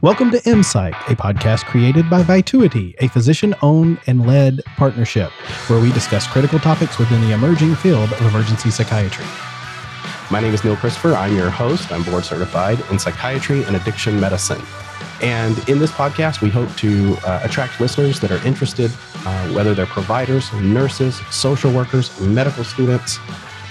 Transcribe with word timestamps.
Welcome 0.00 0.30
to 0.30 0.38
EMPsych, 0.38 0.94
a 1.10 1.16
podcast 1.16 1.64
created 1.64 2.08
by 2.08 2.22
Vituity, 2.22 2.94
a 3.00 3.08
physician 3.08 3.52
owned 3.62 3.98
and 4.06 4.24
led 4.24 4.62
partnership 4.76 5.32
where 5.68 5.80
we 5.80 5.90
discuss 5.90 6.24
critical 6.24 6.60
topics 6.60 7.00
within 7.00 7.20
the 7.22 7.32
emerging 7.32 7.74
field 7.74 8.12
of 8.12 8.20
emergency 8.20 8.70
psychiatry. 8.70 9.24
My 10.30 10.38
name 10.38 10.54
is 10.54 10.62
Neil 10.62 10.76
Christopher. 10.76 11.14
I'm 11.14 11.34
your 11.34 11.50
host. 11.50 11.90
I'm 11.90 12.04
board 12.04 12.24
certified 12.24 12.78
in 12.92 13.00
psychiatry 13.00 13.64
and 13.64 13.74
addiction 13.74 14.20
medicine. 14.20 14.62
And 15.20 15.58
in 15.68 15.80
this 15.80 15.90
podcast, 15.90 16.42
we 16.42 16.48
hope 16.48 16.72
to 16.76 17.16
uh, 17.24 17.40
attract 17.42 17.80
listeners 17.80 18.20
that 18.20 18.30
are 18.30 18.46
interested, 18.46 18.92
uh, 19.26 19.48
whether 19.48 19.74
they're 19.74 19.86
providers, 19.86 20.52
nurses, 20.52 21.16
social 21.32 21.72
workers, 21.72 22.20
medical 22.20 22.62
students, 22.62 23.18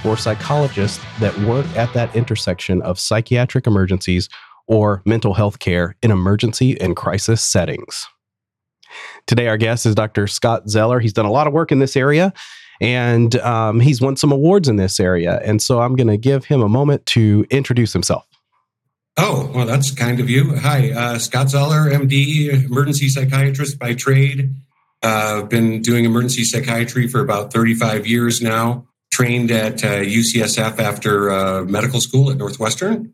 or 0.04 0.18
psychologists 0.18 1.02
that 1.22 1.38
work 1.40 1.66
at 1.78 1.94
that 1.94 2.14
intersection 2.18 2.82
of 2.82 3.00
psychiatric 3.00 3.66
emergencies 3.66 4.28
or 4.68 5.02
mental 5.06 5.34
health 5.34 5.60
care 5.60 5.96
in 6.02 6.12
emergency 6.12 6.80
and 6.80 6.96
crisis 6.96 7.44
settings. 7.44 8.08
Today, 9.26 9.48
our 9.48 9.58
guest 9.58 9.86
is 9.86 9.96
Dr. 9.96 10.28
Scott 10.28 10.70
Zeller. 10.70 11.00
He's 11.00 11.14
done 11.14 11.26
a 11.26 11.32
lot 11.32 11.48
of 11.48 11.54
work 11.54 11.72
in 11.72 11.80
this 11.80 11.98
area 11.98 12.34
and 12.80 13.36
um, 13.38 13.80
he's 13.80 14.02
won 14.02 14.16
some 14.16 14.32
awards 14.32 14.68
in 14.68 14.76
this 14.76 15.00
area. 15.00 15.40
And 15.44 15.62
so 15.62 15.82
I'm 15.82 15.96
going 15.96 16.08
to 16.08 16.18
give 16.18 16.46
him 16.46 16.62
a 16.62 16.70
moment 16.70 17.06
to 17.08 17.46
introduce 17.50 17.94
himself. 17.94 18.26
Oh, 19.18 19.52
well, 19.54 19.66
that's 19.66 19.90
kind 19.92 20.20
of 20.20 20.30
you. 20.30 20.56
Hi, 20.58 20.92
uh, 20.92 21.18
Scott 21.18 21.50
Zeller, 21.50 21.90
MD, 21.90 22.66
emergency 22.66 23.10
psychiatrist 23.10 23.80
by 23.80 23.96
trade. 23.96 24.54
Uh, 25.04 25.42
I've 25.42 25.50
been 25.50 25.82
doing 25.82 26.06
emergency 26.06 26.44
psychiatry 26.44 27.08
for 27.08 27.20
about 27.22 27.52
35 27.52 28.06
years 28.06 28.42
now. 28.42 28.86
Trained 29.12 29.50
at 29.50 29.84
uh, 29.84 30.02
UCSF 30.02 30.80
after 30.80 31.32
uh, 31.32 31.64
medical 31.64 32.00
school 32.00 32.30
at 32.30 32.38
Northwestern. 32.38 33.14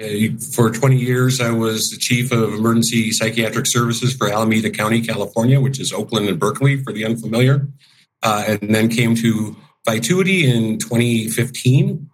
Uh, 0.00 0.38
for 0.52 0.70
20 0.70 0.96
years, 0.96 1.40
I 1.40 1.50
was 1.50 1.90
the 1.90 1.98
chief 1.98 2.32
of 2.32 2.54
emergency 2.54 3.10
psychiatric 3.10 3.66
services 3.66 4.14
for 4.14 4.28
Alameda 4.30 4.70
County, 4.70 5.00
California, 5.02 5.60
which 5.60 5.78
is 5.78 5.92
Oakland 5.92 6.28
and 6.28 6.38
Berkeley 6.38 6.82
for 6.82 6.92
the 6.92 7.04
unfamiliar. 7.04 7.68
Uh, 8.22 8.44
and 8.46 8.74
then 8.74 8.88
came 8.88 9.14
to 9.16 9.56
Vituity 9.88 10.48
in 10.48 10.78
2015 10.78 12.10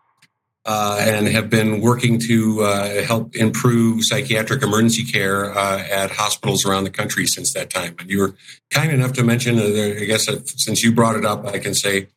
uh, 0.67 0.99
and 1.01 1.29
have 1.29 1.49
been 1.49 1.81
working 1.81 2.19
to 2.19 2.63
uh, 2.63 3.03
help 3.03 3.35
improve 3.37 4.05
psychiatric 4.05 4.63
emergency 4.63 5.05
care 5.05 5.57
uh, 5.57 5.79
at 5.79 6.11
hospitals 6.11 6.67
around 6.67 6.85
the 6.85 6.91
country 6.91 7.27
since 7.27 7.53
that 7.55 7.71
time. 7.71 7.95
And 7.99 8.11
you 8.11 8.21
were 8.21 8.35
kind 8.71 8.93
enough 8.93 9.13
to 9.15 9.23
mention, 9.23 9.59
uh, 9.59 10.01
I 10.01 10.05
guess, 10.05 10.27
since 10.57 10.83
you 10.83 10.93
brought 10.93 11.17
it 11.17 11.25
up, 11.25 11.47
I 11.47 11.59
can 11.59 11.75
say 11.75 12.09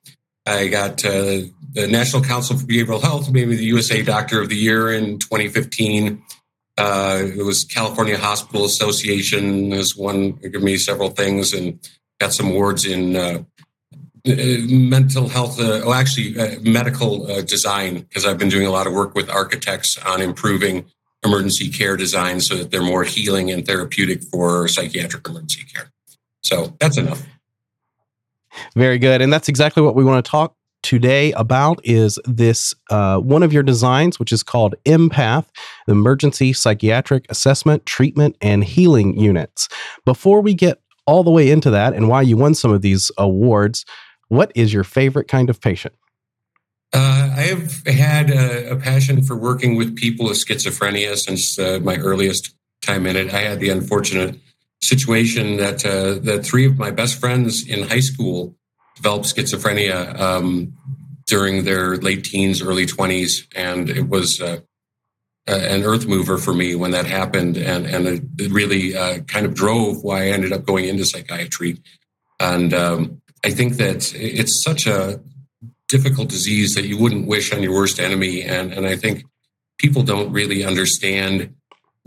I 0.50 0.68
got 0.68 1.06
uh, 1.06 1.42
the 1.74 1.88
National 1.88 2.24
Council 2.24 2.58
for 2.58 2.66
Behavioral 2.66 3.02
Health, 3.02 3.32
maybe 3.32 3.56
the 3.56 3.66
USA 3.66 4.02
Doctor 4.02 4.42
of 4.42 4.50
the 4.50 4.56
Year 4.56 4.92
in 4.92 5.20
2015. 5.20 6.22
Uh, 6.78 7.22
it 7.24 7.46
was 7.46 7.66
California 7.66 8.18
Hospital 8.18 8.66
Association 8.66 9.72
has 9.72 9.96
one 9.96 10.32
give 10.32 10.64
me 10.64 10.78
several 10.78 11.10
things 11.10 11.54
and 11.54 11.80
got 12.20 12.34
some 12.34 12.48
awards 12.48 12.86
in 12.86 13.16
uh, 13.16 13.44
uh 14.28 14.34
mental 14.68 15.28
health. 15.28 15.60
Uh, 15.60 15.82
oh, 15.84 15.94
actually, 15.94 16.40
uh, 16.40 16.60
medical 16.62 17.30
uh, 17.30 17.42
design 17.42 18.00
because 18.00 18.26
I've 18.26 18.38
been 18.38 18.50
doing 18.50 18.66
a 18.66 18.72
lot 18.72 18.88
of 18.88 18.94
work 18.94 19.14
with 19.14 19.30
architects 19.30 19.98
on 20.00 20.22
improving 20.22 20.86
emergency 21.24 21.70
care 21.70 21.98
design 21.98 22.40
so 22.40 22.56
that 22.56 22.72
they're 22.72 22.82
more 22.82 23.04
healing 23.04 23.52
and 23.52 23.66
therapeutic 23.66 24.24
for 24.24 24.68
psychiatric 24.68 25.28
emergency 25.28 25.66
care. 25.66 25.92
So 26.42 26.76
that's 26.80 26.98
enough. 26.98 27.22
Very 28.76 28.98
good. 28.98 29.22
And 29.22 29.32
that's 29.32 29.50
exactly 29.50 29.84
what 29.84 29.96
we 29.96 30.04
want 30.04 30.24
to 30.24 30.30
talk 30.30 30.56
today 30.82 31.32
about 31.34 31.80
is 31.84 32.20
this 32.26 32.74
uh, 32.90 33.20
one 33.20 33.44
of 33.44 33.52
your 33.52 33.64
designs, 33.64 34.20
which 34.20 34.32
is 34.32 34.44
called 34.44 34.76
Empath, 34.86 35.46
Emergency 35.88 36.54
Psychiatric 36.54 37.26
Assessment, 37.30 37.86
Treatment, 37.86 38.38
and 38.42 38.64
Healing 38.64 39.20
Units. 39.20 39.68
Before 40.06 40.42
we 40.42 40.54
get 40.54 40.82
all 41.06 41.24
the 41.24 41.32
way 41.32 41.50
into 41.50 41.70
that 41.72 41.94
and 41.94 42.08
why 42.08 42.22
you 42.22 42.38
won 42.38 42.54
some 42.54 42.72
of 42.72 42.82
these 42.82 43.12
awards, 43.18 43.86
what 44.28 44.52
is 44.56 44.74
your 44.74 44.84
favorite 44.84 45.28
kind 45.28 45.50
of 45.50 45.60
patient? 45.60 45.96
Uh, 46.94 47.30
I 47.36 47.42
have 47.42 47.86
had 47.86 48.32
a, 48.32 48.72
a, 48.72 48.76
passion 48.76 49.24
for 49.24 49.36
working 49.36 49.76
with 49.76 49.96
people 49.96 50.26
with 50.26 50.44
schizophrenia 50.44 51.16
since 51.18 51.60
uh, 51.60 51.80
my 51.84 51.98
earliest 51.98 52.56
time 52.82 53.06
in 53.06 53.16
it. 53.16 53.32
I 53.32 53.42
had 53.42 53.60
the 53.60 53.70
unfortunate 53.70 54.40
situation 54.82 55.58
that 55.58 55.86
uh, 55.86 56.20
that 56.20 56.46
three 56.46 56.66
of 56.66 56.78
my 56.78 56.92
best 56.92 57.20
friends 57.20 57.68
in 57.68 57.88
high 57.88 58.00
school 58.00 58.56
developed 58.96 59.26
schizophrenia 59.26 60.18
um, 60.20 60.74
during 61.26 61.64
their 61.64 61.98
late 61.98 62.24
teens, 62.24 62.62
early 62.62 62.86
twenties, 62.86 63.48
and 63.56 63.90
it 63.90 64.08
was 64.10 64.42
uh, 64.42 64.60
an 65.48 65.84
earth 65.84 66.08
mover 66.08 66.38
for 66.38 66.54
me 66.54 66.76
when 66.76 66.92
that 66.92 67.06
happened, 67.06 67.58
and 67.58 67.86
and 67.86 68.08
it 68.40 68.52
really 68.52 68.96
uh, 68.96 69.20
kind 69.22 69.46
of 69.46 69.54
drove 69.54 70.04
why 70.04 70.24
I 70.24 70.28
ended 70.28 70.54
up 70.54 70.66
going 70.66 70.86
into 70.86 71.06
psychiatry. 71.06 71.82
And 72.40 72.74
um, 72.74 73.22
I 73.44 73.52
think 73.52 73.74
that 73.78 74.14
it's 74.16 74.64
such 74.64 74.88
a 74.88 75.20
difficult 75.88 76.30
disease 76.30 76.76
that 76.76 76.86
you 76.86 76.98
wouldn't 76.98 77.28
wish 77.28 77.52
on 77.54 77.62
your 77.62 77.74
worst 77.74 78.00
enemy, 78.00 78.44
and 78.44 78.72
and 78.74 78.86
I 78.88 78.96
think 78.96 79.26
people 79.78 80.04
don't 80.04 80.32
really 80.32 80.64
understand 80.64 81.56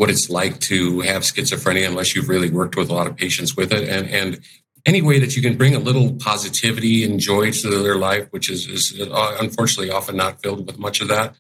what 0.03 0.11
it's 0.11 0.29
like 0.29 0.59
to 0.59 0.99
have 0.99 1.23
schizophrenia 1.23 1.87
unless 1.87 2.13
you've 2.13 2.29
really 2.29 2.51
worked 2.51 2.75
with 2.75 2.91
a 2.91 2.93
lot 2.93 3.07
of 3.07 3.17
patients 3.17 3.57
with 3.57 3.73
it. 3.73 3.89
And, 3.89 4.11
and 4.11 4.41
any 4.85 5.01
way 5.01 5.21
that 5.21 5.37
you 5.37 5.43
can 5.43 5.57
bring 5.57 5.77
a 5.77 5.79
little 5.79 6.15
positivity 6.15 7.05
and 7.05 7.21
joy 7.21 7.53
to 7.53 7.71
their 7.81 7.95
life, 7.95 8.27
which 8.33 8.51
is, 8.51 8.67
is 8.67 9.01
uh, 9.01 9.37
unfortunately 9.39 9.93
often 9.93 10.17
not 10.17 10.43
filled 10.43 10.67
with 10.67 10.77
much 10.77 11.01
of 11.01 11.07
that, 11.07 11.37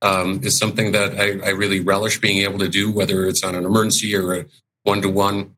um, 0.00 0.38
is 0.44 0.56
something 0.56 0.92
that 0.92 1.18
I, 1.18 1.40
I, 1.44 1.50
really 1.54 1.80
relish 1.80 2.20
being 2.20 2.38
able 2.42 2.60
to 2.60 2.68
do, 2.68 2.92
whether 2.92 3.26
it's 3.26 3.42
on 3.42 3.56
an 3.56 3.64
emergency 3.64 4.14
or 4.14 4.32
a 4.32 4.46
one-to-one 4.84 5.56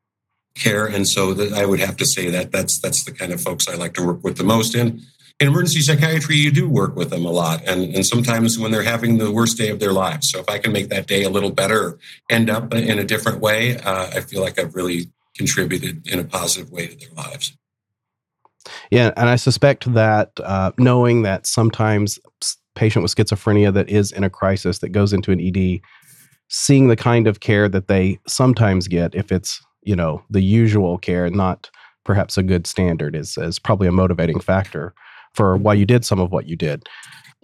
care. 0.54 0.86
And 0.86 1.06
so 1.06 1.34
that 1.34 1.52
I 1.52 1.66
would 1.66 1.80
have 1.80 1.98
to 1.98 2.06
say 2.06 2.30
that 2.30 2.52
that's 2.52 2.78
that's 2.80 3.04
the 3.04 3.12
kind 3.12 3.34
of 3.34 3.40
folks 3.42 3.68
I 3.68 3.74
like 3.74 3.92
to 3.94 4.06
work 4.06 4.24
with 4.24 4.38
the 4.38 4.44
most. 4.44 4.74
And 4.74 5.02
in 5.38 5.48
emergency 5.48 5.80
psychiatry, 5.80 6.36
you 6.36 6.50
do 6.50 6.68
work 6.68 6.96
with 6.96 7.10
them 7.10 7.26
a 7.26 7.30
lot, 7.30 7.62
and, 7.66 7.94
and 7.94 8.06
sometimes 8.06 8.58
when 8.58 8.72
they're 8.72 8.82
having 8.82 9.18
the 9.18 9.30
worst 9.30 9.58
day 9.58 9.68
of 9.68 9.80
their 9.80 9.92
lives. 9.92 10.30
So 10.30 10.38
if 10.38 10.48
I 10.48 10.58
can 10.58 10.72
make 10.72 10.88
that 10.88 11.06
day 11.06 11.24
a 11.24 11.30
little 11.30 11.50
better, 11.50 11.98
end 12.30 12.48
up 12.48 12.72
in 12.72 12.98
a 12.98 13.04
different 13.04 13.40
way, 13.40 13.76
uh, 13.78 14.06
I 14.14 14.20
feel 14.22 14.40
like 14.40 14.58
I've 14.58 14.74
really 14.74 15.10
contributed 15.36 16.06
in 16.06 16.18
a 16.18 16.24
positive 16.24 16.70
way 16.70 16.86
to 16.86 16.96
their 16.96 17.14
lives. 17.14 17.54
Yeah, 18.90 19.12
and 19.16 19.28
I 19.28 19.36
suspect 19.36 19.92
that 19.92 20.32
uh, 20.42 20.72
knowing 20.78 21.22
that 21.22 21.46
sometimes 21.46 22.18
patient 22.74 23.02
with 23.02 23.14
schizophrenia 23.14 23.72
that 23.74 23.90
is 23.90 24.12
in 24.12 24.24
a 24.24 24.30
crisis 24.30 24.78
that 24.78 24.88
goes 24.88 25.12
into 25.12 25.32
an 25.32 25.40
ED, 25.40 25.80
seeing 26.48 26.88
the 26.88 26.96
kind 26.96 27.26
of 27.26 27.40
care 27.40 27.68
that 27.68 27.88
they 27.88 28.18
sometimes 28.26 28.88
get, 28.88 29.14
if 29.14 29.30
it's 29.30 29.60
you 29.82 29.94
know 29.94 30.22
the 30.30 30.40
usual 30.40 30.96
care, 30.96 31.28
not 31.28 31.70
perhaps 32.06 32.38
a 32.38 32.42
good 32.42 32.66
standard, 32.66 33.14
is 33.14 33.36
is 33.36 33.58
probably 33.58 33.86
a 33.86 33.92
motivating 33.92 34.40
factor 34.40 34.94
for 35.36 35.56
why 35.56 35.74
you 35.74 35.86
did 35.86 36.04
some 36.04 36.18
of 36.18 36.32
what 36.32 36.46
you 36.46 36.56
did. 36.56 36.82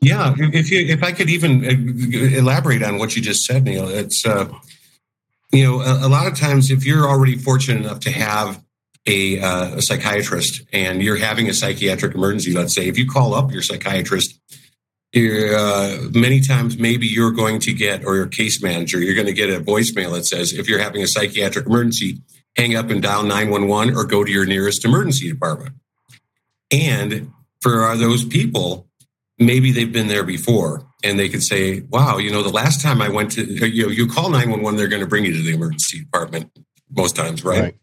Yeah, 0.01 0.35
if 0.37 0.71
you 0.71 0.81
if 0.81 1.03
I 1.05 1.13
could 1.13 1.31
even 1.31 1.65
uh, 1.65 2.37
elaborate 2.37 2.83
on 2.83 2.99
what 2.99 3.15
you 3.15 3.23
just 3.23 3.45
said, 3.45 3.65
Neil, 3.65 3.89
it's 3.89 4.27
uh, 4.27 4.49
you 5.53 5.65
know 5.65 5.81
a, 5.81 6.07
a, 6.07 6.09
lot 6.09 6.27
of 6.27 6.37
times 6.37 6.73
if 6.73 6.85
you're 6.85 7.07
already 7.07 7.37
fortunate 7.37 7.85
enough 7.85 8.01
to 8.01 8.11
have 8.11 8.61
a, 9.07 9.41
uh, 9.41 9.77
a 9.77 9.83
psychiatrist 9.83 10.63
and 10.73 11.03
you're 11.03 11.17
having 11.17 11.49
a 11.49 11.55
psychiatric 11.55 12.15
emergency, 12.15 12.53
let's 12.53 12.75
say, 12.75 12.89
if 12.89 12.99
you 12.99 13.09
call 13.09 13.35
up 13.35 13.53
your 13.53 13.63
psychiatrist, 13.63 14.39
uh, 15.15 15.99
many 16.13 16.41
times 16.41 16.79
maybe 16.79 17.07
you're 17.07 17.33
going 17.33 17.61
to 17.61 17.73
get 17.73 18.05
or 18.05 18.17
your 18.17 18.27
case 18.27 18.63
manager, 18.63 19.01
you're 19.01 19.15
going 19.15 19.27
to 19.27 19.33
get 19.33 19.51
a 19.51 19.61
voicemail 19.61 20.13
that 20.13 20.25
says 20.25 20.53
if 20.53 20.69
you're 20.69 20.79
having 20.79 21.03
a 21.03 21.07
psychiatric 21.07 21.67
emergency, 21.67 22.19
hang 22.57 22.75
up 22.77 22.91
and 22.91 23.03
dial 23.03 23.23
911 23.23 23.95
or 23.95 24.05
go 24.05 24.25
to 24.25 24.31
your 24.31 24.47
nearest 24.47 24.85
emergency 24.85 25.29
department. 25.31 25.75
And 26.71 27.33
for 27.63 27.85
uh, 27.85 27.97
those 27.97 28.25
people, 28.25 28.89
maybe 29.39 29.73
they've 29.73 29.93
been 29.93 30.09
there 30.09 30.25
before 30.25 30.87
and 31.05 31.19
they 31.19 31.29
could 31.29 31.43
say, 31.43 31.81
wow, 31.81 32.19
you 32.19 32.31
know, 32.31 32.43
the 32.43 32.51
last 32.51 32.83
time 32.83 33.01
I 33.01 33.09
went 33.09 33.33
to, 33.33 33.45
you 33.45 33.85
know, 33.85 33.89
you 33.89 34.07
call 34.07 34.31
911, 34.31 34.77
they're 34.77 34.89
going 34.89 35.01
to 35.01 35.09
bring 35.09 35.25
you 35.25 35.33
to 35.33 35.43
the 35.43 35.55
emergency 35.55 36.01
department 36.01 36.51
most 36.91 37.17
times, 37.17 37.45
right? 37.45 37.61
right. 37.61 37.77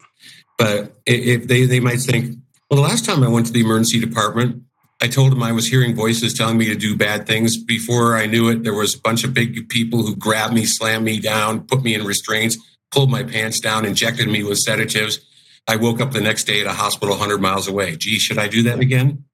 But 0.58 0.92
if 1.06 1.48
they, 1.48 1.64
they 1.64 1.80
might 1.80 2.00
think, 2.00 2.36
well, 2.70 2.80
the 2.80 2.88
last 2.88 3.04
time 3.04 3.22
I 3.22 3.28
went 3.28 3.46
to 3.46 3.52
the 3.52 3.60
emergency 3.60 3.98
department, 3.98 4.62
I 5.02 5.08
told 5.08 5.32
them 5.32 5.42
I 5.42 5.52
was 5.52 5.66
hearing 5.66 5.96
voices 5.96 6.34
telling 6.34 6.58
me 6.58 6.66
to 6.66 6.74
do 6.74 6.94
bad 6.94 7.26
things. 7.26 7.56
Before 7.56 8.16
I 8.16 8.26
knew 8.26 8.50
it, 8.50 8.62
there 8.62 8.74
was 8.74 8.94
a 8.94 9.00
bunch 9.00 9.24
of 9.24 9.32
big 9.32 9.68
people 9.70 10.02
who 10.02 10.14
grabbed 10.14 10.52
me, 10.52 10.66
slammed 10.66 11.04
me 11.04 11.18
down, 11.18 11.62
put 11.62 11.82
me 11.82 11.94
in 11.94 12.04
restraints, 12.04 12.58
pulled 12.90 13.10
my 13.10 13.22
pants 13.22 13.60
down, 13.60 13.86
injected 13.86 14.28
me 14.28 14.42
with 14.42 14.58
sedatives. 14.58 15.18
I 15.66 15.76
woke 15.76 16.00
up 16.00 16.12
the 16.12 16.20
next 16.20 16.44
day 16.44 16.60
at 16.60 16.66
a 16.66 16.72
hospital 16.72 17.14
100 17.14 17.40
miles 17.40 17.66
away. 17.66 17.96
Gee, 17.96 18.18
should 18.18 18.38
I 18.38 18.48
do 18.48 18.62
that 18.64 18.80
again? 18.80 19.24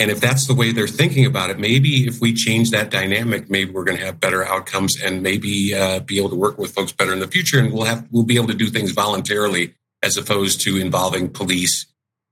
And 0.00 0.10
if 0.10 0.18
that's 0.18 0.46
the 0.46 0.54
way 0.54 0.72
they're 0.72 0.88
thinking 0.88 1.26
about 1.26 1.50
it, 1.50 1.58
maybe 1.58 2.06
if 2.06 2.22
we 2.22 2.32
change 2.32 2.70
that 2.70 2.90
dynamic, 2.90 3.50
maybe 3.50 3.70
we're 3.70 3.84
going 3.84 3.98
to 3.98 4.04
have 4.04 4.18
better 4.18 4.42
outcomes 4.42 4.98
and 4.98 5.22
maybe 5.22 5.74
uh, 5.74 6.00
be 6.00 6.16
able 6.16 6.30
to 6.30 6.36
work 6.36 6.56
with 6.56 6.72
folks 6.72 6.90
better 6.90 7.12
in 7.12 7.20
the 7.20 7.28
future. 7.28 7.58
And 7.58 7.70
we'll 7.70 7.84
have 7.84 8.08
we'll 8.10 8.24
be 8.24 8.36
able 8.36 8.46
to 8.46 8.54
do 8.54 8.68
things 8.68 8.92
voluntarily 8.92 9.74
as 10.02 10.16
opposed 10.16 10.62
to 10.62 10.78
involving 10.78 11.28
police, 11.28 11.84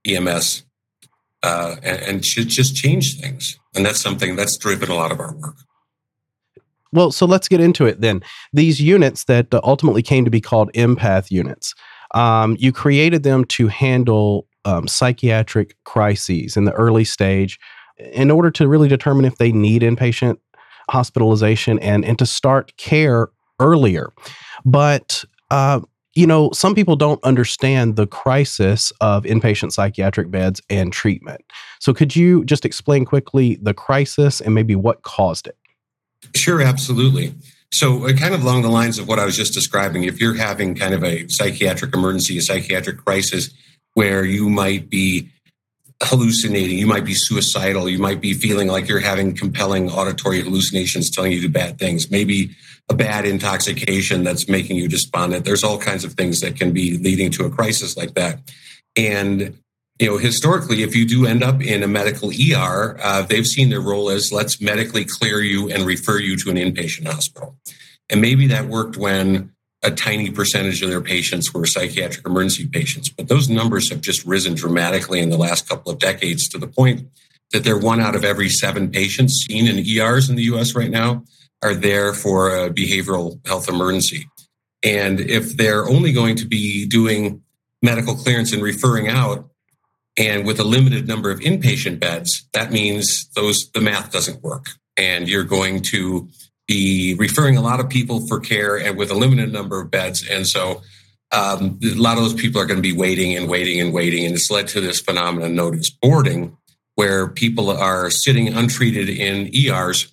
EMS, 0.06 0.64
uh, 1.42 1.76
and, 1.82 2.02
and 2.02 2.24
should 2.24 2.48
just 2.48 2.74
change 2.74 3.20
things. 3.20 3.58
And 3.76 3.84
that's 3.84 4.00
something 4.00 4.34
that's 4.34 4.56
driven 4.56 4.90
a 4.90 4.94
lot 4.94 5.12
of 5.12 5.20
our 5.20 5.34
work. 5.34 5.56
Well, 6.90 7.12
so 7.12 7.26
let's 7.26 7.48
get 7.48 7.60
into 7.60 7.84
it 7.84 8.00
then. 8.00 8.22
These 8.50 8.80
units 8.80 9.24
that 9.24 9.52
ultimately 9.52 10.02
came 10.02 10.24
to 10.24 10.30
be 10.30 10.40
called 10.40 10.72
empath 10.72 11.30
units, 11.30 11.74
um, 12.14 12.56
you 12.58 12.72
created 12.72 13.24
them 13.24 13.44
to 13.44 13.68
handle 13.68 14.47
um, 14.68 14.86
psychiatric 14.86 15.76
crises 15.84 16.56
in 16.56 16.64
the 16.64 16.72
early 16.72 17.04
stage 17.04 17.58
in 18.12 18.30
order 18.30 18.50
to 18.50 18.68
really 18.68 18.88
determine 18.88 19.24
if 19.24 19.38
they 19.38 19.50
need 19.50 19.80
inpatient 19.80 20.36
hospitalization 20.90 21.78
and, 21.78 22.04
and 22.04 22.18
to 22.18 22.26
start 22.26 22.76
care 22.76 23.28
earlier. 23.60 24.12
But 24.66 25.24
uh, 25.50 25.80
you 26.14 26.26
know, 26.26 26.50
some 26.52 26.74
people 26.74 26.96
don't 26.96 27.22
understand 27.24 27.96
the 27.96 28.06
crisis 28.06 28.92
of 29.00 29.24
inpatient 29.24 29.72
psychiatric 29.72 30.30
beds 30.30 30.60
and 30.68 30.92
treatment. 30.92 31.40
So, 31.80 31.94
could 31.94 32.14
you 32.14 32.44
just 32.44 32.64
explain 32.64 33.04
quickly 33.04 33.58
the 33.62 33.72
crisis 33.72 34.40
and 34.40 34.54
maybe 34.54 34.74
what 34.74 35.02
caused 35.02 35.46
it? 35.46 35.56
Sure, 36.34 36.60
absolutely. 36.60 37.34
So, 37.70 38.06
uh, 38.06 38.12
kind 38.14 38.34
of 38.34 38.42
along 38.42 38.62
the 38.62 38.68
lines 38.68 38.98
of 38.98 39.08
what 39.08 39.18
I 39.18 39.24
was 39.24 39.36
just 39.36 39.54
describing, 39.54 40.04
if 40.04 40.20
you're 40.20 40.34
having 40.34 40.74
kind 40.74 40.92
of 40.92 41.04
a 41.04 41.26
psychiatric 41.28 41.94
emergency, 41.94 42.36
a 42.36 42.42
psychiatric 42.42 42.98
crisis 42.98 43.50
where 43.94 44.25
you 44.25 44.49
might 44.49 44.88
be 44.88 45.31
hallucinating, 46.02 46.79
you 46.79 46.87
might 46.87 47.05
be 47.05 47.14
suicidal, 47.14 47.88
you 47.88 47.99
might 47.99 48.20
be 48.20 48.32
feeling 48.32 48.69
like 48.69 48.88
you're 48.88 49.00
having 49.00 49.35
compelling 49.35 49.90
auditory 49.90 50.40
hallucinations 50.40 51.11
telling 51.11 51.32
you 51.32 51.40
to 51.43 51.49
bad 51.49 51.79
things, 51.79 52.11
maybe 52.11 52.50
a 52.88 52.94
bad 52.94 53.25
intoxication 53.25 54.23
that's 54.23 54.49
making 54.49 54.76
you 54.76 54.88
despondent. 54.88 55.44
There's 55.44 55.64
all 55.64 55.79
kinds 55.79 56.05
of 56.05 56.12
things 56.14 56.40
that 56.40 56.56
can 56.56 56.73
be 56.73 56.96
leading 56.99 57.31
to 57.32 57.44
a 57.44 57.50
crisis 57.50 57.96
like 57.96 58.14
that. 58.14 58.40
And 58.96 59.58
you 59.99 60.08
know, 60.08 60.17
historically, 60.17 60.85
if 60.85 60.94
you 60.94 61.05
do 61.05 61.26
end 61.26 61.43
up 61.43 61.61
in 61.61 61.82
a 61.82 61.88
medical 61.88 62.31
ER, 62.31 62.96
uh, 63.02 63.23
they've 63.23 63.46
seen 63.46 63.69
their 63.69 63.81
role 63.81 64.11
as 64.11 64.31
let's 64.32 64.61
medically 64.61 65.05
clear 65.05 65.43
you 65.43 65.70
and 65.70 65.85
refer 65.85 66.20
you 66.20 66.37
to 66.37 66.50
an 66.50 66.56
inpatient 66.56 67.06
hospital. 67.06 67.56
And 68.08 68.20
maybe 68.20 68.46
that 68.46 68.67
worked 68.67 68.96
when 68.96 69.52
a 69.82 69.90
tiny 69.90 70.30
percentage 70.30 70.82
of 70.82 70.90
their 70.90 71.00
patients 71.00 71.54
were 71.54 71.64
psychiatric 71.64 72.26
emergency 72.26 72.66
patients. 72.66 73.08
But 73.08 73.28
those 73.28 73.48
numbers 73.48 73.90
have 73.90 74.00
just 74.00 74.25
risen 74.25 74.54
dramatically 74.54 75.20
in 75.20 75.30
the 75.30 75.36
last 75.36 75.69
couple 75.69 75.92
of 75.92 75.98
decades 75.98 76.48
to 76.48 76.58
the 76.58 76.66
point 76.66 77.08
that 77.52 77.64
they're 77.64 77.78
one 77.78 78.00
out 78.00 78.14
of 78.14 78.25
every 78.25 78.48
seven 78.48 78.90
patients 78.90 79.46
seen 79.48 79.66
in 79.66 79.86
ERs 79.86 80.28
in 80.28 80.36
the 80.36 80.42
US 80.44 80.75
right 80.75 80.90
now 80.90 81.25
are 81.62 81.75
there 81.75 82.12
for 82.12 82.50
a 82.50 82.70
behavioral 82.70 83.44
health 83.46 83.69
emergency. 83.69 84.28
And 84.84 85.20
if 85.20 85.56
they're 85.56 85.88
only 85.88 86.12
going 86.12 86.36
to 86.36 86.46
be 86.46 86.86
doing 86.86 87.42
medical 87.82 88.14
clearance 88.14 88.52
and 88.52 88.62
referring 88.62 89.08
out, 89.08 89.48
and 90.16 90.44
with 90.44 90.58
a 90.58 90.64
limited 90.64 91.06
number 91.06 91.30
of 91.30 91.40
inpatient 91.40 92.00
beds, 92.00 92.46
that 92.52 92.72
means 92.72 93.28
those 93.36 93.70
the 93.72 93.80
math 93.80 94.10
doesn't 94.10 94.42
work. 94.42 94.66
And 94.96 95.28
you're 95.28 95.44
going 95.44 95.82
to 95.82 96.28
be 96.68 97.14
referring 97.14 97.56
a 97.56 97.62
lot 97.62 97.80
of 97.80 97.88
people 97.88 98.26
for 98.26 98.38
care 98.38 98.76
and 98.76 98.96
with 98.96 99.10
a 99.10 99.14
limited 99.14 99.52
number 99.52 99.80
of 99.80 99.90
beds. 99.90 100.28
And 100.28 100.46
so 100.46 100.82
um, 101.32 101.78
a 101.82 101.94
lot 101.94 102.18
of 102.18 102.22
those 102.22 102.34
people 102.34 102.60
are 102.60 102.66
going 102.66 102.76
to 102.76 102.82
be 102.82 102.96
waiting 102.96 103.36
and 103.36 103.48
waiting 103.48 103.80
and 103.80 103.92
waiting. 103.92 104.26
And 104.26 104.34
it's 104.34 104.50
led 104.50 104.68
to 104.68 104.80
this 104.80 105.00
phenomenon 105.00 105.54
known 105.54 105.78
as 105.78 105.90
boarding, 105.90 106.56
where 106.94 107.28
people 107.28 107.70
are 107.70 108.10
sitting 108.10 108.52
untreated 108.52 109.08
in 109.08 109.54
ERs, 109.54 110.12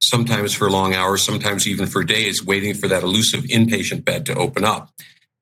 sometimes 0.00 0.52
for 0.52 0.70
long 0.70 0.94
hours, 0.94 1.22
sometimes 1.22 1.66
even 1.66 1.86
for 1.86 2.04
days, 2.04 2.44
waiting 2.44 2.74
for 2.74 2.88
that 2.88 3.02
elusive 3.02 3.44
inpatient 3.44 4.04
bed 4.04 4.26
to 4.26 4.34
open 4.34 4.64
up. 4.64 4.90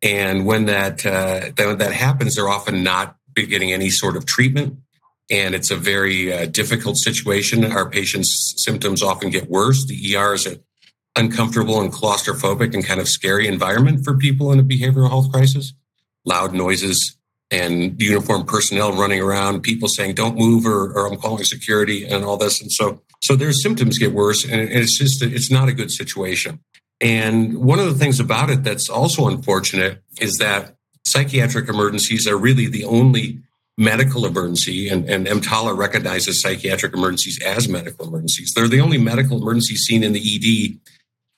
And 0.03 0.47
when 0.47 0.67
that, 0.67 1.05
uh, 1.05 1.51
that, 1.57 1.79
that 1.79 1.93
happens, 1.93 2.37
they're 2.37 2.49
often 2.49 2.85
not 2.85 3.17
getting 3.35 3.73
any 3.73 3.91
sort 3.91 4.17
of 4.17 4.27
treatment 4.27 4.79
and 5.31 5.55
it's 5.55 5.71
a 5.71 5.77
very 5.77 6.33
uh, 6.33 6.47
difficult 6.47 6.97
situation. 6.97 7.65
Our 7.65 7.89
patients' 7.89 8.55
symptoms 8.59 9.03
often 9.03 9.31
get 9.31 9.49
worse. 9.49 9.87
The 9.87 10.17
ER 10.17 10.35
is 10.35 10.47
an 10.47 10.63
uncomfortable 11.17 11.81
and 11.81 11.93
claustrophobic 11.93 12.75
and 12.75 12.85
kind 12.85 13.01
of 13.01 13.09
scary 13.09 13.47
environment 13.47 14.05
for 14.05 14.17
people 14.17 14.53
in 14.53 14.59
a 14.59 14.63
behavioral 14.63 15.09
health 15.09 15.33
crisis. 15.33 15.73
Loud 16.25 16.55
noises 16.55 17.17
and 17.51 18.01
uniformed 18.01 18.47
personnel 18.49 18.93
running 18.93 19.21
around, 19.21 19.63
people 19.63 19.89
saying 19.89 20.15
"Don't 20.15 20.37
move" 20.37 20.67
or, 20.67 20.93
or 20.93 21.07
"I'm 21.07 21.19
calling 21.19 21.45
security" 21.45 22.05
and 22.05 22.25
all 22.25 22.37
this. 22.37 22.61
And 22.61 22.73
so, 22.73 23.03
so 23.23 23.37
their 23.37 23.53
symptoms 23.53 23.99
get 23.99 24.13
worse, 24.13 24.45
and 24.45 24.61
it's 24.61 24.99
just 24.99 25.23
it's 25.23 25.51
not 25.51 25.69
a 25.69 25.73
good 25.73 25.91
situation. 25.91 26.61
And 27.01 27.59
one 27.59 27.79
of 27.79 27.87
the 27.87 27.99
things 27.99 28.21
about 28.21 28.51
it 28.51 28.65
that's 28.65 28.89
also 28.89 29.29
unfortunate 29.29 30.03
is 30.21 30.39
that 30.39 30.77
psychiatric 31.07 31.69
emergencies 31.69 32.27
are 32.27 32.37
really 32.37 32.67
the 32.67 32.85
only 32.85 33.41
medical 33.77 34.25
emergency, 34.25 34.89
and, 34.89 35.09
and 35.09 35.27
EMTALA 35.27 35.77
recognizes 35.77 36.41
psychiatric 36.41 36.95
emergencies 36.95 37.41
as 37.43 37.69
medical 37.69 38.07
emergencies. 38.07 38.53
They're 38.55 38.69
the 38.69 38.81
only 38.81 38.99
medical 38.99 39.41
emergencies 39.41 39.83
seen 39.83 40.05
in 40.05 40.13
the 40.13 40.21
ED 40.21 40.79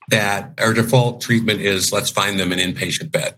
that 0.09 0.53
our 0.59 0.73
default 0.73 1.21
treatment 1.21 1.61
is 1.61 1.93
let's 1.93 2.11
find 2.11 2.39
them 2.39 2.53
an 2.53 2.59
inpatient 2.59 3.11
bed. 3.11 3.37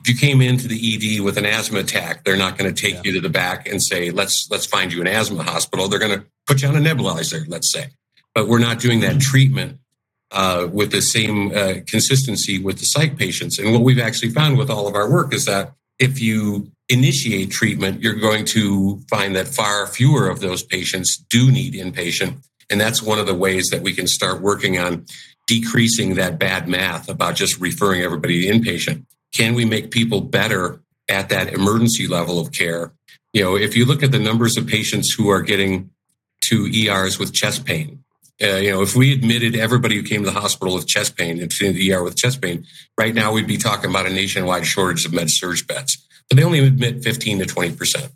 If 0.00 0.10
you 0.10 0.16
came 0.16 0.40
into 0.40 0.68
the 0.68 0.76
ED 1.18 1.22
with 1.22 1.36
an 1.36 1.46
asthma 1.46 1.80
attack, 1.80 2.24
they're 2.24 2.36
not 2.36 2.58
going 2.58 2.72
to 2.72 2.80
take 2.80 2.94
yeah. 2.94 3.00
you 3.04 3.12
to 3.12 3.20
the 3.20 3.30
back 3.30 3.68
and 3.68 3.82
say 3.82 4.10
let's 4.10 4.48
let's 4.50 4.66
find 4.66 4.92
you 4.92 5.00
an 5.00 5.08
asthma 5.08 5.42
hospital. 5.42 5.88
They're 5.88 5.98
going 5.98 6.20
to 6.20 6.26
put 6.46 6.62
you 6.62 6.68
on 6.68 6.76
a 6.76 6.80
nebulizer, 6.80 7.44
let's 7.48 7.72
say. 7.72 7.86
But 8.34 8.46
we're 8.46 8.60
not 8.60 8.78
doing 8.78 9.00
that 9.00 9.20
treatment 9.20 9.78
uh, 10.30 10.68
with 10.70 10.92
the 10.92 11.00
same 11.00 11.50
uh, 11.52 11.74
consistency 11.86 12.58
with 12.58 12.78
the 12.78 12.84
psych 12.84 13.16
patients. 13.16 13.58
And 13.58 13.72
what 13.72 13.82
we've 13.82 13.98
actually 13.98 14.30
found 14.30 14.58
with 14.58 14.70
all 14.70 14.86
of 14.86 14.94
our 14.94 15.10
work 15.10 15.34
is 15.34 15.46
that 15.46 15.72
if 15.98 16.20
you 16.20 16.70
initiate 16.88 17.50
treatment, 17.50 18.00
you're 18.02 18.14
going 18.14 18.44
to 18.44 19.00
find 19.10 19.34
that 19.36 19.48
far 19.48 19.86
fewer 19.86 20.28
of 20.28 20.40
those 20.40 20.62
patients 20.62 21.16
do 21.16 21.50
need 21.50 21.74
inpatient. 21.74 22.44
And 22.70 22.80
that's 22.80 23.02
one 23.02 23.18
of 23.18 23.26
the 23.26 23.34
ways 23.34 23.68
that 23.70 23.82
we 23.82 23.92
can 23.92 24.06
start 24.06 24.40
working 24.40 24.78
on 24.78 25.06
decreasing 25.46 26.14
that 26.14 26.38
bad 26.38 26.68
math 26.68 27.08
about 27.08 27.36
just 27.36 27.60
referring 27.60 28.02
everybody 28.02 28.42
to 28.42 28.52
inpatient. 28.52 29.04
Can 29.32 29.54
we 29.54 29.64
make 29.64 29.90
people 29.90 30.20
better 30.20 30.80
at 31.08 31.28
that 31.28 31.52
emergency 31.52 32.06
level 32.06 32.38
of 32.38 32.52
care? 32.52 32.92
You 33.32 33.42
know, 33.42 33.56
if 33.56 33.76
you 33.76 33.84
look 33.84 34.02
at 34.02 34.12
the 34.12 34.18
numbers 34.18 34.56
of 34.56 34.66
patients 34.66 35.12
who 35.12 35.28
are 35.28 35.42
getting 35.42 35.90
to 36.42 36.66
ERs 36.72 37.18
with 37.18 37.32
chest 37.32 37.64
pain, 37.64 38.02
uh, 38.42 38.56
you 38.56 38.70
know, 38.70 38.82
if 38.82 38.94
we 38.94 39.12
admitted 39.12 39.56
everybody 39.56 39.96
who 39.96 40.02
came 40.02 40.22
to 40.22 40.30
the 40.30 40.38
hospital 40.38 40.74
with 40.74 40.86
chest 40.86 41.16
pain 41.16 41.40
and 41.40 41.50
to 41.50 41.72
the 41.72 41.92
ER 41.92 42.02
with 42.02 42.16
chest 42.16 42.42
pain, 42.42 42.66
right 42.98 43.14
now 43.14 43.32
we'd 43.32 43.46
be 43.46 43.56
talking 43.56 43.88
about 43.88 44.06
a 44.06 44.10
nationwide 44.10 44.66
shortage 44.66 45.06
of 45.06 45.12
med 45.12 45.30
surg 45.30 45.66
beds 45.66 46.06
but 46.28 46.36
they 46.36 46.44
only 46.44 46.60
admit 46.60 47.02
15 47.02 47.40
to 47.40 47.44
20%. 47.44 48.10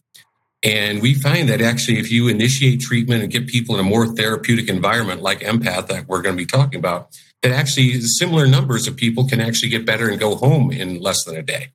And 0.62 1.00
we 1.00 1.14
find 1.14 1.48
that 1.48 1.62
actually, 1.62 1.98
if 1.98 2.10
you 2.10 2.28
initiate 2.28 2.80
treatment 2.80 3.22
and 3.22 3.32
get 3.32 3.46
people 3.46 3.74
in 3.74 3.80
a 3.80 3.88
more 3.88 4.06
therapeutic 4.06 4.68
environment 4.68 5.22
like 5.22 5.40
empath 5.40 5.86
that 5.88 6.06
we're 6.06 6.20
going 6.20 6.36
to 6.36 6.42
be 6.42 6.46
talking 6.46 6.78
about, 6.78 7.08
that 7.42 7.52
actually 7.52 7.98
similar 8.02 8.46
numbers 8.46 8.86
of 8.86 8.96
people 8.96 9.26
can 9.26 9.40
actually 9.40 9.70
get 9.70 9.86
better 9.86 10.08
and 10.08 10.20
go 10.20 10.34
home 10.36 10.70
in 10.70 11.00
less 11.00 11.24
than 11.24 11.36
a 11.36 11.42
day. 11.42 11.68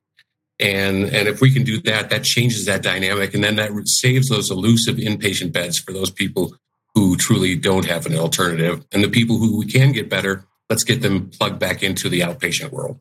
And, 0.60 1.04
and 1.04 1.26
if 1.26 1.40
we 1.40 1.50
can 1.50 1.64
do 1.64 1.80
that, 1.80 2.10
that 2.10 2.22
changes 2.22 2.64
that 2.66 2.82
dynamic. 2.82 3.34
And 3.34 3.42
then 3.42 3.56
that 3.56 3.72
saves 3.86 4.28
those 4.28 4.50
elusive 4.50 4.96
inpatient 4.96 5.52
beds 5.52 5.78
for 5.78 5.92
those 5.92 6.10
people 6.10 6.54
who 6.96 7.14
truly 7.14 7.54
don't 7.54 7.84
have 7.84 8.06
an 8.06 8.16
alternative. 8.16 8.82
And 8.90 9.04
the 9.04 9.10
people 9.10 9.36
who 9.36 9.58
we 9.58 9.66
can 9.66 9.92
get 9.92 10.08
better, 10.08 10.46
let's 10.70 10.82
get 10.82 11.02
them 11.02 11.28
plugged 11.28 11.58
back 11.58 11.82
into 11.82 12.08
the 12.08 12.20
outpatient 12.20 12.72
world. 12.72 12.98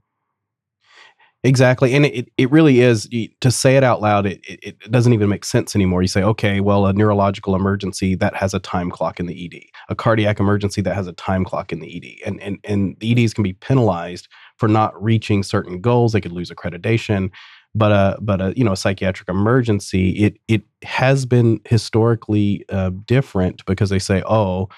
Exactly. 1.46 1.94
And 1.94 2.06
it, 2.08 2.28
it 2.38 2.52
really 2.52 2.82
is 2.82 3.08
to 3.40 3.52
say 3.52 3.78
it 3.78 3.84
out 3.84 4.02
loud, 4.02 4.26
it, 4.26 4.42
it, 4.44 4.92
doesn't 4.92 5.14
even 5.14 5.30
make 5.30 5.46
sense 5.46 5.76
anymore. 5.76 6.02
You 6.02 6.10
say, 6.10 6.24
okay, 6.24 6.60
well, 6.60 6.88
a 6.88 6.94
neurological 6.94 7.56
emergency 7.56 8.16
that 8.16 8.36
has 8.36 8.54
a 8.54 8.60
time 8.60 8.92
clock 8.92 9.20
in 9.20 9.28
the 9.28 9.46
ED, 9.46 9.62
a 9.88 9.96
cardiac 9.96 10.40
emergency 10.42 10.82
that 10.82 10.96
has 10.96 11.08
a 11.08 11.14
time 11.14 11.46
clock 11.46 11.72
in 11.72 11.80
the 11.80 11.96
ED. 11.96 12.28
And, 12.28 12.42
and, 12.42 12.58
and 12.66 12.98
the 13.00 13.24
EDs 13.24 13.34
can 13.34 13.44
be 13.44 13.54
penalized 13.54 14.28
for 14.58 14.68
not 14.68 15.02
reaching 15.02 15.42
certain 15.42 15.80
goals. 15.80 16.12
They 16.12 16.22
could 16.22 16.34
lose 16.34 16.50
accreditation. 16.50 17.30
But 17.78 17.92
a, 17.92 18.18
but 18.22 18.42
a, 18.42 18.54
you 18.56 18.64
know, 18.64 18.72
a 18.72 18.78
psychiatric 18.78 19.28
emergency, 19.28 20.12
it, 20.12 20.40
it 20.48 20.64
has 20.84 21.26
been 21.26 21.60
historically 21.66 22.66
uh, 22.70 22.92
different 23.06 23.66
because 23.66 23.90
they 23.90 24.00
say, 24.00 24.24
oh, 24.26 24.70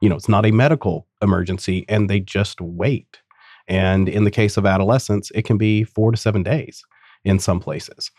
you 0.00 0.08
know, 0.08 0.14
it's 0.14 0.28
not 0.28 0.46
a 0.46 0.52
medical 0.52 1.08
emergency 1.20 1.84
and 1.88 2.08
they 2.08 2.20
just 2.20 2.60
wait 2.60 3.18
and 3.68 4.08
in 4.08 4.24
the 4.24 4.30
case 4.30 4.56
of 4.56 4.66
adolescents, 4.66 5.30
it 5.34 5.42
can 5.42 5.58
be 5.58 5.84
four 5.84 6.10
to 6.10 6.16
seven 6.16 6.42
days 6.42 6.84
in 7.24 7.38
some 7.38 7.60
places. 7.60 8.10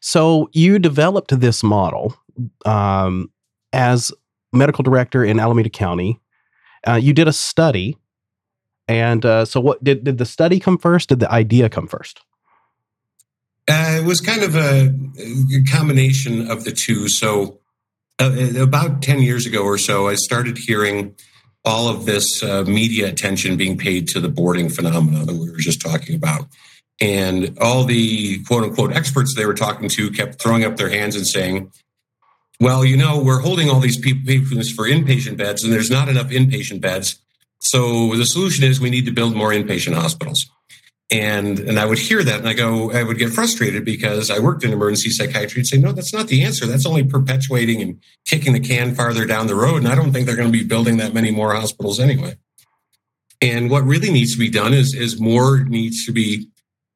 So 0.00 0.48
you 0.52 0.78
developed 0.78 1.38
this 1.38 1.62
model 1.62 2.14
um, 2.64 3.30
as 3.72 4.12
medical 4.52 4.82
director 4.82 5.24
in 5.24 5.40
Alameda 5.40 5.70
County. 5.70 6.20
Uh, 6.86 6.94
you 6.94 7.12
did 7.12 7.28
a 7.28 7.32
study. 7.32 7.96
And 8.86 9.24
uh, 9.24 9.46
so, 9.46 9.60
what 9.60 9.82
did, 9.82 10.04
did 10.04 10.18
the 10.18 10.26
study 10.26 10.60
come 10.60 10.76
first? 10.76 11.08
Did 11.08 11.20
the 11.20 11.30
idea 11.32 11.70
come 11.70 11.86
first? 11.86 12.20
Uh, 13.68 13.98
it 13.98 14.04
was 14.04 14.20
kind 14.20 14.42
of 14.42 14.56
a, 14.56 14.94
combination 15.70 16.50
of 16.50 16.64
the 16.64 16.72
two. 16.72 17.08
So, 17.08 17.60
uh, 18.20 18.60
about 18.60 19.02
10 19.02 19.22
years 19.22 19.46
ago 19.46 19.62
or 19.62 19.78
so, 19.78 20.08
I 20.08 20.14
started 20.14 20.58
hearing 20.58 21.14
all 21.64 21.88
of 21.88 22.04
this 22.04 22.42
uh, 22.42 22.64
media 22.64 23.08
attention 23.08 23.56
being 23.56 23.78
paid 23.78 24.06
to 24.08 24.20
the 24.20 24.28
boarding 24.28 24.68
phenomena 24.68 25.24
that 25.24 25.34
we 25.34 25.50
were 25.50 25.58
just 25.58 25.80
talking 25.80 26.14
about. 26.14 26.46
And 27.00 27.58
all 27.58 27.84
the 27.84 28.42
quote 28.44 28.64
unquote 28.64 28.92
experts 28.92 29.34
they 29.34 29.46
were 29.46 29.54
talking 29.54 29.88
to 29.88 30.10
kept 30.10 30.40
throwing 30.40 30.64
up 30.64 30.76
their 30.76 30.90
hands 30.90 31.16
and 31.16 31.26
saying, 31.26 31.72
well, 32.60 32.84
you 32.84 32.96
know, 32.96 33.20
we're 33.20 33.40
holding 33.40 33.68
all 33.68 33.80
these 33.80 33.98
people 33.98 34.22
patients 34.26 34.70
for 34.70 34.84
inpatient 34.84 35.36
beds, 35.36 35.64
and 35.64 35.72
there's 35.72 35.90
not 35.90 36.08
enough 36.08 36.28
inpatient 36.28 36.80
beds. 36.80 37.20
So 37.60 38.14
the 38.14 38.26
solution 38.26 38.64
is 38.64 38.80
we 38.80 38.90
need 38.90 39.06
to 39.06 39.10
build 39.10 39.34
more 39.34 39.50
inpatient 39.50 39.94
hospitals. 39.94 40.46
And 41.10 41.58
and 41.58 41.78
I 41.78 41.84
would 41.84 41.98
hear 41.98 42.22
that 42.24 42.38
and 42.40 42.48
I 42.48 42.54
go, 42.54 42.90
I 42.90 43.02
would 43.02 43.18
get 43.18 43.30
frustrated 43.30 43.84
because 43.84 44.30
I 44.30 44.38
worked 44.38 44.64
in 44.64 44.72
emergency 44.72 45.10
psychiatry 45.10 45.60
and 45.60 45.66
say, 45.66 45.76
no, 45.76 45.92
that's 45.92 46.14
not 46.14 46.28
the 46.28 46.42
answer. 46.42 46.66
That's 46.66 46.86
only 46.86 47.04
perpetuating 47.04 47.82
and 47.82 48.00
kicking 48.26 48.54
the 48.54 48.60
can 48.60 48.94
farther 48.94 49.26
down 49.26 49.46
the 49.46 49.54
road. 49.54 49.78
And 49.78 49.88
I 49.88 49.94
don't 49.94 50.12
think 50.12 50.26
they're 50.26 50.36
going 50.36 50.50
to 50.50 50.58
be 50.58 50.64
building 50.64 50.96
that 50.96 51.12
many 51.12 51.30
more 51.30 51.54
hospitals 51.54 52.00
anyway. 52.00 52.36
And 53.42 53.70
what 53.70 53.84
really 53.84 54.10
needs 54.10 54.32
to 54.32 54.38
be 54.38 54.48
done 54.48 54.72
is 54.72 54.94
is 54.94 55.20
more 55.20 55.62
needs 55.64 56.06
to 56.06 56.12
be 56.12 56.48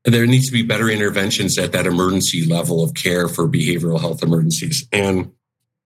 there 0.05 0.27
needs 0.27 0.47
to 0.47 0.53
be 0.53 0.63
better 0.63 0.89
interventions 0.89 1.59
at 1.59 1.73
that 1.73 1.87
emergency 1.87 2.47
level 2.47 2.83
of 2.83 2.95
care 2.95 3.29
for 3.29 3.47
behavioral 3.47 4.01
health 4.01 4.23
emergencies. 4.23 4.87
And 4.91 5.33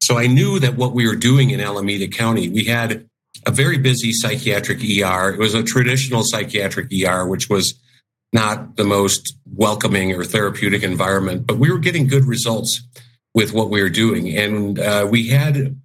so 0.01 0.19
I 0.19 0.27
knew 0.27 0.59
that 0.61 0.77
what 0.77 0.95
we 0.95 1.07
were 1.07 1.17
doing 1.17 1.51
in 1.51 1.61
Alameda 1.61 2.09
County, 2.09 2.49
we 2.49 2.65
had 2.65 3.09
a 3.47 3.51
very 3.51 3.79
busy 3.79 4.13
psychiatric 4.13 4.79
ER. 4.79 5.31
It 5.31 5.39
was 5.39 5.55
a 5.55 5.63
traditional 5.63 6.23
psychiatric 6.23 6.89
ER, 6.93 7.27
which 7.27 7.49
was 7.49 7.81
not 8.33 8.77
the 8.77 8.85
most 8.85 9.37
welcoming 9.47 10.15
or 10.15 10.25
therapeutic 10.25 10.83
environment, 10.83 11.47
but 11.47 11.59
we 11.59 11.71
were 11.71 11.79
getting 11.79 12.07
good 12.07 12.25
results 12.25 12.83
with 13.35 13.53
what 13.53 13.71
we 13.71 13.83
were 13.83 13.91
doing. 13.91 14.37
And 14.37 14.79
uh, 14.79 15.07
we 15.11 15.29
had, 15.29 15.79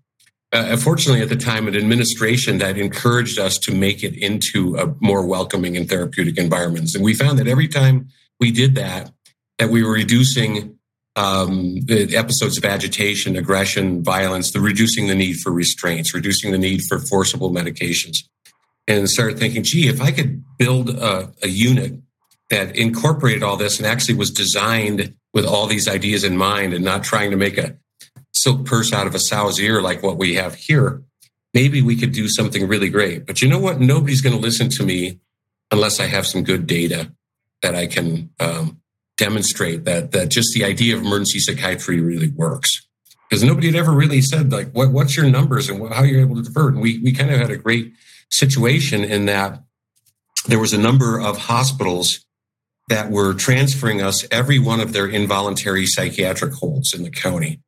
uh, 0.53 0.77
fortunately 0.77 1.21
at 1.21 1.29
the 1.29 1.35
time, 1.35 1.67
an 1.67 1.75
administration 1.75 2.57
that 2.59 2.77
encouraged 2.77 3.39
us 3.39 3.57
to 3.59 3.73
make 3.73 4.03
it 4.03 4.15
into 4.15 4.77
a 4.77 4.93
more 5.01 5.25
welcoming 5.25 5.75
and 5.75 5.89
therapeutic 5.89 6.37
environments. 6.37 6.95
And 6.95 7.03
we 7.03 7.13
found 7.13 7.39
that 7.39 7.47
every 7.47 7.67
time 7.67 8.09
we 8.39 8.51
did 8.51 8.75
that, 8.75 9.11
that 9.57 9.69
we 9.69 9.83
were 9.83 9.93
reducing 9.93 10.77
um, 11.15 11.79
the 11.85 12.15
episodes 12.15 12.57
of 12.57 12.65
agitation, 12.65 13.35
aggression, 13.35 14.03
violence, 14.03 14.51
the 14.51 14.61
reducing 14.61 15.07
the 15.07 15.15
need 15.15 15.37
for 15.37 15.51
restraints, 15.51 16.13
reducing 16.13 16.51
the 16.51 16.59
need 16.59 16.83
for 16.87 16.99
forcible 16.99 17.51
medications. 17.51 18.17
And 18.87 19.09
started 19.09 19.37
thinking, 19.37 19.63
gee, 19.63 19.89
if 19.89 19.99
I 19.99 20.11
could 20.11 20.43
build 20.57 20.89
a, 20.89 21.33
a 21.43 21.47
unit 21.47 21.99
that 22.49 22.75
incorporated 22.75 23.43
all 23.43 23.57
this 23.57 23.77
and 23.77 23.85
actually 23.85 24.15
was 24.15 24.31
designed 24.31 25.13
with 25.33 25.45
all 25.45 25.67
these 25.67 25.87
ideas 25.87 26.23
in 26.23 26.37
mind 26.37 26.73
and 26.73 26.83
not 26.83 27.03
trying 27.03 27.31
to 27.31 27.37
make 27.37 27.57
a 27.57 27.77
silk 28.33 28.65
purse 28.65 28.93
out 28.93 29.07
of 29.07 29.15
a 29.15 29.19
sow's 29.19 29.59
ear 29.59 29.81
like 29.81 30.01
what 30.01 30.17
we 30.17 30.35
have 30.35 30.55
here, 30.55 31.03
maybe 31.53 31.81
we 31.81 31.95
could 31.95 32.11
do 32.11 32.29
something 32.29 32.67
really 32.67 32.89
great. 32.89 33.25
But 33.25 33.41
you 33.41 33.49
know 33.49 33.59
what? 33.59 33.79
Nobody's 33.79 34.21
going 34.21 34.35
to 34.35 34.41
listen 34.41 34.69
to 34.69 34.85
me 34.85 35.19
unless 35.71 35.99
I 35.99 36.05
have 36.05 36.25
some 36.25 36.43
good 36.43 36.67
data 36.67 37.11
that 37.61 37.75
I 37.75 37.87
can 37.87 38.29
um, 38.39 38.79
demonstrate 39.17 39.85
that 39.85 40.11
that 40.11 40.29
just 40.29 40.53
the 40.53 40.63
idea 40.63 40.95
of 40.95 41.01
emergency 41.01 41.39
psychiatry 41.39 41.99
really 41.99 42.29
works. 42.29 42.87
Because 43.29 43.43
nobody 43.43 43.67
had 43.67 43.75
ever 43.75 43.91
really 43.91 44.21
said 44.21 44.53
like, 44.53 44.71
what, 44.71 44.91
what's 44.91 45.17
your 45.17 45.25
numbers 45.29 45.67
and 45.67 45.93
how 45.93 46.03
you're 46.03 46.21
able 46.21 46.37
to 46.37 46.43
divert? 46.43 46.73
And 46.73 46.81
we 46.81 46.99
we 46.99 47.11
kind 47.11 47.31
of 47.31 47.39
had 47.39 47.51
a 47.51 47.57
great 47.57 47.93
situation 48.29 49.03
in 49.03 49.25
that 49.25 49.63
there 50.47 50.59
was 50.59 50.71
a 50.71 50.77
number 50.77 51.19
of 51.19 51.37
hospitals 51.37 52.25
that 52.87 53.11
were 53.11 53.33
transferring 53.33 54.01
us 54.01 54.25
every 54.31 54.59
one 54.59 54.79
of 54.79 54.93
their 54.93 55.07
involuntary 55.07 55.85
psychiatric 55.85 56.53
holds 56.53 56.93
in 56.93 57.03
the 57.03 57.09
county. 57.09 57.59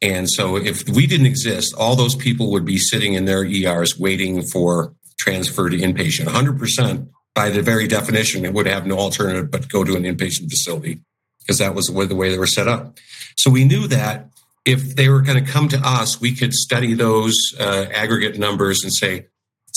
And 0.00 0.30
so 0.30 0.56
if 0.56 0.88
we 0.88 1.06
didn't 1.06 1.26
exist, 1.26 1.74
all 1.74 1.96
those 1.96 2.14
people 2.14 2.50
would 2.52 2.64
be 2.64 2.78
sitting 2.78 3.14
in 3.14 3.24
their 3.24 3.44
ERs 3.44 3.98
waiting 3.98 4.42
for 4.42 4.94
transfer 5.18 5.68
to 5.68 5.76
inpatient. 5.76 6.26
100% 6.26 7.08
by 7.34 7.50
the 7.50 7.62
very 7.62 7.86
definition, 7.86 8.44
it 8.44 8.52
would 8.52 8.66
have 8.66 8.86
no 8.86 8.98
alternative 8.98 9.50
but 9.50 9.68
go 9.68 9.84
to 9.84 9.96
an 9.96 10.04
inpatient 10.04 10.50
facility 10.50 11.00
because 11.40 11.58
that 11.58 11.74
was 11.74 11.86
the 11.86 11.92
way, 11.92 12.04
the 12.04 12.14
way 12.14 12.30
they 12.30 12.38
were 12.38 12.46
set 12.46 12.68
up. 12.68 12.98
So 13.36 13.50
we 13.50 13.64
knew 13.64 13.88
that 13.88 14.28
if 14.64 14.96
they 14.96 15.08
were 15.08 15.22
going 15.22 15.42
to 15.42 15.50
come 15.50 15.68
to 15.68 15.78
us, 15.78 16.20
we 16.20 16.34
could 16.34 16.52
study 16.52 16.92
those 16.94 17.36
uh, 17.58 17.86
aggregate 17.92 18.38
numbers 18.38 18.84
and 18.84 18.92
say, 18.92 19.26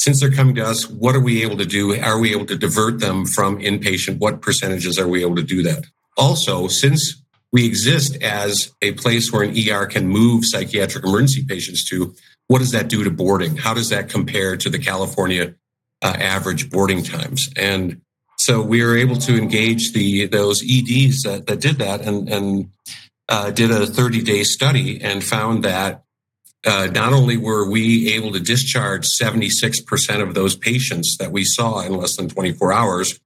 since 0.02 0.20
they're 0.20 0.32
coming 0.32 0.56
to 0.56 0.66
us, 0.66 0.90
what 0.90 1.16
are 1.16 1.20
we 1.20 1.44
able 1.44 1.58
to 1.58 1.66
do? 1.66 1.96
Are 2.02 2.18
we 2.18 2.32
able 2.32 2.48
to 2.48 2.58
divert 2.58 3.00
them 3.00 3.24
from 3.24 3.60
inpatient? 3.60 4.18
What 4.18 4.42
percentages 4.42 4.98
are 4.98 5.08
we 5.08 5.22
able 5.22 5.36
to 5.36 5.44
do 5.44 5.62
that? 5.62 5.86
Also, 6.18 6.68
since 6.68 7.22
we 7.52 7.68
exist 7.68 8.18
as 8.24 8.74
a 8.82 8.94
place 8.94 9.32
where 9.32 9.44
an 9.44 9.54
ER 9.56 9.86
can 9.86 10.08
move 10.08 10.44
psychiatric 10.44 11.06
emergency 11.06 11.46
patients 11.48 11.88
to, 11.90 12.16
what 12.48 12.58
does 12.58 12.72
that 12.72 12.88
do 12.88 13.04
to 13.04 13.12
boarding? 13.12 13.58
How 13.58 13.76
does 13.76 13.90
that 13.90 14.10
compare 14.10 14.58
to 14.58 14.72
the 14.72 14.80
California 14.80 15.54
uh, 16.02 16.16
average 16.18 16.72
boarding 16.72 17.04
times? 17.04 17.52
And 17.56 18.02
so 18.40 18.60
we 18.60 18.84
were 18.84 18.98
able 18.98 19.18
to 19.18 19.38
engage 19.38 19.94
the 19.94 20.26
those 20.26 20.64
EDs 20.64 21.22
that, 21.22 21.46
that 21.46 21.62
did 21.62 21.78
that 21.78 22.02
and, 22.02 22.28
and 22.28 22.72
uh, 23.30 23.52
did 23.52 23.70
a 23.70 23.86
30 23.86 24.24
day 24.24 24.42
study 24.42 25.00
and 25.00 25.24
found 25.24 25.64
that 25.64 26.06
uh, 26.66 26.88
not 26.92 27.14
only 27.14 27.38
were 27.38 27.70
we 27.70 28.14
able 28.14 28.32
to 28.32 28.40
discharge 28.40 29.08
76% 29.20 30.22
of 30.22 30.34
those 30.34 30.56
patients 30.56 31.18
that 31.20 31.32
we 31.32 31.44
saw 31.44 31.80
in 31.82 31.94
less 31.94 32.16
than 32.16 32.30
24 32.30 32.72
hours, 32.72 33.20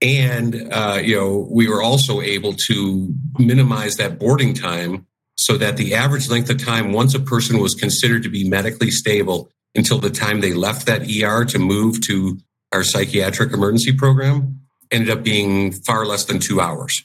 and 0.00 0.68
uh, 0.72 1.00
you 1.02 1.16
know 1.16 1.48
we 1.50 1.68
were 1.68 1.82
also 1.82 2.20
able 2.20 2.52
to 2.52 3.14
minimize 3.38 3.96
that 3.96 4.18
boarding 4.18 4.54
time 4.54 5.06
so 5.36 5.56
that 5.56 5.76
the 5.76 5.94
average 5.94 6.28
length 6.28 6.50
of 6.50 6.62
time 6.62 6.92
once 6.92 7.14
a 7.14 7.20
person 7.20 7.58
was 7.60 7.74
considered 7.74 8.22
to 8.24 8.28
be 8.28 8.48
medically 8.48 8.90
stable 8.90 9.50
until 9.74 9.98
the 9.98 10.10
time 10.10 10.40
they 10.40 10.52
left 10.52 10.86
that 10.86 11.02
ER 11.02 11.44
to 11.44 11.58
move 11.58 12.00
to 12.00 12.38
our 12.72 12.82
psychiatric 12.82 13.52
emergency 13.52 13.92
program 13.92 14.60
ended 14.90 15.10
up 15.10 15.22
being 15.22 15.72
far 15.72 16.04
less 16.06 16.24
than 16.24 16.38
two 16.38 16.60
hours. 16.60 17.04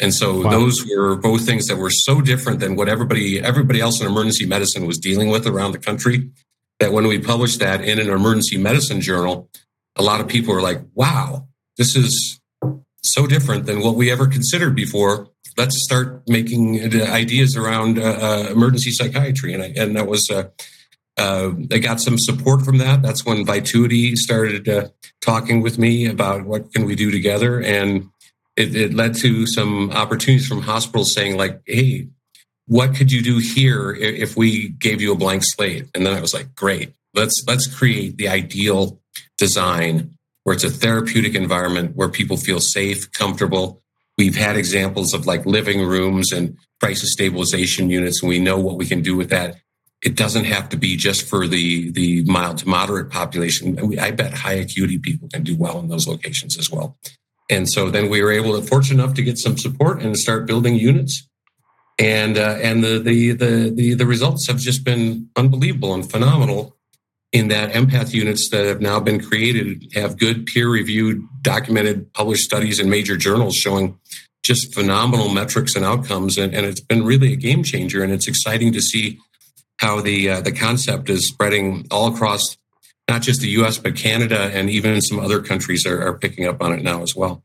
And 0.00 0.12
so 0.12 0.42
wow. 0.42 0.50
those 0.50 0.84
were 0.84 1.16
both 1.16 1.46
things 1.46 1.66
that 1.66 1.76
were 1.76 1.90
so 1.90 2.20
different 2.20 2.60
than 2.60 2.76
what 2.76 2.88
everybody 2.88 3.40
everybody 3.40 3.80
else 3.80 4.00
in 4.00 4.06
emergency 4.06 4.46
medicine 4.46 4.86
was 4.86 4.98
dealing 4.98 5.28
with 5.28 5.46
around 5.46 5.72
the 5.72 5.78
country 5.78 6.30
that 6.80 6.92
when 6.92 7.06
we 7.06 7.18
published 7.18 7.60
that 7.60 7.82
in 7.82 7.98
an 8.00 8.10
emergency 8.10 8.58
medicine 8.58 9.00
journal, 9.00 9.48
a 9.96 10.02
lot 10.02 10.20
of 10.20 10.26
people 10.26 10.52
were 10.52 10.62
like, 10.62 10.80
"Wow, 10.94 11.46
this 11.78 11.94
is 11.94 12.40
so 13.02 13.26
different 13.26 13.66
than 13.66 13.80
what 13.80 13.94
we 13.94 14.10
ever 14.10 14.26
considered 14.26 14.74
before." 14.74 15.28
Let's 15.56 15.82
start 15.84 16.22
making 16.28 16.80
ideas 16.94 17.56
around 17.56 17.98
uh, 18.00 18.02
uh, 18.02 18.48
emergency 18.50 18.90
psychiatry, 18.90 19.54
and 19.54 19.62
I, 19.62 19.72
and 19.76 19.96
that 19.96 20.08
was 20.08 20.28
uh, 20.28 20.48
uh, 21.16 21.52
I 21.70 21.78
got 21.78 22.00
some 22.00 22.18
support 22.18 22.62
from 22.62 22.78
that. 22.78 23.02
That's 23.02 23.24
when 23.24 23.46
Vituity 23.46 24.16
started 24.16 24.68
uh, 24.68 24.88
talking 25.20 25.62
with 25.62 25.78
me 25.78 26.06
about 26.06 26.44
what 26.44 26.72
can 26.72 26.84
we 26.84 26.96
do 26.96 27.12
together, 27.12 27.62
and 27.62 28.10
it, 28.56 28.74
it 28.74 28.94
led 28.94 29.14
to 29.16 29.46
some 29.46 29.90
opportunities 29.90 30.46
from 30.46 30.62
hospitals 30.62 31.12
saying 31.12 31.36
like, 31.36 31.60
"Hey, 31.66 32.08
what 32.66 32.94
could 32.94 33.10
you 33.10 33.22
do 33.22 33.38
here 33.38 33.92
if 33.92 34.36
we 34.36 34.68
gave 34.68 35.00
you 35.00 35.12
a 35.12 35.16
blank 35.16 35.42
slate?" 35.44 35.86
And 35.94 36.06
then 36.06 36.14
I 36.14 36.20
was 36.20 36.34
like, 36.34 36.54
"Great, 36.54 36.92
let's 37.14 37.42
let's 37.46 37.66
create 37.66 38.16
the 38.16 38.28
ideal 38.28 39.00
design 39.38 40.16
where 40.44 40.54
it's 40.54 40.64
a 40.64 40.70
therapeutic 40.70 41.34
environment 41.34 41.96
where 41.96 42.08
people 42.08 42.36
feel 42.36 42.60
safe, 42.60 43.10
comfortable." 43.12 43.82
We've 44.16 44.36
had 44.36 44.56
examples 44.56 45.12
of 45.12 45.26
like 45.26 45.44
living 45.44 45.84
rooms 45.84 46.30
and 46.30 46.56
crisis 46.80 47.12
stabilization 47.12 47.90
units, 47.90 48.22
and 48.22 48.28
we 48.28 48.38
know 48.38 48.58
what 48.58 48.78
we 48.78 48.86
can 48.86 49.02
do 49.02 49.16
with 49.16 49.30
that. 49.30 49.56
It 50.04 50.14
doesn't 50.14 50.44
have 50.44 50.68
to 50.68 50.76
be 50.76 50.96
just 50.96 51.26
for 51.26 51.48
the 51.48 51.90
the 51.90 52.22
mild 52.24 52.58
to 52.58 52.68
moderate 52.68 53.10
population. 53.10 53.98
I 53.98 54.12
bet 54.12 54.32
high 54.34 54.52
acuity 54.52 54.98
people 54.98 55.28
can 55.32 55.42
do 55.42 55.56
well 55.56 55.80
in 55.80 55.88
those 55.88 56.06
locations 56.06 56.56
as 56.56 56.70
well. 56.70 56.96
And 57.50 57.68
so 57.68 57.90
then 57.90 58.08
we 58.08 58.22
were 58.22 58.32
able 58.32 58.58
to, 58.58 58.66
fortunate 58.66 59.02
enough 59.02 59.14
to 59.16 59.22
get 59.22 59.38
some 59.38 59.58
support 59.58 60.02
and 60.02 60.18
start 60.18 60.46
building 60.46 60.76
units. 60.76 61.28
And 61.98 62.36
uh, 62.38 62.58
and 62.60 62.82
the, 62.82 62.98
the 62.98 63.32
the 63.32 63.72
the 63.74 63.94
the 63.94 64.06
results 64.06 64.48
have 64.48 64.58
just 64.58 64.84
been 64.84 65.28
unbelievable 65.36 65.94
and 65.94 66.10
phenomenal. 66.10 66.76
In 67.32 67.48
that 67.48 67.72
empath 67.72 68.12
units 68.12 68.48
that 68.50 68.64
have 68.64 68.80
now 68.80 69.00
been 69.00 69.20
created 69.20 69.90
have 69.94 70.18
good 70.18 70.46
peer 70.46 70.68
reviewed, 70.68 71.22
documented, 71.42 72.12
published 72.12 72.44
studies 72.44 72.78
in 72.78 72.88
major 72.88 73.16
journals 73.16 73.56
showing 73.56 73.98
just 74.44 74.72
phenomenal 74.72 75.28
metrics 75.28 75.74
and 75.74 75.84
outcomes. 75.84 76.38
And, 76.38 76.54
and 76.54 76.64
it's 76.64 76.80
been 76.80 77.04
really 77.04 77.32
a 77.32 77.36
game 77.36 77.64
changer. 77.64 78.04
And 78.04 78.12
it's 78.12 78.28
exciting 78.28 78.72
to 78.72 78.80
see 78.80 79.18
how 79.78 80.00
the 80.00 80.30
uh, 80.30 80.40
the 80.40 80.52
concept 80.52 81.10
is 81.10 81.26
spreading 81.26 81.86
all 81.90 82.12
across 82.12 82.56
not 83.08 83.22
just 83.22 83.40
the 83.40 83.48
US, 83.48 83.78
but 83.78 83.96
Canada 83.96 84.50
and 84.52 84.70
even 84.70 85.00
some 85.00 85.20
other 85.20 85.40
countries 85.40 85.86
are, 85.86 86.00
are 86.00 86.18
picking 86.18 86.46
up 86.46 86.62
on 86.62 86.72
it 86.72 86.82
now 86.82 87.02
as 87.02 87.14
well. 87.14 87.44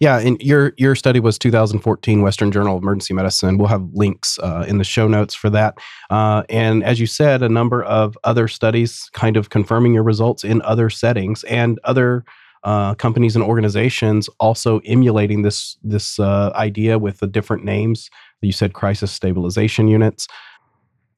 Yeah, 0.00 0.18
and 0.18 0.40
your 0.42 0.74
your 0.76 0.94
study 0.94 1.20
was 1.20 1.38
2014 1.38 2.20
Western 2.20 2.52
Journal 2.52 2.76
of 2.76 2.82
Emergency 2.82 3.14
Medicine. 3.14 3.56
We'll 3.56 3.68
have 3.68 3.88
links 3.94 4.38
uh, 4.42 4.64
in 4.68 4.78
the 4.78 4.84
show 4.84 5.08
notes 5.08 5.34
for 5.34 5.48
that. 5.50 5.78
Uh, 6.10 6.42
and 6.50 6.84
as 6.84 7.00
you 7.00 7.06
said, 7.06 7.42
a 7.42 7.48
number 7.48 7.82
of 7.84 8.18
other 8.24 8.48
studies 8.48 9.08
kind 9.14 9.36
of 9.36 9.50
confirming 9.50 9.94
your 9.94 10.02
results 10.02 10.44
in 10.44 10.60
other 10.62 10.90
settings, 10.90 11.42
and 11.44 11.80
other 11.84 12.24
uh, 12.64 12.94
companies 12.94 13.34
and 13.34 13.44
organizations 13.44 14.28
also 14.40 14.80
emulating 14.80 15.42
this 15.42 15.76
this 15.82 16.18
uh, 16.18 16.52
idea 16.54 16.98
with 16.98 17.20
the 17.20 17.26
different 17.26 17.64
names. 17.64 18.10
You 18.42 18.52
said 18.52 18.74
crisis 18.74 19.12
stabilization 19.12 19.88
units. 19.88 20.28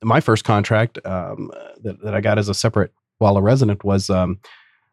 My 0.02 0.20
first 0.20 0.44
contract 0.44 0.98
um, 1.06 1.50
that, 1.82 2.02
that 2.02 2.14
I 2.14 2.20
got 2.20 2.38
as 2.38 2.50
a 2.50 2.54
separate 2.54 2.92
while 3.18 3.36
a 3.36 3.42
resident 3.42 3.84
was 3.84 4.10
um, 4.10 4.38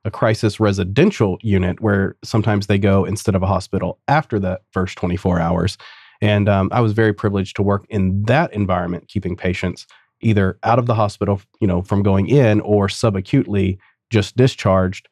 a 0.05 0.11
crisis 0.11 0.59
residential 0.59 1.37
unit 1.41 1.79
where 1.81 2.15
sometimes 2.23 2.67
they 2.67 2.77
go 2.77 3.05
instead 3.05 3.35
of 3.35 3.43
a 3.43 3.47
hospital 3.47 3.99
after 4.07 4.39
the 4.39 4.59
first 4.71 4.97
24 4.97 5.39
hours. 5.39 5.77
And 6.21 6.47
um, 6.47 6.69
I 6.71 6.81
was 6.81 6.93
very 6.93 7.13
privileged 7.13 7.55
to 7.55 7.63
work 7.63 7.85
in 7.89 8.23
that 8.23 8.53
environment, 8.53 9.07
keeping 9.07 9.35
patients 9.35 9.87
either 10.21 10.57
out 10.63 10.79
of 10.79 10.85
the 10.85 10.93
hospital, 10.93 11.41
you 11.59 11.67
know, 11.67 11.81
from 11.81 12.03
going 12.03 12.27
in 12.27 12.61
or 12.61 12.87
subacutely 12.87 13.77
just 14.11 14.35
discharged 14.35 15.07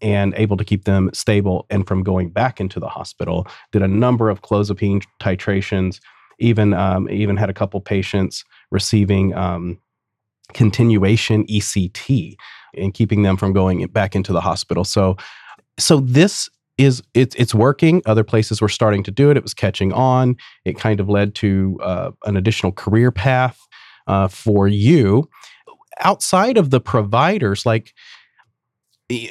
and 0.00 0.34
able 0.36 0.56
to 0.56 0.64
keep 0.64 0.84
them 0.84 1.10
stable 1.12 1.66
and 1.70 1.86
from 1.86 2.02
going 2.02 2.30
back 2.30 2.60
into 2.60 2.80
the 2.80 2.88
hospital. 2.88 3.46
Did 3.70 3.82
a 3.82 3.88
number 3.88 4.30
of 4.30 4.42
clozapine 4.42 5.04
titrations. 5.20 6.00
Even 6.38 6.74
um, 6.74 7.08
even 7.08 7.36
had 7.36 7.50
a 7.50 7.54
couple 7.54 7.80
patients 7.80 8.44
receiving 8.70 9.32
um, 9.34 9.78
continuation 10.54 11.46
ECT 11.46 12.36
and 12.74 12.94
keeping 12.94 13.22
them 13.22 13.36
from 13.36 13.52
going 13.52 13.86
back 13.88 14.14
into 14.14 14.32
the 14.32 14.40
hospital. 14.40 14.84
So 14.84 15.16
so 15.78 16.00
this 16.00 16.48
is 16.78 17.02
it's 17.14 17.34
it's 17.36 17.54
working. 17.54 18.02
Other 18.06 18.24
places 18.24 18.60
were 18.60 18.68
starting 18.68 19.02
to 19.04 19.10
do 19.10 19.30
it. 19.30 19.36
It 19.36 19.42
was 19.42 19.54
catching 19.54 19.92
on. 19.92 20.36
It 20.64 20.78
kind 20.78 21.00
of 21.00 21.08
led 21.08 21.34
to 21.36 21.78
uh, 21.82 22.10
an 22.24 22.36
additional 22.36 22.72
career 22.72 23.10
path 23.10 23.58
uh, 24.06 24.28
for 24.28 24.68
you. 24.68 25.28
Outside 26.00 26.56
of 26.56 26.70
the 26.70 26.80
providers, 26.80 27.66
like 27.66 27.92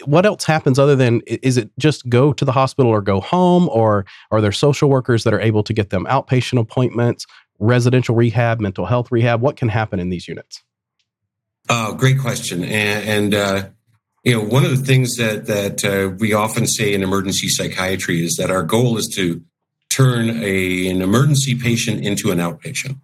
what 0.06 0.25
else 0.25 0.44
happens 0.44 0.78
other 0.78 0.96
than 0.96 1.22
is 1.25 1.58
it 1.58 1.72
just 1.80 2.08
go 2.08 2.34
to 2.34 2.46
the 2.46 2.51
hospital 2.51 2.92
or 2.92 3.01
go 3.01 3.20
home, 3.20 3.68
or 3.70 4.06
are 4.30 4.42
there 4.42 4.51
social 4.51 4.90
workers 4.90 5.24
that 5.24 5.34
are 5.34 5.42
able 5.42 5.63
to 5.63 5.74
get 5.74 5.90
them 5.90 6.06
outpatient 6.06 6.60
appointments, 6.60 7.25
residential 7.60 8.16
rehab, 8.16 8.60
mental 8.60 8.86
health 8.86 9.12
rehab? 9.12 9.42
What 9.42 9.58
can 9.58 9.70
happen 9.70 10.00
in 10.00 10.10
these 10.10 10.28
units? 10.28 10.62
Oh, 11.70 11.94
great 11.94 12.20
question. 12.20 12.63
And, 12.63 13.34
and 13.34 13.34
uh, 13.34 13.70
you 14.24 14.34
know, 14.34 14.44
one 14.44 14.65
of 14.65 14.72
the 14.72 14.86
things 14.86 15.15
that 15.15 15.48
that 15.48 15.84
uh, 15.86 16.15
we 16.20 16.34
often 16.34 16.68
say 16.68 16.94
in 16.94 17.03
emergency 17.03 17.48
psychiatry 17.48 18.24
is 18.24 18.36
that 18.36 18.51
our 18.51 18.63
goal 18.63 18.98
is 18.98 19.08
to 19.15 19.41
turn 19.89 20.30
a, 20.44 20.89
an 20.89 21.01
emergency 21.01 21.56
patient 21.56 22.06
into 22.06 22.32
an 22.32 22.38
outpatient. 22.38 23.00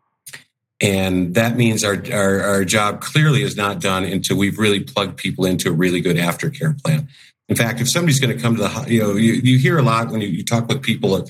And 0.80 1.34
that 1.34 1.58
means 1.58 1.84
our, 1.84 2.04
our, 2.14 2.42
our 2.42 2.64
job 2.64 3.02
clearly 3.02 3.42
is 3.42 3.58
not 3.58 3.82
done 3.82 4.04
until 4.04 4.38
we've 4.38 4.60
really 4.60 4.82
plugged 4.82 5.18
people 5.18 5.46
into 5.46 5.70
a 5.70 5.74
really 5.74 6.02
good 6.02 6.18
aftercare 6.18 6.80
plan. 6.82 7.08
In 7.50 7.56
fact, 7.56 7.82
if 7.82 7.90
somebody's 7.90 8.20
going 8.20 8.36
to 8.36 8.42
come 8.42 8.56
to 8.58 8.62
the, 8.62 8.86
you 8.88 9.02
know, 9.02 9.16
you, 9.16 9.34
you 9.34 9.58
hear 9.58 9.80
a 9.80 9.82
lot 9.82 10.10
when 10.12 10.22
you, 10.22 10.28
you 10.28 10.44
talk 10.44 10.68
with 10.68 10.84
people, 10.84 11.28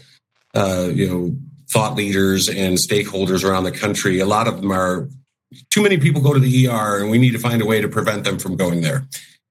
uh, 0.53 0.89
you 0.91 1.07
know, 1.07 1.37
thought 1.69 1.95
leaders 1.95 2.49
and 2.49 2.77
stakeholders 2.77 3.43
around 3.43 3.63
the 3.63 3.71
country, 3.71 4.19
a 4.19 4.25
lot 4.25 4.47
of 4.47 4.61
them 4.61 4.71
are 4.71 5.07
too 5.69 5.83
many 5.83 5.97
people 5.97 6.21
go 6.21 6.33
to 6.33 6.39
the 6.39 6.67
ER 6.67 6.99
and 6.99 7.09
we 7.09 7.17
need 7.17 7.31
to 7.31 7.39
find 7.39 7.61
a 7.61 7.65
way 7.65 7.81
to 7.81 7.87
prevent 7.87 8.23
them 8.23 8.37
from 8.37 8.55
going 8.55 8.81
there. 8.81 9.07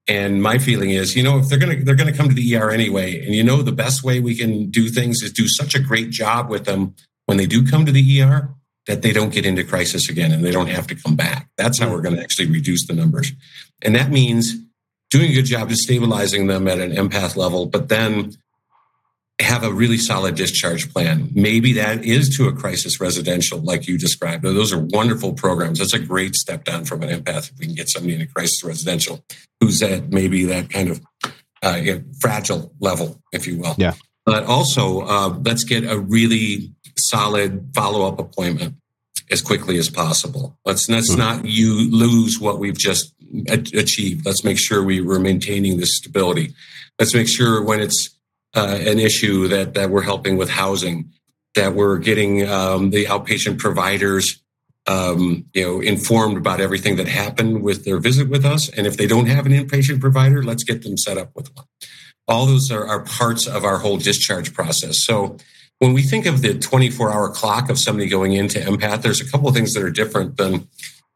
And 0.08 0.42
my 0.42 0.58
feeling 0.58 0.90
is, 0.90 1.16
you 1.16 1.22
know, 1.22 1.38
if 1.38 1.48
they're 1.48 1.58
going 1.58 1.78
to 1.78 1.84
they're 1.84 1.96
going 1.96 2.10
to 2.10 2.16
come 2.16 2.28
to 2.28 2.34
the 2.34 2.56
ER 2.56 2.70
anyway, 2.70 3.24
and 3.24 3.34
you 3.34 3.42
know 3.42 3.62
the 3.62 3.72
best 3.72 4.04
way 4.04 4.20
we 4.20 4.36
can 4.36 4.70
do 4.70 4.88
things 4.88 5.22
is 5.22 5.32
do 5.32 5.48
such 5.48 5.74
a 5.74 5.80
great 5.80 6.10
job 6.10 6.48
with 6.48 6.64
them 6.64 6.94
when 7.24 7.38
they 7.38 7.46
do 7.46 7.66
come 7.66 7.84
to 7.86 7.92
the 7.92 8.22
ER 8.22 8.54
that 8.86 9.02
they 9.02 9.12
don't 9.12 9.32
get 9.32 9.44
into 9.44 9.64
crisis 9.64 10.08
again 10.08 10.30
and 10.30 10.44
they 10.44 10.52
don't 10.52 10.68
have 10.68 10.86
to 10.86 10.94
come 10.94 11.16
back. 11.16 11.48
That's 11.56 11.80
how 11.80 11.90
we're 11.90 12.02
going 12.02 12.14
to 12.16 12.22
actually 12.22 12.46
reduce 12.46 12.86
the 12.86 12.94
numbers. 12.94 13.32
And 13.82 13.96
that 13.96 14.10
means 14.10 14.54
doing 15.10 15.30
a 15.30 15.34
good 15.34 15.46
job 15.46 15.70
of 15.70 15.76
stabilizing 15.76 16.46
them 16.46 16.68
at 16.68 16.78
an 16.78 16.92
empath 16.92 17.36
level, 17.36 17.66
but 17.66 17.88
then 17.88 18.36
have 19.40 19.64
a 19.64 19.72
really 19.72 19.98
solid 19.98 20.34
discharge 20.34 20.92
plan. 20.92 21.30
Maybe 21.34 21.74
that 21.74 22.04
is 22.04 22.34
to 22.36 22.48
a 22.48 22.52
crisis 22.52 23.00
residential, 23.00 23.58
like 23.58 23.86
you 23.86 23.98
described. 23.98 24.42
Those 24.42 24.72
are 24.72 24.78
wonderful 24.78 25.34
programs. 25.34 25.78
That's 25.78 25.92
a 25.92 25.98
great 25.98 26.34
step 26.34 26.64
down 26.64 26.84
from 26.86 27.02
an 27.02 27.10
empath 27.10 27.50
if 27.50 27.58
we 27.58 27.66
can 27.66 27.74
get 27.74 27.90
somebody 27.90 28.14
in 28.14 28.22
a 28.22 28.26
crisis 28.26 28.64
residential 28.64 29.24
who's 29.60 29.82
at 29.82 30.08
maybe 30.08 30.44
that 30.46 30.70
kind 30.70 30.88
of 30.88 31.02
uh, 31.62 31.82
fragile 32.20 32.72
level, 32.80 33.20
if 33.32 33.46
you 33.46 33.58
will. 33.58 33.74
Yeah. 33.76 33.92
But 34.24 34.44
also, 34.44 35.02
uh, 35.02 35.38
let's 35.44 35.64
get 35.64 35.84
a 35.84 35.98
really 35.98 36.72
solid 36.96 37.70
follow 37.74 38.08
up 38.08 38.18
appointment 38.18 38.74
as 39.30 39.42
quickly 39.42 39.76
as 39.76 39.90
possible. 39.90 40.58
Let's 40.64 40.88
let's 40.88 41.10
mm-hmm. 41.10 41.18
not 41.18 41.44
you 41.44 41.90
lose 41.90 42.40
what 42.40 42.58
we've 42.58 42.76
just 42.76 43.12
achieved. 43.48 44.24
Let's 44.24 44.44
make 44.44 44.58
sure 44.58 44.82
we 44.82 45.00
were 45.00 45.18
maintaining 45.18 45.78
this 45.78 45.96
stability. 45.96 46.54
Let's 46.98 47.14
make 47.14 47.28
sure 47.28 47.62
when 47.62 47.80
it's 47.80 48.15
uh, 48.54 48.78
an 48.80 48.98
issue 48.98 49.48
that 49.48 49.74
that 49.74 49.90
we're 49.90 50.02
helping 50.02 50.36
with 50.36 50.50
housing, 50.50 51.12
that 51.54 51.74
we're 51.74 51.98
getting 51.98 52.48
um, 52.48 52.90
the 52.90 53.06
outpatient 53.06 53.58
providers, 53.58 54.42
um, 54.86 55.46
you 55.52 55.62
know, 55.62 55.80
informed 55.80 56.36
about 56.36 56.60
everything 56.60 56.96
that 56.96 57.08
happened 57.08 57.62
with 57.62 57.84
their 57.84 57.98
visit 57.98 58.28
with 58.28 58.44
us. 58.44 58.68
And 58.68 58.86
if 58.86 58.96
they 58.96 59.06
don't 59.06 59.26
have 59.26 59.46
an 59.46 59.52
inpatient 59.52 60.00
provider, 60.00 60.42
let's 60.42 60.64
get 60.64 60.82
them 60.82 60.96
set 60.96 61.18
up 61.18 61.30
with 61.34 61.54
one. 61.54 61.66
All 62.28 62.46
those 62.46 62.70
are, 62.70 62.86
are 62.86 63.04
parts 63.04 63.46
of 63.46 63.64
our 63.64 63.78
whole 63.78 63.98
discharge 63.98 64.52
process. 64.52 64.98
So 64.98 65.36
when 65.78 65.92
we 65.92 66.02
think 66.02 66.26
of 66.26 66.42
the 66.42 66.58
24 66.58 67.12
hour 67.12 67.28
clock 67.30 67.68
of 67.68 67.78
somebody 67.78 68.08
going 68.08 68.32
into 68.32 68.58
empath, 68.58 69.02
there's 69.02 69.20
a 69.20 69.30
couple 69.30 69.48
of 69.48 69.54
things 69.54 69.74
that 69.74 69.82
are 69.82 69.90
different 69.90 70.36
than 70.36 70.68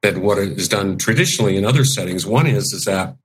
than 0.02 0.22
what 0.22 0.38
is 0.38 0.68
done 0.68 0.96
traditionally 0.96 1.56
in 1.56 1.64
other 1.64 1.84
settings. 1.84 2.24
One 2.26 2.46
is 2.46 2.72
is 2.72 2.84
that 2.84 3.16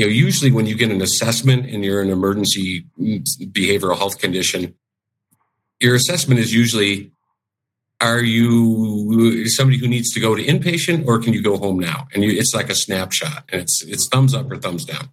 you 0.00 0.06
know, 0.06 0.12
usually 0.12 0.50
when 0.50 0.64
you 0.64 0.76
get 0.76 0.90
an 0.90 1.02
assessment 1.02 1.66
and 1.66 1.84
you're 1.84 2.00
an 2.00 2.08
emergency 2.08 2.86
behavioral 2.98 3.98
health 3.98 4.18
condition, 4.18 4.74
your 5.78 5.94
assessment 5.94 6.40
is 6.40 6.54
usually 6.54 7.12
are 8.00 8.22
you 8.22 9.46
somebody 9.48 9.76
who 9.76 9.86
needs 9.86 10.10
to 10.14 10.20
go 10.20 10.34
to 10.34 10.42
inpatient 10.42 11.06
or 11.06 11.18
can 11.18 11.34
you 11.34 11.42
go 11.42 11.58
home 11.58 11.78
now? 11.78 12.08
And 12.14 12.24
you, 12.24 12.30
it's 12.30 12.54
like 12.54 12.70
a 12.70 12.74
snapshot 12.74 13.44
and 13.50 13.60
it's 13.60 13.84
it's 13.84 14.08
thumbs 14.08 14.32
up 14.32 14.50
or 14.50 14.56
thumbs 14.56 14.86
down. 14.86 15.10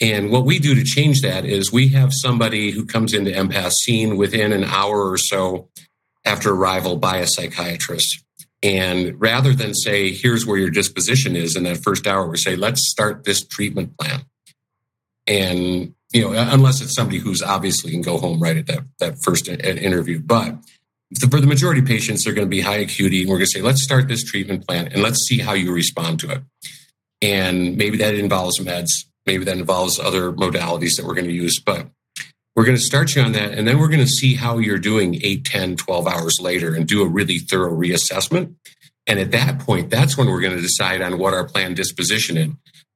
And 0.00 0.30
what 0.30 0.46
we 0.46 0.58
do 0.58 0.74
to 0.74 0.84
change 0.84 1.20
that 1.20 1.44
is 1.44 1.70
we 1.70 1.88
have 1.88 2.12
somebody 2.14 2.70
who 2.70 2.86
comes 2.86 3.12
into 3.12 3.30
empath 3.30 3.72
seen 3.72 4.16
within 4.16 4.54
an 4.54 4.64
hour 4.64 5.10
or 5.10 5.18
so 5.18 5.68
after 6.24 6.54
arrival 6.54 6.96
by 6.96 7.18
a 7.18 7.26
psychiatrist. 7.26 8.24
And 8.62 9.20
rather 9.20 9.54
than 9.54 9.74
say, 9.74 10.12
here's 10.12 10.44
where 10.44 10.58
your 10.58 10.70
disposition 10.70 11.36
is 11.36 11.54
in 11.54 11.62
that 11.62 11.78
first 11.78 12.06
hour, 12.06 12.26
we 12.26 12.36
say, 12.36 12.56
let's 12.56 12.88
start 12.88 13.24
this 13.24 13.46
treatment 13.46 13.96
plan. 13.96 14.22
And, 15.28 15.94
you 16.12 16.22
know, 16.22 16.32
unless 16.32 16.80
it's 16.80 16.94
somebody 16.94 17.18
who's 17.18 17.42
obviously 17.42 17.92
can 17.92 18.02
go 18.02 18.18
home 18.18 18.40
right 18.40 18.56
at 18.56 18.66
that, 18.66 18.84
that 18.98 19.22
first 19.22 19.46
interview. 19.48 20.20
But 20.20 20.56
for 21.30 21.40
the 21.40 21.46
majority 21.46 21.82
of 21.82 21.86
patients, 21.86 22.24
they're 22.24 22.34
going 22.34 22.46
to 22.46 22.50
be 22.50 22.60
high 22.60 22.78
acuity. 22.78 23.20
And 23.20 23.30
we're 23.30 23.36
going 23.36 23.46
to 23.46 23.58
say, 23.58 23.62
let's 23.62 23.82
start 23.82 24.08
this 24.08 24.24
treatment 24.24 24.66
plan 24.66 24.88
and 24.88 25.02
let's 25.02 25.20
see 25.20 25.38
how 25.38 25.52
you 25.52 25.72
respond 25.72 26.18
to 26.20 26.30
it. 26.30 26.42
And 27.22 27.76
maybe 27.76 27.96
that 27.98 28.14
involves 28.14 28.58
meds. 28.58 28.90
Maybe 29.24 29.44
that 29.44 29.58
involves 29.58 30.00
other 30.00 30.32
modalities 30.32 30.96
that 30.96 31.04
we're 31.06 31.14
going 31.14 31.26
to 31.26 31.32
use. 31.32 31.60
But 31.60 31.88
we're 32.58 32.64
going 32.64 32.76
to 32.76 32.82
start 32.82 33.14
you 33.14 33.22
on 33.22 33.30
that. 33.30 33.52
And 33.52 33.68
then 33.68 33.78
we're 33.78 33.86
going 33.86 34.00
to 34.00 34.06
see 34.08 34.34
how 34.34 34.58
you're 34.58 34.80
doing 34.80 35.20
8, 35.22 35.44
10, 35.44 35.76
12 35.76 36.08
hours 36.08 36.40
later 36.40 36.74
and 36.74 36.88
do 36.88 37.04
a 37.04 37.06
really 37.06 37.38
thorough 37.38 37.72
reassessment. 37.72 38.56
And 39.06 39.20
at 39.20 39.30
that 39.30 39.60
point, 39.60 39.90
that's 39.90 40.18
when 40.18 40.26
we're 40.26 40.40
going 40.40 40.56
to 40.56 40.60
decide 40.60 41.00
on 41.00 41.20
what 41.20 41.34
our 41.34 41.44
plan 41.44 41.74
disposition 41.74 42.36
is. 42.36 42.50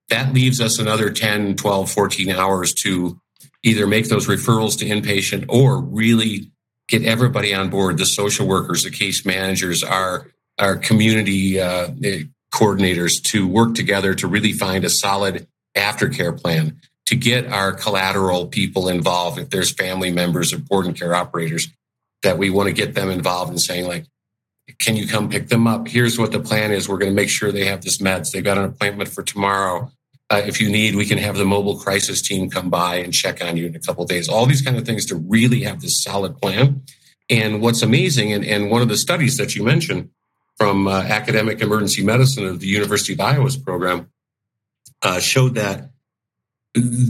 That 0.08 0.34
leaves 0.34 0.60
us 0.60 0.80
another 0.80 1.10
10, 1.10 1.54
12, 1.54 1.92
14 1.92 2.30
hours 2.30 2.74
to 2.82 3.20
either 3.62 3.86
make 3.86 4.08
those 4.08 4.26
referrals 4.26 4.76
to 4.80 4.84
inpatient 4.84 5.44
or 5.48 5.80
really 5.80 6.50
get 6.88 7.04
everybody 7.04 7.54
on 7.54 7.70
board 7.70 7.98
the 7.98 8.04
social 8.04 8.48
workers, 8.48 8.82
the 8.82 8.90
case 8.90 9.24
managers, 9.24 9.84
our, 9.84 10.26
our 10.58 10.76
community 10.76 11.60
uh, 11.60 11.86
coordinators 12.52 13.22
to 13.22 13.46
work 13.46 13.76
together 13.76 14.12
to 14.12 14.26
really 14.26 14.54
find 14.54 14.84
a 14.84 14.90
solid 14.90 15.46
aftercare 15.76 16.36
plan 16.36 16.80
to 17.12 17.16
get 17.16 17.46
our 17.52 17.74
collateral 17.74 18.46
people 18.46 18.88
involved. 18.88 19.38
If 19.38 19.50
there's 19.50 19.70
family 19.70 20.10
members, 20.10 20.50
or 20.50 20.58
board 20.58 20.86
and 20.86 20.98
care 20.98 21.14
operators, 21.14 21.68
that 22.22 22.38
we 22.38 22.48
want 22.48 22.68
to 22.68 22.72
get 22.72 22.94
them 22.94 23.10
involved 23.10 23.52
in 23.52 23.58
saying, 23.58 23.86
like, 23.86 24.06
can 24.78 24.96
you 24.96 25.06
come 25.06 25.28
pick 25.28 25.48
them 25.48 25.66
up? 25.66 25.88
Here's 25.88 26.18
what 26.18 26.32
the 26.32 26.40
plan 26.40 26.72
is. 26.72 26.88
We're 26.88 26.96
going 26.96 27.12
to 27.12 27.14
make 27.14 27.28
sure 27.28 27.52
they 27.52 27.66
have 27.66 27.82
this 27.82 27.98
meds. 27.98 28.30
They've 28.30 28.42
got 28.42 28.56
an 28.56 28.64
appointment 28.64 29.10
for 29.10 29.22
tomorrow. 29.22 29.92
Uh, 30.30 30.40
if 30.46 30.58
you 30.58 30.70
need, 30.70 30.94
we 30.94 31.04
can 31.04 31.18
have 31.18 31.36
the 31.36 31.44
mobile 31.44 31.78
crisis 31.78 32.22
team 32.22 32.48
come 32.48 32.70
by 32.70 32.94
and 32.96 33.12
check 33.12 33.44
on 33.44 33.58
you 33.58 33.66
in 33.66 33.76
a 33.76 33.80
couple 33.80 34.06
days. 34.06 34.26
All 34.30 34.46
these 34.46 34.62
kind 34.62 34.78
of 34.78 34.86
things 34.86 35.04
to 35.06 35.16
really 35.16 35.64
have 35.64 35.82
this 35.82 36.02
solid 36.02 36.38
plan. 36.40 36.80
And 37.28 37.60
what's 37.60 37.82
amazing, 37.82 38.32
and, 38.32 38.42
and 38.42 38.70
one 38.70 38.80
of 38.80 38.88
the 38.88 38.96
studies 38.96 39.36
that 39.36 39.54
you 39.54 39.62
mentioned 39.62 40.08
from 40.56 40.88
uh, 40.88 41.02
academic 41.02 41.60
emergency 41.60 42.02
medicine 42.02 42.46
of 42.46 42.60
the 42.60 42.68
University 42.68 43.12
of 43.12 43.20
Iowa's 43.20 43.58
program 43.58 44.10
uh, 45.02 45.20
showed 45.20 45.56
that 45.56 45.91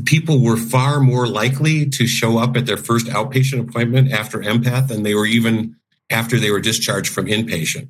people 0.05 0.43
were 0.43 0.57
far 0.57 1.01
more 1.01 1.27
likely 1.27 1.89
to 1.89 2.07
show 2.07 2.39
up 2.39 2.57
at 2.57 2.67
their 2.67 2.77
first 2.77 3.07
outpatient 3.07 3.61
appointment 3.61 4.11
after 4.11 4.39
empath 4.39 4.89
than 4.89 5.03
they 5.03 5.15
were 5.15 5.27
even 5.27 5.77
after 6.11 6.39
they 6.39 6.51
were 6.51 6.61
discharged 6.61 7.13
from 7.13 7.27
inpatient 7.27 7.89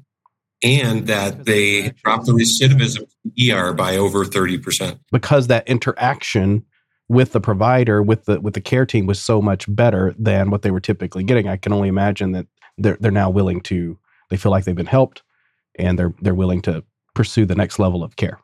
and 0.63 1.07
that 1.07 1.45
they 1.45 1.91
dropped 2.05 2.27
the 2.27 2.33
recidivism 2.33 3.07
ER 3.51 3.73
by 3.73 3.97
over 3.97 4.25
30%. 4.25 4.99
Because 5.11 5.49
that 5.49 5.67
interaction 5.69 6.65
with 7.09 7.33
the 7.33 7.41
provider, 7.41 8.03
with 8.03 8.25
the 8.25 8.41
with 8.41 8.55
the 8.55 8.61
care 8.61 8.87
team 8.87 9.07
was 9.07 9.21
so 9.21 9.43
much 9.43 9.67
better 9.75 10.15
than 10.19 10.51
what 10.51 10.63
they 10.63 10.71
were 10.71 10.81
typically 10.81 11.25
getting. 11.25 11.49
I 11.49 11.57
can 11.57 11.73
only 11.73 11.89
imagine 11.89 12.33
that 12.33 12.47
they're 12.79 12.97
they're 13.01 13.11
now 13.11 13.29
willing 13.29 13.61
to 13.63 13.99
they 14.31 14.37
feel 14.37 14.53
like 14.53 14.65
they've 14.65 14.75
been 14.75 14.87
helped 14.87 15.23
and 15.79 15.99
they're 15.99 16.15
they're 16.23 16.35
willing 16.35 16.63
to 16.63 16.85
pursue 17.15 17.45
the 17.45 17.55
next 17.55 17.79
level 17.79 18.03
of 18.03 18.17
care. 18.17 18.39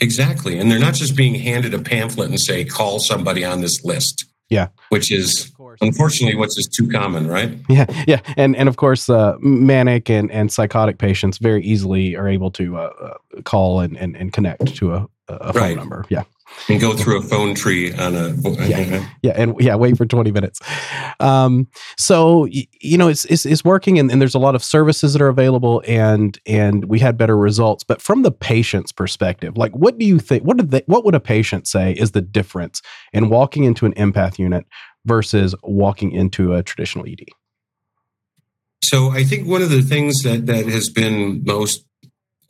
Exactly. 0.00 0.58
And 0.58 0.70
they're 0.70 0.78
not 0.78 0.94
just 0.94 1.16
being 1.16 1.34
handed 1.34 1.74
a 1.74 1.78
pamphlet 1.78 2.30
and 2.30 2.40
say, 2.40 2.64
call 2.64 2.98
somebody 2.98 3.44
on 3.44 3.60
this 3.60 3.84
list. 3.84 4.26
Yeah. 4.50 4.68
Which 4.90 5.10
is 5.10 5.52
unfortunately, 5.80 6.36
what's 6.36 6.58
is 6.58 6.68
too 6.68 6.88
common, 6.88 7.26
right? 7.28 7.50
Yeah, 7.68 7.86
yeah, 8.06 8.20
and 8.36 8.56
and 8.56 8.68
of 8.68 8.76
course, 8.76 9.08
uh, 9.08 9.36
manic 9.40 10.10
and 10.10 10.30
and 10.30 10.52
psychotic 10.52 10.98
patients 10.98 11.38
very 11.38 11.64
easily 11.64 12.16
are 12.16 12.28
able 12.28 12.50
to 12.52 12.76
uh, 12.76 12.92
uh 13.00 13.42
call 13.42 13.80
and, 13.80 13.96
and 13.96 14.16
and 14.16 14.32
connect 14.32 14.74
to 14.76 14.94
a, 14.94 15.08
a 15.28 15.52
phone 15.52 15.62
right. 15.62 15.76
number. 15.76 16.04
Yeah, 16.08 16.24
and 16.68 16.80
go 16.80 16.96
through 16.96 17.18
a 17.18 17.22
phone 17.22 17.54
tree 17.54 17.92
on 17.92 18.14
a 18.14 18.34
yeah, 18.66 19.08
yeah 19.22 19.32
and 19.34 19.54
yeah 19.60 19.74
wait 19.74 19.96
for 19.96 20.06
20 20.06 20.32
minutes. 20.32 20.60
Um, 21.20 21.68
so 21.96 22.46
you 22.46 22.98
know 22.98 23.08
it's, 23.08 23.24
it's, 23.26 23.46
it's 23.46 23.64
working 23.64 23.98
and, 23.98 24.10
and, 24.10 24.20
there's 24.20 24.34
a 24.34 24.38
lot 24.38 24.54
of 24.54 24.64
services 24.64 25.12
that 25.12 25.22
are 25.22 25.28
available 25.28 25.82
and 25.86 26.38
and 26.46 26.86
we 26.86 26.98
had 26.98 27.18
better 27.18 27.36
results. 27.36 27.84
But 27.84 28.00
from 28.00 28.22
the 28.22 28.32
patient's 28.32 28.92
perspective 28.92 29.56
like 29.56 29.72
what 29.72 29.98
do 29.98 30.04
you 30.04 30.18
think 30.18 30.44
what 30.44 30.56
did 30.56 30.70
they 30.70 30.82
what 30.86 31.04
would 31.04 31.14
a 31.14 31.20
patient 31.20 31.66
say 31.66 31.92
is 31.92 32.12
the 32.12 32.20
difference 32.20 32.82
in 33.12 33.28
walking 33.28 33.64
into 33.64 33.86
an 33.86 33.94
empath 33.94 34.38
unit 34.38 34.66
versus 35.04 35.54
walking 35.62 36.10
into 36.12 36.54
a 36.54 36.62
traditional 36.62 37.06
ed 37.06 37.28
so 38.82 39.10
i 39.10 39.22
think 39.22 39.46
one 39.46 39.62
of 39.62 39.70
the 39.70 39.82
things 39.82 40.22
that 40.22 40.46
that 40.46 40.66
has 40.66 40.88
been 40.88 41.42
most 41.44 41.84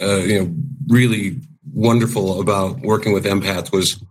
uh, 0.00 0.16
you 0.16 0.38
know 0.38 0.54
really 0.88 1.40
wonderful 1.72 2.40
about 2.40 2.80
working 2.80 3.12
with 3.12 3.24
empath 3.24 3.72
was 3.72 4.02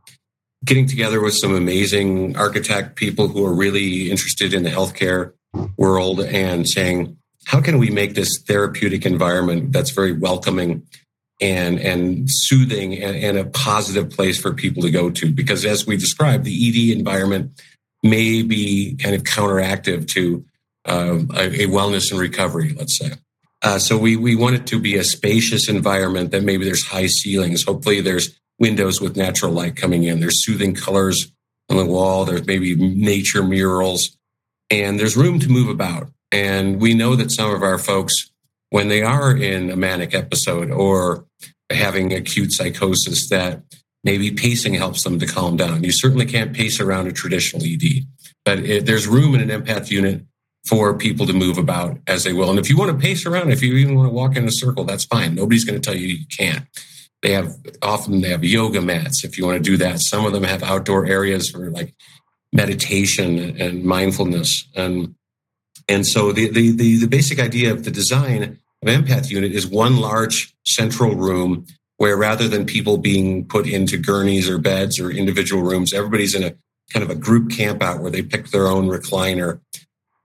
getting 0.66 0.88
together 0.88 1.22
with 1.22 1.36
some 1.36 1.54
amazing 1.54 2.36
architect 2.38 2.96
people 2.96 3.28
who 3.28 3.46
are 3.46 3.54
really 3.54 4.10
interested 4.10 4.54
in 4.54 4.63
the 4.63 4.70
healthcare 4.70 5.34
world 5.78 6.22
and 6.22 6.68
saying 6.68 7.18
how 7.46 7.60
can 7.60 7.78
we 7.78 7.89
make 7.89 8.16
this 8.16 8.42
therapeutic 8.48 9.06
environment 9.06 9.72
that's 9.72 9.92
very 9.92 10.13
welcoming 10.13 10.84
and 11.42 11.80
and 11.80 12.28
soothing 12.30 12.98
and, 13.02 13.18
and 13.18 13.38
a 13.38 13.46
positive 13.46 14.10
place 14.10 14.39
for 14.39 14.54
people 14.54 14.82
to 14.84 14.92
go 14.92 15.10
to? 15.10 15.32
Because 15.32 15.66
as 15.66 15.86
we 15.86 15.98
described 15.98 16.46
the 16.46 16.92
ed 16.92 16.98
environment 16.98 17.62
may 18.02 18.42
be 18.44 18.96
kind 18.96 19.16
of 19.16 19.24
counteractive 19.24 20.08
to 20.10 20.46
uh, 20.86 21.20
a, 21.36 21.63
a 21.63 21.68
wellness 21.68 22.12
and 22.12 22.20
recovery 22.20 22.74
let's 22.78 22.98
say 22.98 23.12
uh, 23.63 23.80
so 23.80 23.97
we 23.97 24.17
we 24.17 24.36
want 24.36 24.56
it 24.56 24.67
to 24.67 24.80
be 24.80 24.97
a 24.97 25.04
spacious 25.04 25.69
environment 25.69 26.32
that 26.32 26.43
maybe 26.43 26.65
there's 26.65 26.86
high 26.86 27.08
ceilings. 27.08 27.63
Hopefully 27.63 28.02
there's 28.02 28.38
windows 28.60 28.99
with 28.99 29.15
natural 29.15 29.52
light 29.52 29.76
coming 29.76 30.04
in. 30.04 30.19
There's 30.19 30.45
soothing 30.45 30.76
colors 30.76 31.32
on 31.69 31.78
the 31.78 31.86
wall. 31.86 32.26
There's 32.26 32.45
maybe 32.45 32.76
nature 32.76 33.41
murals, 33.41 34.17
and 34.69 34.99
there's 34.99 35.15
room 35.15 35.39
to 35.39 35.49
move 35.49 35.69
about. 35.69 36.10
And 36.32 36.82
we 36.82 36.93
know 36.93 37.15
that 37.15 37.32
some 37.32 37.54
of 37.54 37.63
our 37.63 37.78
folks, 37.78 38.32
when 38.69 38.89
they 38.89 39.02
are 39.02 39.36
in 39.36 39.69
a 39.69 39.76
manic 39.76 40.13
episode 40.13 40.69
or 40.69 41.26
having 41.69 42.12
acute 42.12 42.52
psychosis, 42.52 43.30
that 43.30 43.63
maybe 44.04 44.32
pacing 44.32 44.73
helps 44.73 45.04
them 45.04 45.19
to 45.19 45.26
calm 45.26 45.56
down. 45.56 45.84
You 45.84 45.91
certainly 45.93 46.26
can't 46.26 46.54
pace 46.54 46.82
around 46.82 47.08
a 47.08 47.13
traditional 47.13 47.63
ED, 47.63 48.06
but 48.43 48.60
it, 48.60 48.86
there's 48.86 49.08
room 49.08 49.36
in 49.36 49.49
an 49.49 49.63
empath 49.63 49.89
unit 49.89 50.26
for 50.65 50.93
people 50.97 51.26
to 51.28 51.34
move 51.34 51.58
about 51.58 51.97
as 52.08 52.23
they 52.23 52.34
will. 52.34 52.49
And 52.49 52.60
if 52.60 52.69
you 52.69 52.78
want 52.78 52.91
to 52.91 52.97
pace 52.97 53.26
around, 53.26 53.52
if 53.52 53.62
you 53.62 53.76
even 53.76 53.95
want 53.95 54.08
to 54.08 54.13
walk 54.13 54.38
in 54.38 54.47
a 54.47 54.52
circle, 54.52 54.86
that's 54.86 55.06
fine. 55.06 55.36
Nobody's 55.36 55.65
going 55.65 55.80
to 55.80 55.86
tell 55.86 55.97
you 55.97 56.08
you 56.08 56.26
can't. 56.28 56.65
They 57.21 57.32
have 57.32 57.56
often 57.82 58.21
they 58.21 58.30
have 58.30 58.43
yoga 58.43 58.82
mats 58.82 59.23
if 59.23 59.38
you 59.38 59.45
want 59.45 59.58
to 59.58 59.71
do 59.71 59.78
that. 59.78 59.99
Some 59.99 60.26
of 60.26 60.34
them 60.34 60.43
have 60.43 60.63
outdoor 60.63 61.06
areas 61.06 61.49
for 61.49 61.69
like 61.69 61.93
meditation 62.52 63.60
and 63.60 63.84
mindfulness. 63.84 64.67
And 64.76 65.15
and 65.88 66.06
so 66.06 66.32
the 66.32 66.49
the 66.49 66.71
the, 66.71 66.97
the 66.97 67.08
basic 67.08 67.39
idea 67.39 67.71
of 67.71 67.86
the 67.86 67.91
design 67.91 68.60
of 68.82 68.88
empath 68.88 69.30
unit 69.30 69.54
is 69.54 69.65
one 69.65 69.97
large 69.97 70.54
central 70.65 71.15
room 71.15 71.65
where 71.97 72.17
rather 72.17 72.49
than 72.49 72.65
people 72.65 72.97
being 72.97 73.45
put 73.45 73.67
into 73.67 73.97
gurneys 73.97 74.49
or 74.49 74.58
beds 74.58 74.99
or 74.99 75.10
individual 75.10 75.62
rooms, 75.62 75.93
everybody's 75.93 76.36
in 76.36 76.43
a 76.43 76.54
kind 76.91 77.04
of 77.04 77.10
a 77.10 77.15
group 77.15 77.49
camp 77.49 77.82
out 77.82 78.02
where 78.02 78.12
they 78.12 78.21
pick 78.21 78.49
their 78.49 78.67
own 78.67 78.88
recliner 78.89 79.62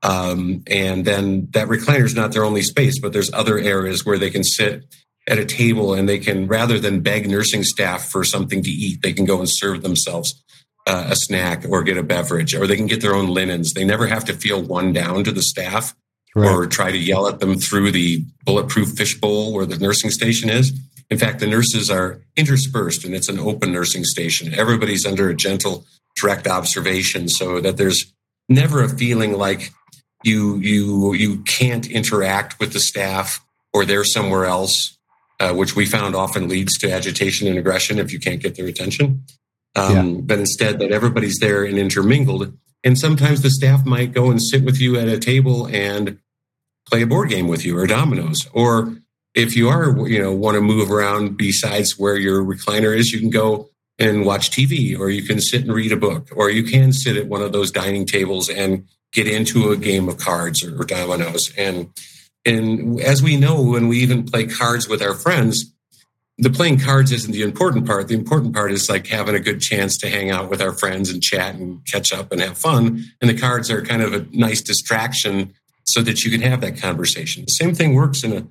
um, 0.03 0.63
and 0.67 1.05
then 1.05 1.49
that 1.53 1.69
recliner 1.69 2.05
is 2.05 2.15
not 2.15 2.33
their 2.33 2.45
only 2.45 2.63
space, 2.63 3.01
but 3.01 3.13
there's 3.13 3.33
other 3.33 3.59
areas 3.59 4.07
where 4.07 4.19
they 4.19 4.31
can 4.31 4.45
sit 4.45 4.85
at 5.29 5.39
a 5.39 5.45
table 5.45 5.93
and 5.93 6.09
they 6.09 6.19
can, 6.19 6.47
rather 6.47 6.79
than 6.79 7.01
beg 7.01 7.29
nursing 7.29 7.65
staff 7.65 8.09
for 8.09 8.25
something 8.25 8.63
to 8.63 8.71
eat, 8.71 9.03
they 9.03 9.13
can 9.13 9.25
go 9.25 9.39
and 9.39 9.49
serve 9.49 9.83
themselves 9.83 10.43
uh, 10.87 11.09
a 11.11 11.17
snack 11.17 11.65
or 11.69 11.83
get 11.83 11.99
a 11.99 12.03
beverage, 12.03 12.55
or 12.55 12.67
they 12.67 12.77
can 12.77 12.87
get 12.87 13.03
their 13.03 13.15
own 13.15 13.29
linens. 13.29 13.75
They 13.75 13.85
never 13.85 14.07
have 14.07 14.25
to 14.27 14.33
feel 14.33 14.63
one 14.63 14.93
down 14.93 15.25
to 15.25 15.33
the 15.33 15.43
staff 15.43 15.95
right. 16.35 16.51
or 16.51 16.67
try 16.67 16.91
to 16.91 16.99
yell 16.99 17.29
at 17.29 17.41
them 17.41 17.59
through 17.59 17.91
the 17.91 18.25
bulletproof 18.45 18.91
fishbowl 18.91 19.53
where 19.53 19.67
the 19.67 19.79
nursing 19.79 20.11
station 20.11 20.49
is. 20.49 20.73
In 21.11 21.19
fact, 21.19 21.41
the 21.41 21.47
nurses 21.47 21.91
are 21.91 22.21
interspersed 22.37 23.05
and 23.05 23.15
it's 23.15 23.29
an 23.29 23.39
open 23.39 23.73
nursing 23.73 24.05
station. 24.05 24.55
Everybody's 24.55 25.05
under 25.05 25.29
a 25.29 25.35
gentle, 25.35 25.85
direct 26.17 26.47
observation 26.47 27.29
so 27.29 27.61
that 27.61 27.77
there's 27.77 28.13
never 28.49 28.83
a 28.83 28.89
feeling 28.89 29.33
like 29.35 29.73
you 30.25 30.57
you 30.59 31.13
you 31.15 31.43
can't 31.43 31.87
interact 31.87 32.59
with 32.59 32.73
the 32.73 32.81
staff 32.81 33.45
or 33.73 33.85
they're 33.85 34.05
somewhere 34.05 34.47
else, 34.47 34.97
uh, 35.41 35.53
which 35.53 35.77
we 35.77 35.87
found 35.87 36.15
often 36.15 36.49
leads 36.49 36.77
to 36.79 36.91
agitation 36.91 37.47
and 37.47 37.59
aggression 37.59 37.99
if 37.99 38.13
you 38.13 38.19
can't 38.19 38.43
get 38.43 38.57
their 38.57 38.67
attention. 38.67 39.25
Um, 39.77 39.93
yeah. 39.93 40.21
But 40.23 40.39
instead, 40.39 40.79
that 40.81 40.91
everybody's 40.91 41.39
there 41.39 41.65
and 41.65 41.79
intermingled. 41.79 42.57
And 42.85 42.99
sometimes 42.99 43.43
the 43.43 43.51
staff 43.51 43.85
might 43.85 44.13
go 44.13 44.31
and 44.31 44.43
sit 44.43 44.65
with 44.65 44.81
you 44.81 44.99
at 44.99 45.09
a 45.09 45.19
table 45.19 45.67
and 45.67 46.19
play 46.87 47.03
a 47.03 47.07
board 47.07 47.29
game 47.29 47.49
with 47.49 47.65
you 47.65 47.77
or 47.77 47.87
dominoes. 47.87 48.49
Or 48.53 48.97
if 49.35 49.57
you 49.57 49.69
are, 49.69 50.09
you 50.09 50.21
know, 50.21 50.33
want 50.33 50.55
to 50.55 50.61
move 50.61 50.91
around 50.91 51.37
besides 51.37 51.99
where 51.99 52.17
your 52.17 52.43
recliner 52.43 52.97
is, 52.97 53.13
you 53.13 53.21
can 53.21 53.31
go 53.31 53.71
and 53.99 54.25
watch 54.25 54.51
TV 54.51 54.99
or 54.99 55.11
you 55.11 55.23
can 55.23 55.41
sit 55.41 55.63
and 55.63 55.73
read 55.73 55.93
a 55.93 55.97
book 55.97 56.29
or 56.35 56.51
you 56.51 56.63
can 56.63 56.93
sit 56.93 57.17
at 57.17 57.27
one 57.27 57.43
of 57.43 57.53
those 57.53 57.71
dining 57.71 58.07
tables 58.07 58.49
and 58.49 58.87
get 59.13 59.27
into 59.27 59.71
a 59.71 59.77
game 59.77 60.09
of 60.09 60.19
cards 60.19 60.65
or, 60.65 60.85
dominoes. 60.85 61.53
And 61.57 61.91
and 62.45 63.01
as 63.01 63.23
we 63.23 63.37
know, 63.37 63.61
when 63.63 63.89
we 63.89 63.99
even 63.99 64.25
play 64.25 64.47
cards 64.47 64.89
with 64.89 65.03
our 65.03 65.15
friends, 65.15 65.73
the 66.39 66.51
playing 66.51 66.79
cards 66.79 67.11
isn't 67.13 67.33
the 67.33 67.43
important 67.43 67.85
part. 67.85 68.09
The 68.09 68.15
important 68.15 68.55
part 68.55 68.71
is 68.71 68.89
like 68.89 69.07
having 69.07 69.35
a 69.35 69.41
good 69.41 69.61
chance 69.61 69.99
to 69.99 70.09
hang 70.09 70.31
out 70.31 70.49
with 70.49 70.63
our 70.63 70.73
friends 70.73 71.11
and 71.11 71.23
chat 71.23 71.57
and 71.57 71.85
catch 71.85 72.13
up 72.13 72.31
and 72.33 72.41
have 72.41 72.57
fun. 72.57 73.05
And 73.21 73.29
the 73.29 73.39
cards 73.39 73.71
are 73.71 73.83
kind 73.83 74.03
of 74.03 74.15
a 74.15 74.27
nice 74.31 74.63
distraction 74.63 75.53
so 75.85 76.01
that 76.03 76.25
you 76.25 76.31
can 76.31 76.41
have 76.43 76.61
that 76.61 76.81
conversation. 76.81 77.45
The 77.45 77.53
same 77.53 77.75
thing 77.75 77.95
works 77.95 78.23
in 78.23 78.33
a 78.33 78.47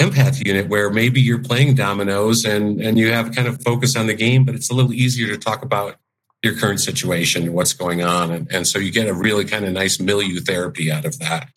empath 0.00 0.44
unit 0.44 0.68
where 0.68 0.88
maybe 0.88 1.20
you're 1.20 1.42
playing 1.42 1.74
dominoes 1.74 2.44
and 2.46 2.80
and 2.80 2.98
you 2.98 3.12
have 3.12 3.34
kind 3.34 3.46
of 3.46 3.62
focus 3.62 3.96
on 3.96 4.06
the 4.06 4.14
game, 4.14 4.44
but 4.44 4.54
it's 4.54 4.70
a 4.70 4.74
little 4.74 4.94
easier 4.94 5.28
to 5.28 5.36
talk 5.36 5.62
about 5.62 5.96
your 6.42 6.54
current 6.54 6.80
situation 6.80 7.42
and 7.44 7.54
what's 7.54 7.72
going 7.72 8.02
on. 8.02 8.30
And, 8.30 8.50
and 8.50 8.66
so 8.66 8.78
you 8.78 8.90
get 8.90 9.08
a 9.08 9.14
really 9.14 9.44
kind 9.44 9.64
of 9.64 9.72
nice 9.72 10.00
milieu 10.00 10.40
therapy 10.40 10.90
out 10.90 11.04
of 11.04 11.18
that. 11.18 11.48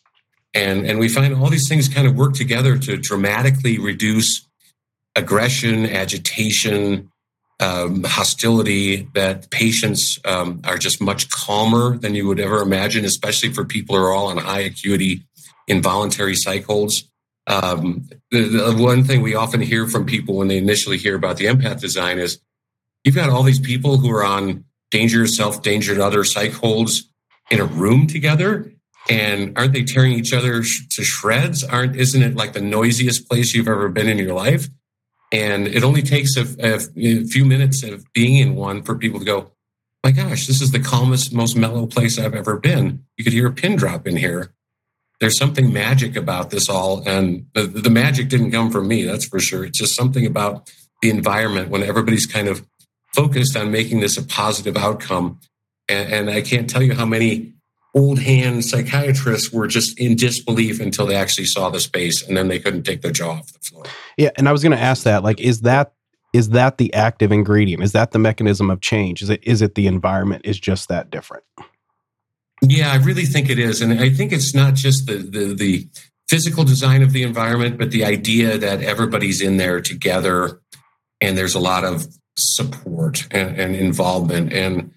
And, 0.54 0.86
and 0.86 1.00
we 1.00 1.10
find 1.10 1.34
all 1.34 1.50
these 1.50 1.68
things 1.68 1.88
kind 1.88 2.08
of 2.08 2.16
work 2.16 2.34
together 2.34 2.78
to 2.78 2.98
dramatically 2.98 3.80
reduce 3.80 4.48
aggression, 5.16 5.86
agitation, 5.86 7.10
um, 7.60 8.04
hostility, 8.04 9.08
that 9.14 9.50
patients 9.52 10.20
um, 10.26 10.62
are 10.66 10.78
just 10.78 11.02
much 11.02 11.30
calmer 11.30 11.98
than 11.98 12.14
you 12.14 12.28
would 12.28 12.40
ever 12.40 12.62
imagine, 12.62 13.06
especially 13.06 13.54
for 13.54 13.64
people 13.64 13.96
who 13.96 14.04
are 14.04 14.12
all 14.12 14.28
on 14.28 14.38
high 14.38 14.62
acuity 14.62 15.24
involuntary 15.68 16.36
psych 16.36 16.66
holds. 16.66 17.10
Um, 17.48 18.10
the, 18.32 18.44
the 18.44 18.76
one 18.78 19.04
thing 19.04 19.22
we 19.22 19.36
often 19.36 19.62
hear 19.62 19.88
from 19.88 20.06
people 20.06 20.36
when 20.36 20.48
they 20.48 20.58
initially 20.58 20.98
hear 20.98 21.16
about 21.16 21.38
the 21.38 21.46
empath 21.46 21.80
design 21.80 22.20
is 22.20 22.40
you've 23.04 23.16
got 23.16 23.30
all 23.30 23.44
these 23.44 23.60
people 23.60 23.98
who 23.98 24.12
are 24.12 24.24
on 24.24 24.66
danger 24.94 25.18
yourself, 25.18 25.64
danger 25.64 25.96
to 25.96 26.06
other 26.06 26.24
psych 26.24 26.54
holds 26.54 27.10
in 27.50 27.60
a 27.60 27.66
room 27.66 28.06
together. 28.06 28.72
And 29.10 29.58
aren't 29.58 29.74
they 29.74 29.84
tearing 29.84 30.14
each 30.14 30.32
other 30.32 30.62
to 30.62 31.04
shreds? 31.04 31.64
Aren't 31.64 31.98
isn't 31.98 32.22
it 32.22 32.36
like 32.36 32.54
the 32.54 32.62
noisiest 32.62 33.28
place 33.28 33.54
you've 33.54 33.68
ever 33.68 33.90
been 33.90 34.08
in 34.08 34.20
your 34.20 34.34
life? 34.34 34.70
And 35.32 35.68
it 35.68 35.84
only 35.84 36.04
takes 36.04 36.38
a, 36.38 36.46
a, 36.60 36.80
a 36.96 37.26
few 37.26 37.44
minutes 37.44 37.84
of 37.84 38.06
being 38.14 38.38
in 38.38 38.56
one 38.56 38.84
for 38.84 38.96
people 38.96 39.20
to 39.20 39.26
go, 39.26 39.52
my 40.04 40.12
gosh, 40.12 40.46
this 40.46 40.62
is 40.62 40.72
the 40.72 40.80
calmest, 40.80 41.34
most 41.34 41.56
mellow 41.56 41.88
place 41.88 42.20
I've 42.20 42.36
ever 42.36 42.58
been. 42.58 43.04
You 43.18 43.24
could 43.24 43.34
hear 43.34 43.48
a 43.48 43.52
pin 43.52 43.76
drop 43.76 44.06
in 44.06 44.16
here. 44.16 44.54
There's 45.20 45.40
something 45.40 45.74
magic 45.74 46.16
about 46.16 46.52
this 46.52 46.70
all. 46.70 47.02
And 47.08 47.48
the, 47.54 47.64
the 47.64 47.90
magic 47.90 48.30
didn't 48.30 48.52
come 48.52 48.70
from 48.70 48.88
me, 48.88 49.04
that's 49.04 49.26
for 49.26 49.40
sure. 49.40 49.66
It's 49.66 49.80
just 49.80 49.96
something 49.96 50.26
about 50.26 50.72
the 51.02 51.10
environment 51.10 51.70
when 51.70 51.84
everybody's 51.84 52.28
kind 52.28 52.48
of 52.48 52.66
focused 53.14 53.56
on 53.56 53.72
making 53.72 54.00
this 54.00 54.18
a 54.18 54.24
positive 54.24 54.78
outcome. 54.78 55.40
And, 55.88 56.12
and 56.12 56.30
I 56.30 56.42
can't 56.42 56.70
tell 56.70 56.82
you 56.82 56.94
how 56.94 57.06
many 57.06 57.54
old 57.96 58.20
hand 58.20 58.66
psychiatrists 58.66 59.52
were 59.52 59.68
just 59.68 60.00
in 60.00 60.16
disbelief 60.16 60.80
until 60.80 61.06
they 61.06 61.16
actually 61.16 61.46
saw 61.46 61.70
the 61.70 61.80
space 61.80 62.28
and 62.28 62.36
then 62.36 62.48
they 62.48 62.60
couldn't 62.60 62.84
take 62.84 63.02
their 63.02 63.12
jaw 63.12 63.34
off 63.34 63.54
the 63.54 63.60
floor. 63.60 63.84
Yeah. 64.18 64.32
And 64.36 64.50
I 64.50 64.52
was 64.52 64.64
going 64.64 64.76
to 64.76 64.84
ask 64.84 65.04
that, 65.04 65.24
like, 65.24 65.40
is 65.40 65.62
that, 65.62 65.94
is 66.34 66.50
that 66.50 66.80
the 66.80 66.92
active 66.94 67.32
ingredient? 67.32 67.84
Is 67.84 67.92
that 67.92 68.12
the 68.12 68.20
mechanism 68.20 68.72
of 68.72 68.82
change? 68.82 69.22
Is 69.22 69.30
it, 69.30 69.44
is 69.44 69.62
it 69.62 69.76
the 69.76 69.86
environment 69.86 70.42
is 70.46 70.60
just 70.60 70.90
that 70.90 71.12
different? 71.12 71.44
Yeah, 72.64 72.92
I 72.92 72.96
really 72.96 73.26
think 73.26 73.50
it 73.50 73.60
is. 73.60 73.82
And 73.82 74.00
I 74.00 74.10
think 74.10 74.32
it's 74.32 74.56
not 74.56 74.74
just 74.74 75.06
the, 75.06 75.18
the, 75.18 75.54
the 75.54 75.88
physical 76.28 76.64
design 76.64 77.04
of 77.04 77.12
the 77.12 77.22
environment, 77.22 77.78
but 77.78 77.92
the 77.92 78.06
idea 78.06 78.58
that 78.58 78.82
everybody's 78.82 79.42
in 79.42 79.58
there 79.58 79.82
together 79.82 80.62
and 81.22 81.38
there's 81.38 81.54
a 81.54 81.60
lot 81.60 81.84
of 81.84 82.08
support 82.36 83.28
and, 83.32 83.60
and 83.60 83.76
involvement. 83.76 84.54
And 84.54 84.92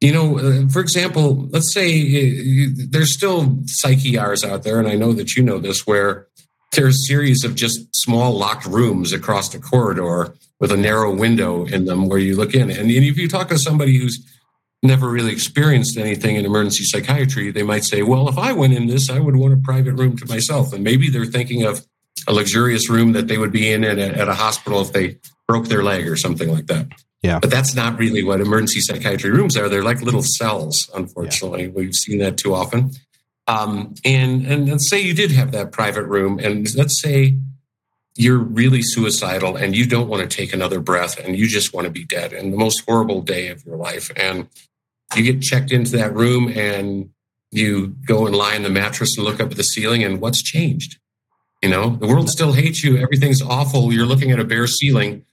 You 0.00 0.12
know, 0.12 0.38
uh, 0.38 0.68
for 0.68 0.80
example, 0.80 1.48
let's 1.50 1.72
say 1.74 2.00
uh, 2.00 2.70
there's 2.88 3.12
still 3.12 3.58
psych 3.66 4.04
ERs 4.04 4.44
out 4.44 4.62
there, 4.62 4.78
and 4.78 4.88
I 4.88 4.94
know 4.96 5.12
that 5.12 5.36
you 5.36 5.42
know 5.42 5.58
this, 5.58 5.86
where 5.86 6.26
there's 6.72 6.94
a 6.94 7.06
series 7.06 7.44
of 7.44 7.54
just 7.54 7.80
small 7.92 8.32
locked 8.32 8.64
rooms 8.64 9.12
across 9.12 9.50
the 9.50 9.58
corridor 9.58 10.34
with 10.58 10.72
a 10.72 10.76
narrow 10.76 11.14
window 11.14 11.66
in 11.66 11.84
them 11.84 12.08
where 12.08 12.18
you 12.18 12.36
look 12.36 12.54
in. 12.54 12.70
And 12.70 12.90
if 12.90 13.18
you 13.18 13.28
talk 13.28 13.48
to 13.48 13.58
somebody 13.58 13.98
who's 13.98 14.24
never 14.82 15.10
really 15.10 15.32
experienced 15.32 15.98
anything 15.98 16.36
in 16.36 16.46
emergency 16.46 16.84
psychiatry, 16.84 17.50
they 17.50 17.62
might 17.62 17.84
say, 17.84 18.02
well, 18.02 18.28
if 18.28 18.38
I 18.38 18.52
went 18.52 18.72
in 18.72 18.86
this, 18.86 19.10
I 19.10 19.18
would 19.18 19.36
want 19.36 19.52
a 19.52 19.58
private 19.58 19.94
room 19.94 20.16
to 20.16 20.26
myself. 20.26 20.72
And 20.72 20.82
maybe 20.82 21.10
they're 21.10 21.26
thinking 21.26 21.64
of 21.64 21.86
a 22.30 22.32
luxurious 22.32 22.88
room 22.88 23.12
that 23.12 23.26
they 23.26 23.36
would 23.36 23.52
be 23.52 23.70
in 23.70 23.84
at 23.84 23.98
a, 23.98 24.16
at 24.16 24.28
a 24.28 24.34
hospital 24.34 24.80
if 24.80 24.92
they 24.92 25.18
broke 25.48 25.66
their 25.66 25.82
leg 25.82 26.08
or 26.08 26.16
something 26.16 26.48
like 26.48 26.66
that. 26.66 26.86
Yeah. 27.22 27.40
But 27.40 27.50
that's 27.50 27.74
not 27.74 27.98
really 27.98 28.22
what 28.22 28.40
emergency 28.40 28.80
psychiatry 28.80 29.30
rooms 29.30 29.56
are. 29.56 29.68
They're 29.68 29.84
like 29.84 30.00
little 30.00 30.22
cells, 30.22 30.88
unfortunately. 30.94 31.64
Yeah. 31.64 31.70
We've 31.74 31.94
seen 31.94 32.18
that 32.18 32.38
too 32.38 32.54
often. 32.54 32.92
Um, 33.46 33.94
and, 34.04 34.46
and 34.46 34.68
let's 34.68 34.88
say 34.88 35.00
you 35.00 35.12
did 35.12 35.32
have 35.32 35.50
that 35.50 35.72
private 35.72 36.04
room, 36.04 36.38
and 36.38 36.72
let's 36.76 37.02
say 37.02 37.36
you're 38.16 38.38
really 38.38 38.82
suicidal 38.82 39.56
and 39.56 39.74
you 39.74 39.86
don't 39.86 40.08
want 40.08 40.22
to 40.22 40.36
take 40.36 40.52
another 40.52 40.80
breath 40.80 41.18
and 41.18 41.36
you 41.36 41.48
just 41.48 41.74
want 41.74 41.86
to 41.86 41.90
be 41.90 42.04
dead 42.04 42.32
and 42.32 42.52
the 42.52 42.56
most 42.56 42.84
horrible 42.86 43.22
day 43.22 43.48
of 43.48 43.64
your 43.64 43.76
life. 43.76 44.10
And 44.16 44.48
you 45.16 45.22
get 45.22 45.42
checked 45.42 45.72
into 45.72 45.92
that 45.96 46.14
room 46.14 46.48
and 46.48 47.10
you 47.50 47.88
go 48.06 48.26
and 48.26 48.36
lie 48.36 48.54
in 48.54 48.62
the 48.62 48.70
mattress 48.70 49.16
and 49.16 49.24
look 49.24 49.40
up 49.40 49.50
at 49.50 49.56
the 49.56 49.64
ceiling 49.64 50.04
and 50.04 50.20
what's 50.20 50.42
changed? 50.42 50.98
You 51.62 51.68
know, 51.68 51.90
the 51.90 52.06
world 52.06 52.30
still 52.30 52.52
hates 52.52 52.82
you. 52.82 52.96
Everything's 52.96 53.42
awful. 53.42 53.92
You're 53.92 54.06
looking 54.06 54.30
at 54.30 54.40
a 54.40 54.44
bare 54.44 54.66
ceiling. 54.66 55.24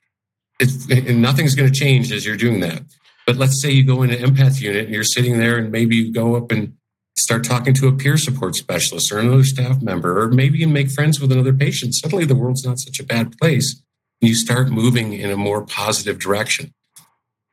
It's, 0.59 0.89
and 0.91 1.21
nothing's 1.21 1.55
going 1.55 1.71
to 1.71 1.79
change 1.79 2.11
as 2.11 2.25
you're 2.25 2.35
doing 2.35 2.59
that. 2.61 2.83
But 3.25 3.37
let's 3.37 3.61
say 3.61 3.71
you 3.71 3.85
go 3.85 4.03
into 4.03 4.15
empath 4.15 4.61
unit 4.61 4.85
and 4.85 4.93
you're 4.93 5.03
sitting 5.03 5.37
there 5.37 5.57
and 5.57 5.71
maybe 5.71 5.95
you 5.95 6.13
go 6.13 6.35
up 6.35 6.51
and 6.51 6.73
start 7.17 7.43
talking 7.43 7.73
to 7.75 7.87
a 7.87 7.91
peer 7.91 8.17
support 8.17 8.55
specialist 8.55 9.11
or 9.11 9.19
another 9.19 9.43
staff 9.43 9.81
member, 9.81 10.21
or 10.21 10.29
maybe 10.29 10.59
you 10.59 10.67
make 10.67 10.89
friends 10.89 11.19
with 11.19 11.31
another 11.31 11.53
patient. 11.53 11.95
Suddenly 11.95 12.25
the 12.25 12.35
world's 12.35 12.65
not 12.65 12.79
such 12.79 12.99
a 12.99 13.03
bad 13.03 13.37
place. 13.37 13.81
And 14.21 14.29
you 14.29 14.35
start 14.35 14.69
moving 14.69 15.13
in 15.13 15.29
a 15.29 15.37
more 15.37 15.65
positive 15.65 16.19
direction. 16.19 16.73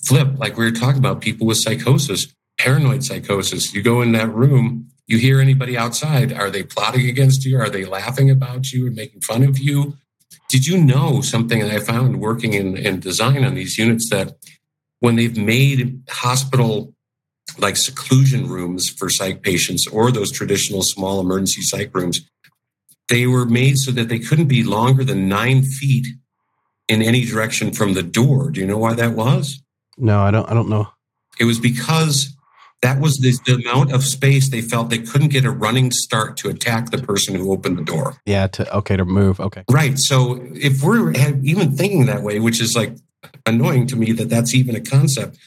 Flip, 0.05 0.39
like 0.39 0.57
we 0.57 0.65
were 0.65 0.71
talking 0.71 0.99
about 0.99 1.21
people 1.21 1.47
with 1.47 1.59
psychosis, 1.59 2.27
paranoid 2.59 3.05
psychosis. 3.05 3.75
You 3.75 3.83
go 3.83 4.03
in 4.03 4.13
that 4.13 4.33
room 4.33 4.91
you 5.07 5.19
hear 5.19 5.40
anybody 5.40 5.77
outside, 5.77 6.33
are 6.33 6.51
they 6.51 6.62
plotting 6.62 7.09
against 7.09 7.45
you? 7.45 7.59
Are 7.59 7.69
they 7.69 7.85
laughing 7.85 8.31
about 8.31 8.73
you 8.73 8.87
and 8.87 8.97
making 8.97 9.21
fun 9.21 9.43
of 9.43 9.59
you? 9.59 9.95
Did 10.49 10.67
you 10.67 10.83
know 10.83 11.21
something 11.21 11.61
that 11.61 11.71
I 11.71 11.81
found 11.81 12.21
working 12.21 12.55
in, 12.55 12.77
in 12.77 13.01
design 13.01 13.45
on 13.45 13.55
these 13.55 13.77
units 13.77 14.09
that 14.11 14.37
when 15.01 15.17
they've 15.17 15.37
made 15.37 16.03
hospital 16.09 16.95
like 17.59 17.77
seclusion 17.77 18.49
rooms 18.49 18.88
for 18.88 19.11
psych 19.11 19.43
patients 19.43 19.87
or 19.87 20.11
those 20.11 20.33
traditional 20.33 20.83
small 20.83 21.21
emergency 21.21 21.62
psych 21.62 21.95
rooms, 21.95 22.23
they 23.09 23.27
were 23.27 23.45
made 23.45 23.77
so 23.77 23.90
that 23.93 24.09
they 24.09 24.19
couldn't 24.19 24.49
be 24.49 24.64
longer 24.64 25.05
than 25.05 25.29
nine 25.29 25.62
feet 25.62 26.07
in 26.88 27.03
any 27.03 27.25
direction 27.25 27.73
from 27.73 27.95
the 27.95 28.03
door. 28.03 28.51
Do 28.51 28.61
you 28.61 28.67
know 28.67 28.79
why 28.79 28.95
that 28.95 29.12
was? 29.12 29.61
No, 29.97 30.21
I 30.21 30.31
don't. 30.31 30.49
I 30.51 30.55
don't 30.55 30.69
know. 30.69 30.88
It 31.38 31.45
was 31.45 31.59
because 31.59 32.35
that 32.85 33.01
was 33.01 33.16
the, 33.16 33.35
the, 33.47 33.55
amount 33.55 33.92
of 33.92 34.05
space 34.05 34.51
they 34.51 34.61
felt 34.61 34.90
they 34.90 34.99
couldn't 34.99 35.29
get 35.29 35.47
a 35.47 35.51
running 35.51 35.90
start 35.90 36.37
to 36.37 36.51
attack 36.51 36.90
the 36.90 36.99
person 36.99 37.35
who 37.35 37.51
opened 37.51 37.79
the 37.79 37.83
door. 37.83 38.16
Yeah, 38.27 38.47
to 38.49 38.77
okay 38.77 38.94
to 38.94 39.07
move. 39.07 39.40
Okay, 39.40 39.64
right. 39.70 39.99
So 39.99 40.38
if 40.53 40.83
we're 40.83 41.12
even 41.42 41.75
thinking 41.75 42.05
that 42.07 42.23
way, 42.23 42.40
which 42.40 42.61
is 42.61 42.77
like 42.77 42.94
annoying 43.47 43.87
to 43.87 43.97
me 43.97 44.12
that 44.12 44.29
that's 44.29 44.55
even 44.55 44.77
a 44.77 44.83
concept. 44.83 45.38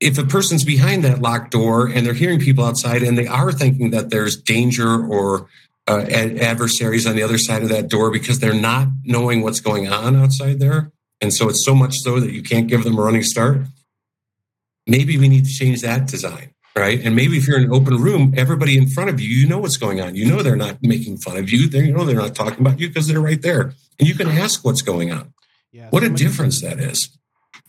If 0.00 0.16
a 0.16 0.24
person's 0.24 0.64
behind 0.64 1.04
that 1.04 1.20
locked 1.20 1.50
door 1.50 1.86
and 1.86 2.06
they're 2.06 2.14
hearing 2.14 2.40
people 2.40 2.64
outside 2.64 3.02
and 3.02 3.18
they 3.18 3.26
are 3.26 3.52
thinking 3.52 3.90
that 3.90 4.08
there's 4.08 4.34
danger 4.34 5.04
or 5.04 5.48
uh, 5.86 6.06
ad- 6.08 6.38
adversaries 6.38 7.06
on 7.06 7.14
the 7.14 7.22
other 7.22 7.36
side 7.36 7.62
of 7.62 7.68
that 7.68 7.88
door 7.88 8.10
because 8.10 8.38
they're 8.38 8.54
not 8.54 8.88
knowing 9.04 9.42
what's 9.42 9.60
going 9.60 9.88
on 9.92 10.16
outside 10.16 10.60
there, 10.60 10.92
and 11.20 11.34
so 11.34 11.50
it's 11.50 11.62
so 11.62 11.74
much 11.74 11.94
so 11.96 12.20
that 12.20 12.32
you 12.32 12.42
can't 12.42 12.68
give 12.68 12.84
them 12.84 12.98
a 12.98 13.02
running 13.02 13.22
start 13.22 13.66
maybe 14.88 15.16
we 15.16 15.28
need 15.28 15.44
to 15.44 15.52
change 15.52 15.82
that 15.82 16.06
design 16.06 16.50
right? 16.78 17.04
And 17.04 17.16
maybe 17.16 17.36
if 17.36 17.46
you're 17.46 17.58
in 17.58 17.64
an 17.64 17.72
open 17.72 17.96
room 17.96 18.32
everybody 18.36 18.78
in 18.78 18.88
front 18.88 19.10
of 19.10 19.20
you 19.20 19.28
you 19.28 19.46
know 19.46 19.58
what's 19.58 19.76
going 19.76 20.00
on. 20.00 20.14
You 20.14 20.26
know 20.26 20.42
they're 20.42 20.56
not 20.56 20.78
making 20.82 21.18
fun 21.18 21.36
of 21.36 21.50
you. 21.50 21.68
They 21.68 21.84
you 21.84 21.92
know 21.92 22.04
they're 22.04 22.16
not 22.16 22.34
talking 22.34 22.60
about 22.60 22.78
you 22.80 22.88
because 22.88 23.06
they're 23.06 23.20
right 23.20 23.40
there. 23.42 23.72
And 23.98 24.08
you 24.08 24.14
can 24.14 24.28
ask 24.28 24.64
what's 24.64 24.82
going 24.82 25.12
on. 25.12 25.32
Yeah, 25.72 25.88
what 25.90 26.02
a 26.02 26.08
difference 26.08 26.62
that 26.62 26.78
is. 26.78 27.10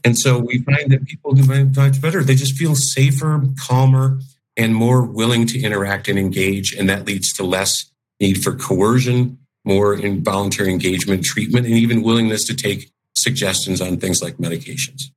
And 0.05 0.17
so 0.17 0.39
we 0.39 0.59
find 0.59 0.91
that 0.91 1.05
people 1.05 1.33
do 1.33 1.43
much 1.43 2.01
better 2.01 2.23
they 2.23 2.35
just 2.35 2.55
feel 2.55 2.75
safer 2.75 3.43
calmer 3.59 4.19
and 4.55 4.75
more 4.75 5.03
willing 5.03 5.45
to 5.47 5.59
interact 5.59 6.07
and 6.07 6.19
engage. 6.19 6.73
And 6.73 6.89
that 6.89 7.05
leads 7.05 7.33
to 7.33 7.43
less 7.43 7.91
need 8.19 8.43
for 8.43 8.55
coercion 8.55 9.37
more 9.65 9.93
involuntary 9.93 10.71
engagement 10.71 11.23
treatment 11.23 11.65
and 11.65 11.75
even 11.75 12.01
willingness 12.01 12.45
to 12.45 12.55
take 12.55 12.91
suggestions 13.15 13.81
on 13.81 13.97
things 13.97 14.21
like 14.21 14.37
medications 14.37 15.11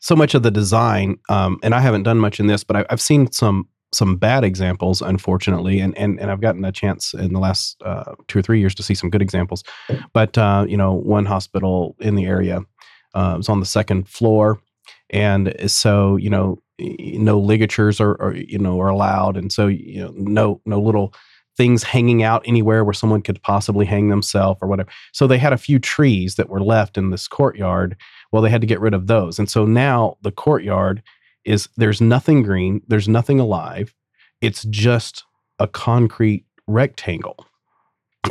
so 0.00 0.14
much 0.14 0.34
of 0.34 0.42
the 0.42 0.50
design, 0.50 1.18
um, 1.28 1.58
and 1.62 1.74
I 1.74 1.80
haven't 1.80 2.04
done 2.04 2.18
much 2.18 2.40
in 2.40 2.46
this, 2.46 2.64
but 2.64 2.76
I, 2.76 2.84
have 2.90 3.00
seen 3.00 3.30
some 3.32 3.68
some 3.92 4.16
bad 4.16 4.44
examples, 4.44 5.00
unfortunately, 5.00 5.80
and 5.80 5.96
and 5.96 6.20
and 6.20 6.30
I've 6.30 6.40
gotten 6.40 6.64
a 6.64 6.72
chance 6.72 7.14
in 7.14 7.32
the 7.32 7.40
last 7.40 7.80
uh, 7.84 8.14
two 8.28 8.38
or 8.38 8.42
three 8.42 8.60
years 8.60 8.74
to 8.76 8.82
see 8.82 8.94
some 8.94 9.10
good 9.10 9.22
examples. 9.22 9.64
But 10.12 10.36
uh, 10.38 10.66
you 10.68 10.76
know, 10.76 10.92
one 10.92 11.24
hospital 11.24 11.96
in 12.00 12.14
the 12.14 12.26
area 12.26 12.60
uh, 13.14 13.34
was 13.36 13.48
on 13.48 13.60
the 13.60 13.66
second 13.66 14.08
floor, 14.08 14.60
and 15.10 15.54
so 15.66 16.16
you 16.16 16.30
know, 16.30 16.62
no 16.78 17.38
ligatures 17.38 18.00
are, 18.00 18.20
are 18.20 18.34
you 18.34 18.58
know 18.58 18.80
are 18.80 18.88
allowed, 18.88 19.36
and 19.36 19.52
so 19.52 19.66
you 19.66 20.00
know, 20.00 20.12
no 20.16 20.60
no 20.64 20.80
little 20.80 21.14
things 21.56 21.82
hanging 21.82 22.22
out 22.22 22.40
anywhere 22.46 22.84
where 22.84 22.94
someone 22.94 23.20
could 23.20 23.42
possibly 23.42 23.84
hang 23.84 24.08
themselves 24.08 24.58
or 24.62 24.68
whatever. 24.68 24.88
So 25.12 25.26
they 25.26 25.38
had 25.38 25.52
a 25.52 25.58
few 25.58 25.80
trees 25.80 26.36
that 26.36 26.48
were 26.48 26.62
left 26.62 26.96
in 26.96 27.10
this 27.10 27.26
courtyard 27.26 27.96
well, 28.32 28.42
they 28.42 28.50
had 28.50 28.60
to 28.60 28.66
get 28.66 28.80
rid 28.80 28.94
of 28.94 29.06
those. 29.06 29.38
And 29.38 29.48
so 29.48 29.64
now 29.64 30.16
the 30.22 30.32
courtyard 30.32 31.02
is 31.44 31.68
there's 31.76 32.00
nothing 32.00 32.42
green, 32.42 32.82
there's 32.88 33.08
nothing 33.08 33.40
alive. 33.40 33.94
It's 34.40 34.64
just 34.64 35.24
a 35.58 35.66
concrete 35.66 36.44
rectangle. 36.66 37.46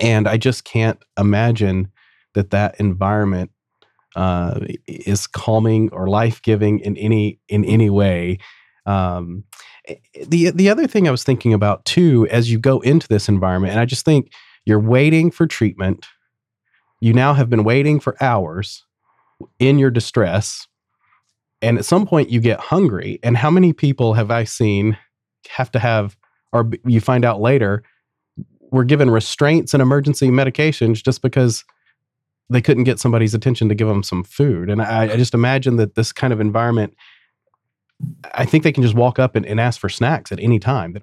And 0.02 0.28
I 0.28 0.38
just 0.38 0.64
can't 0.64 1.02
imagine 1.18 1.92
that 2.36 2.52
that 2.52 2.80
environment 2.80 3.52
uh, 4.16 4.60
is 4.88 5.28
calming 5.28 5.90
or 5.92 6.08
life 6.08 6.42
giving 6.42 6.80
in 6.80 6.98
any 6.98 7.40
in 7.50 7.66
any 7.66 7.90
way. 7.90 8.38
Um, 8.86 9.44
the 10.28 10.52
the 10.52 10.70
other 10.70 10.88
thing 10.88 11.08
I 11.08 11.12
was 11.12 11.24
thinking 11.24 11.54
about 11.54 11.86
too, 11.86 12.28
as 12.30 12.52
you 12.52 12.60
go 12.60 12.80
into 12.82 13.08
this 13.08 13.28
environment, 13.28 13.72
and 13.72 13.80
I 13.80 13.86
just 13.86 14.06
think 14.06 14.32
you're 14.66 14.80
waiting 14.80 15.32
for 15.32 15.48
treatment. 15.48 16.06
You 17.00 17.14
now 17.14 17.34
have 17.34 17.50
been 17.50 17.64
waiting 17.64 18.00
for 18.00 18.22
hours 18.22 18.84
in 19.60 19.78
your 19.78 19.92
distress 19.92 20.68
and 21.62 21.78
at 21.78 21.86
some 21.86 22.06
point 22.06 22.30
you 22.30 22.40
get 22.40 22.60
hungry 22.60 23.20
and 23.24 23.38
how 23.38 23.50
many 23.50 23.74
people 23.74 24.14
have 24.14 24.32
i 24.32 24.44
seen 24.44 24.98
have 25.50 25.72
to 25.72 25.80
have 25.80 26.18
or 26.52 26.70
you 26.86 27.00
find 27.00 27.26
out 27.26 27.42
later 27.42 27.84
were 28.72 28.84
given 28.84 29.10
restraints 29.10 29.74
and 29.74 29.82
emergency 29.82 30.30
medications 30.30 31.04
just 31.04 31.22
because 31.22 31.64
they 32.50 32.62
couldn't 32.62 32.84
get 32.84 33.00
somebody's 33.00 33.34
attention 33.34 33.70
to 33.70 33.76
give 33.76 33.88
them 33.88 34.04
some 34.04 34.24
food? 34.24 34.70
And 34.70 34.82
i, 34.82 35.04
I 35.04 35.18
just 35.18 35.34
imagine 35.34 35.78
that 35.78 35.96
this 35.96 36.12
kind 36.12 36.34
of 36.34 36.40
environment 36.40 36.96
i 38.34 38.46
think 38.46 38.64
they 38.64 38.72
can 38.72 38.84
just 38.84 38.96
walk 38.96 39.20
up 39.20 39.36
and, 39.36 39.46
and 39.46 39.60
ask 39.60 39.80
for 39.80 39.90
snacks 39.90 40.32
at 40.32 40.40
any 40.40 40.60
time. 40.60 40.98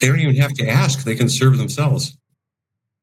They 0.00 0.06
don't 0.06 0.20
even 0.20 0.36
have 0.36 0.52
to 0.54 0.68
ask. 0.68 1.02
They 1.04 1.16
can 1.16 1.28
serve 1.28 1.58
themselves. 1.58 2.16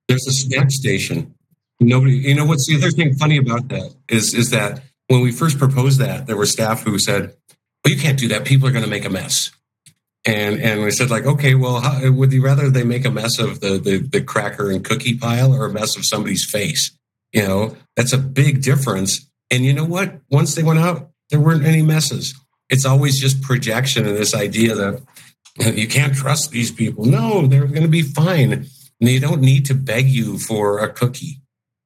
There's 0.08 0.26
a 0.28 0.32
snack 0.32 0.72
station 0.72 1.36
Nobody, 1.80 2.14
you 2.18 2.36
know, 2.36 2.46
what's 2.46 2.68
the 2.68 2.76
other 2.78 2.92
thing 2.92 3.14
funny 3.16 3.38
about 3.38 3.68
that 3.70 3.94
is 4.08 4.34
is 4.34 4.50
that 4.52 4.82
when 5.08 5.22
we 5.22 5.32
first 5.32 5.58
proposed 5.58 6.00
that, 6.00 6.26
there 6.26 6.38
were 6.38 6.46
staff 6.46 6.84
who 6.84 6.98
said, 6.98 7.36
"Well, 7.84 7.94
you 7.94 8.00
can't 8.00 8.18
do 8.18 8.30
that. 8.30 8.46
People 8.46 8.68
are 8.68 8.72
going 8.72 8.84
to 8.84 8.90
make 8.90 9.06
a 9.06 9.10
mess." 9.10 9.52
And 10.26 10.60
and 10.60 10.82
we 10.82 10.92
said 10.92 11.12
like, 11.12 11.26
okay, 11.26 11.54
well, 11.54 11.82
how, 11.82 12.10
would 12.12 12.34
you 12.34 12.44
rather 12.44 12.70
they 12.70 12.84
make 12.84 13.06
a 13.06 13.12
mess 13.12 13.38
of 13.40 13.60
the, 13.60 13.78
the 13.78 13.98
the 13.98 14.22
cracker 14.22 14.72
and 14.72 14.84
cookie 14.84 15.18
pile 15.18 15.54
or 15.54 15.66
a 15.66 15.74
mess 15.74 15.96
of 15.96 16.06
somebody's 16.06 16.46
face? 16.46 16.98
You 17.32 17.44
know, 17.44 17.78
that's 17.96 18.14
a 18.14 18.18
big 18.18 18.62
difference. 18.64 19.30
And 19.52 19.64
you 19.64 19.74
know 19.74 19.86
what? 19.86 20.22
Once 20.32 20.56
they 20.56 20.64
went 20.64 20.80
out, 20.80 21.12
there 21.30 21.40
weren't 21.40 21.66
any 21.66 21.82
messes. 21.82 22.34
It's 22.70 22.86
always 22.86 23.20
just 23.20 23.42
projection 23.44 24.08
and 24.08 24.18
this 24.18 24.34
idea 24.34 24.74
that 24.74 25.04
you 25.76 25.88
can't 25.88 26.16
trust 26.16 26.52
these 26.52 26.72
people. 26.72 27.06
No, 27.06 27.46
they're 27.46 27.68
going 27.68 27.84
to 27.84 27.88
be 27.88 28.02
fine. 28.02 28.54
And 28.54 28.70
they 29.02 29.20
don't 29.20 29.42
need 29.42 29.66
to 29.66 29.76
beg 29.76 30.08
you 30.08 30.40
for 30.40 30.80
a 30.80 30.92
cookie 30.92 31.42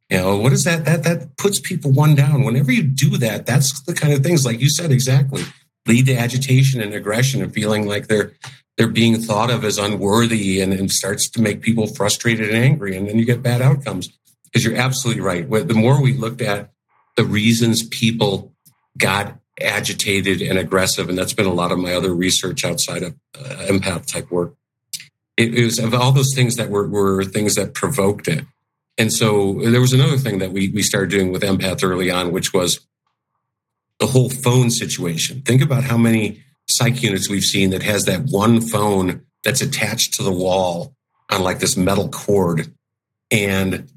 you 0.09 0.17
know, 0.17 0.37
what 0.37 0.53
is 0.53 0.63
that? 0.63 0.85
That 0.85 1.03
that 1.03 1.37
puts 1.37 1.59
people 1.59 1.91
one 1.91 2.15
down. 2.15 2.43
Whenever 2.43 2.71
you 2.71 2.83
do 2.83 3.17
that, 3.17 3.45
that's 3.45 3.81
the 3.83 3.93
kind 3.93 4.13
of 4.13 4.23
things, 4.23 4.45
like 4.45 4.59
you 4.59 4.69
said, 4.69 4.91
exactly, 4.91 5.43
lead 5.87 6.07
to 6.07 6.15
agitation 6.15 6.81
and 6.81 6.93
aggression 6.93 7.41
and 7.41 7.53
feeling 7.53 7.87
like 7.87 8.07
they're 8.07 8.33
they're 8.77 8.87
being 8.87 9.21
thought 9.21 9.51
of 9.51 9.65
as 9.65 9.77
unworthy 9.77 10.61
and, 10.61 10.73
and 10.73 10.89
starts 10.89 11.29
to 11.29 11.41
make 11.41 11.61
people 11.61 11.85
frustrated 11.85 12.47
and 12.47 12.57
angry. 12.57 12.95
And 12.95 13.09
then 13.09 13.19
you 13.19 13.25
get 13.25 13.43
bad 13.43 13.61
outcomes. 13.61 14.09
Because 14.45 14.65
you're 14.65 14.77
absolutely 14.77 15.21
right. 15.21 15.47
The 15.47 15.75
more 15.75 16.01
we 16.01 16.13
looked 16.13 16.41
at 16.41 16.71
the 17.15 17.23
reasons 17.23 17.83
people 17.83 18.53
got 18.97 19.37
agitated 19.61 20.41
and 20.41 20.57
aggressive. 20.57 21.09
And 21.09 21.17
that's 21.17 21.33
been 21.33 21.45
a 21.45 21.53
lot 21.53 21.71
of 21.71 21.77
my 21.77 21.93
other 21.93 22.15
research 22.15 22.65
outside 22.65 23.03
of 23.03 23.15
uh, 23.37 23.65
empath 23.67 24.07
type 24.07 24.31
work. 24.31 24.55
It, 25.37 25.53
it, 25.53 25.65
was 25.65 25.79
of 25.79 25.93
all 25.93 26.11
those 26.11 26.33
things 26.33 26.55
that 26.55 26.69
were, 26.69 26.87
were 26.87 27.23
things 27.23 27.55
that 27.55 27.73
provoked 27.73 28.27
it. 28.27 28.45
And 28.99 29.13
so 29.13 29.53
there 29.53 29.79
was 29.79 29.93
another 29.93 30.17
thing 30.17 30.39
that 30.39 30.51
we, 30.51 30.69
we 30.69 30.83
started 30.83 31.09
doing 31.09 31.31
with 31.31 31.41
empath 31.41 31.83
early 31.83 32.11
on, 32.11 32.33
which 32.33 32.53
was 32.53 32.85
the 33.99 34.07
whole 34.07 34.29
phone 34.29 34.69
situation. 34.69 35.41
Think 35.41 35.61
about 35.61 35.85
how 35.85 35.97
many 35.97 36.43
psych 36.67 37.01
units 37.01 37.29
we've 37.29 37.45
seen 37.45 37.69
that 37.69 37.81
has 37.81 38.03
that 38.05 38.25
one 38.25 38.59
phone 38.59 39.21
that's 39.45 39.61
attached 39.61 40.15
to 40.15 40.23
the 40.23 40.31
wall 40.31 40.93
on 41.31 41.43
like 41.43 41.59
this 41.59 41.77
metal 41.77 42.09
cord. 42.09 42.73
And 43.31 43.89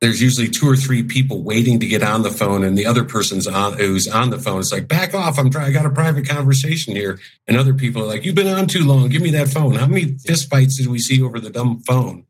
there's 0.00 0.22
usually 0.22 0.48
two 0.48 0.66
or 0.66 0.76
three 0.76 1.02
people 1.02 1.42
waiting 1.42 1.78
to 1.80 1.86
get 1.86 2.02
on 2.02 2.22
the 2.22 2.30
phone 2.30 2.64
and 2.64 2.78
the 2.78 2.86
other 2.86 3.04
person's 3.04 3.46
on 3.46 3.74
who's 3.74 4.08
on 4.08 4.30
the 4.30 4.38
phone 4.38 4.60
is 4.60 4.72
like 4.72 4.88
back 4.88 5.12
off. 5.12 5.38
I'm 5.38 5.50
trying 5.50 5.66
i 5.66 5.70
got 5.70 5.84
a 5.84 5.90
private 5.90 6.26
conversation 6.26 6.96
here. 6.96 7.20
And 7.46 7.58
other 7.58 7.74
people 7.74 8.02
are 8.02 8.06
like 8.06 8.24
you've 8.24 8.34
been 8.34 8.48
on 8.48 8.68
too 8.68 8.86
long. 8.86 9.10
Give 9.10 9.20
me 9.20 9.32
that 9.32 9.48
phone. 9.48 9.74
How 9.74 9.86
many 9.86 10.16
fist 10.16 10.48
fights 10.48 10.78
did 10.78 10.86
we 10.86 10.98
see 10.98 11.22
over 11.22 11.38
the 11.38 11.50
dumb 11.50 11.80
phone 11.80 12.24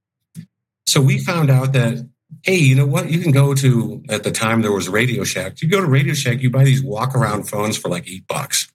so 0.87 1.01
we 1.01 1.19
found 1.19 1.51
out 1.51 1.73
that 1.73 2.07
hey 2.43 2.57
you 2.57 2.75
know 2.75 2.87
what 2.87 3.11
you 3.11 3.21
can 3.21 3.33
go 3.33 3.55
to 3.55 4.03
at 4.09 4.23
the 4.23 4.31
time 4.31 4.63
there 4.63 4.73
was 4.73 4.89
radio 4.89 5.25
shack 5.25 5.61
you 5.61 5.69
go 5.69 5.81
to 5.81 5.87
radio 5.87 6.15
shack 6.15 6.41
you 6.41 6.51
buy 6.51 6.65
these 6.65 6.83
walk 6.83 7.15
around 7.15 7.49
phones 7.49 7.77
for 7.77 7.89
like 7.89 8.09
eight 8.09 8.27
bucks 8.27 8.71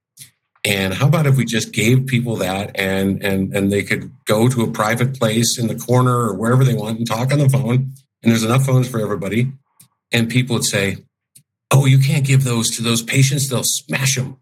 and 0.65 0.95
how 0.95 1.07
about 1.07 1.27
if 1.27 1.37
we 1.37 1.45
just 1.45 1.71
gave 1.71 2.07
people 2.07 2.35
that 2.37 2.71
and 2.75 3.23
and 3.23 3.55
and 3.55 3.71
they 3.71 3.83
could 3.83 4.11
go 4.25 4.49
to 4.49 4.63
a 4.63 4.71
private 4.71 5.17
place 5.17 5.57
in 5.59 5.67
the 5.67 5.75
corner 5.75 6.17
or 6.17 6.33
wherever 6.33 6.63
they 6.63 6.73
want 6.73 6.97
and 6.97 7.07
talk 7.07 7.31
on 7.31 7.39
the 7.39 7.49
phone 7.49 7.91
and 8.25 8.31
there's 8.31 8.43
enough 8.43 8.65
phones 8.65 8.89
for 8.89 8.99
everybody. 8.99 9.51
And 10.11 10.29
people 10.29 10.55
would 10.55 10.65
say, 10.65 10.97
Oh, 11.71 11.85
you 11.85 11.99
can't 11.99 12.25
give 12.25 12.43
those 12.43 12.71
to 12.71 12.81
those 12.81 13.03
patients, 13.03 13.49
they'll 13.49 13.63
smash 13.63 14.15
them. 14.15 14.37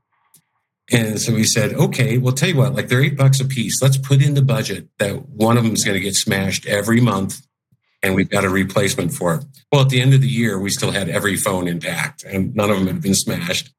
And 0.92 1.20
so 1.20 1.34
we 1.34 1.46
said, 1.46 1.74
okay, 1.74 2.18
well, 2.18 2.34
tell 2.34 2.50
you 2.50 2.58
what, 2.58 2.76
like 2.76 2.90
they're 2.90 3.02
eight 3.02 3.18
bucks 3.18 3.40
a 3.40 3.46
piece. 3.46 3.82
Let's 3.82 3.98
put 3.98 4.22
in 4.22 4.34
the 4.34 4.42
budget 4.42 4.90
that 5.00 5.28
one 5.30 5.58
of 5.58 5.64
them 5.64 5.74
is 5.74 5.84
going 5.84 5.96
to 5.96 6.04
get 6.04 6.16
smashed 6.16 6.66
every 6.66 7.00
month 7.00 7.42
and 8.04 8.14
we've 8.14 8.30
got 8.30 8.44
a 8.44 8.50
replacement 8.50 9.14
for 9.14 9.36
it. 9.36 9.46
Well, 9.72 9.82
at 9.82 9.90
the 9.90 10.02
end 10.02 10.14
of 10.14 10.22
the 10.22 10.28
year, 10.28 10.60
we 10.60 10.70
still 10.70 10.92
had 10.92 11.10
every 11.10 11.38
phone 11.38 11.68
intact 11.68 12.24
and 12.24 12.54
none 12.54 12.70
of 12.70 12.78
them 12.78 12.88
had 12.88 13.02
been 13.02 13.16
smashed. 13.16 13.74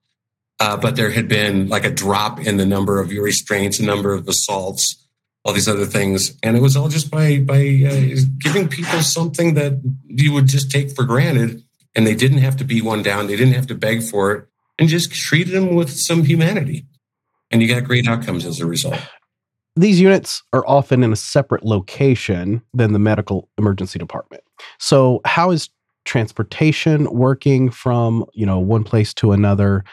Uh, 0.58 0.76
but 0.76 0.96
there 0.96 1.10
had 1.10 1.28
been 1.28 1.68
like 1.68 1.84
a 1.84 1.90
drop 1.90 2.40
in 2.40 2.56
the 2.56 2.66
number 2.66 3.00
of 3.00 3.10
restraints, 3.10 3.78
number 3.80 4.14
of 4.14 4.26
assaults, 4.26 5.04
all 5.44 5.52
these 5.52 5.68
other 5.68 5.84
things, 5.84 6.36
and 6.42 6.56
it 6.56 6.62
was 6.62 6.76
all 6.76 6.88
just 6.88 7.10
by 7.10 7.38
by 7.38 7.60
uh, 7.86 8.16
giving 8.38 8.68
people 8.68 9.00
something 9.00 9.54
that 9.54 9.78
you 10.06 10.32
would 10.32 10.46
just 10.46 10.70
take 10.70 10.90
for 10.92 11.04
granted, 11.04 11.62
and 11.94 12.06
they 12.06 12.14
didn't 12.14 12.38
have 12.38 12.56
to 12.56 12.64
be 12.64 12.80
one 12.80 13.02
down, 13.02 13.26
they 13.26 13.36
didn't 13.36 13.54
have 13.54 13.66
to 13.66 13.74
beg 13.74 14.02
for 14.02 14.32
it, 14.32 14.46
and 14.78 14.88
just 14.88 15.12
treated 15.12 15.52
them 15.52 15.74
with 15.74 15.90
some 15.90 16.24
humanity, 16.24 16.86
and 17.50 17.60
you 17.60 17.68
got 17.68 17.84
great 17.84 18.08
outcomes 18.08 18.46
as 18.46 18.60
a 18.60 18.66
result. 18.66 18.98
These 19.76 20.00
units 20.00 20.42
are 20.52 20.64
often 20.66 21.02
in 21.02 21.12
a 21.12 21.16
separate 21.16 21.64
location 21.64 22.62
than 22.72 22.92
the 22.92 22.98
medical 22.98 23.48
emergency 23.58 23.98
department. 23.98 24.44
So, 24.78 25.20
how 25.24 25.50
is 25.50 25.68
transportation 26.04 27.10
working 27.12 27.70
from 27.70 28.24
you 28.34 28.46
know 28.46 28.58
one 28.58 28.84
place 28.84 29.12
to 29.14 29.32
another? 29.32 29.84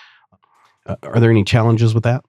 Uh, 0.86 0.96
are 1.04 1.20
there 1.20 1.32
any 1.32 1.44
challenges 1.44 1.94
with 1.94 2.04
that? 2.04 2.24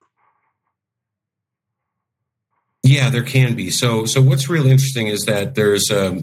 Yeah, 2.83 3.09
there 3.09 3.23
can 3.23 3.55
be. 3.55 3.69
So, 3.71 4.05
so 4.05 4.21
what's 4.21 4.49
really 4.49 4.69
interesting 4.69 5.07
is 5.07 5.25
that 5.25 5.55
there's 5.55 5.89
a 5.89 6.21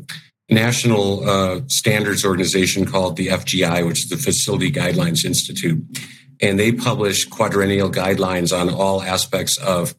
national 0.50 1.28
uh, 1.28 1.60
standards 1.68 2.24
organization 2.24 2.84
called 2.84 3.16
the 3.16 3.28
FGI, 3.28 3.86
which 3.86 4.04
is 4.04 4.08
the 4.10 4.18
Facility 4.18 4.70
Guidelines 4.70 5.24
Institute, 5.24 5.82
and 6.42 6.58
they 6.58 6.72
publish 6.72 7.24
quadrennial 7.24 7.90
guidelines 7.90 8.58
on 8.58 8.68
all 8.68 9.02
aspects 9.02 9.56
of 9.58 9.94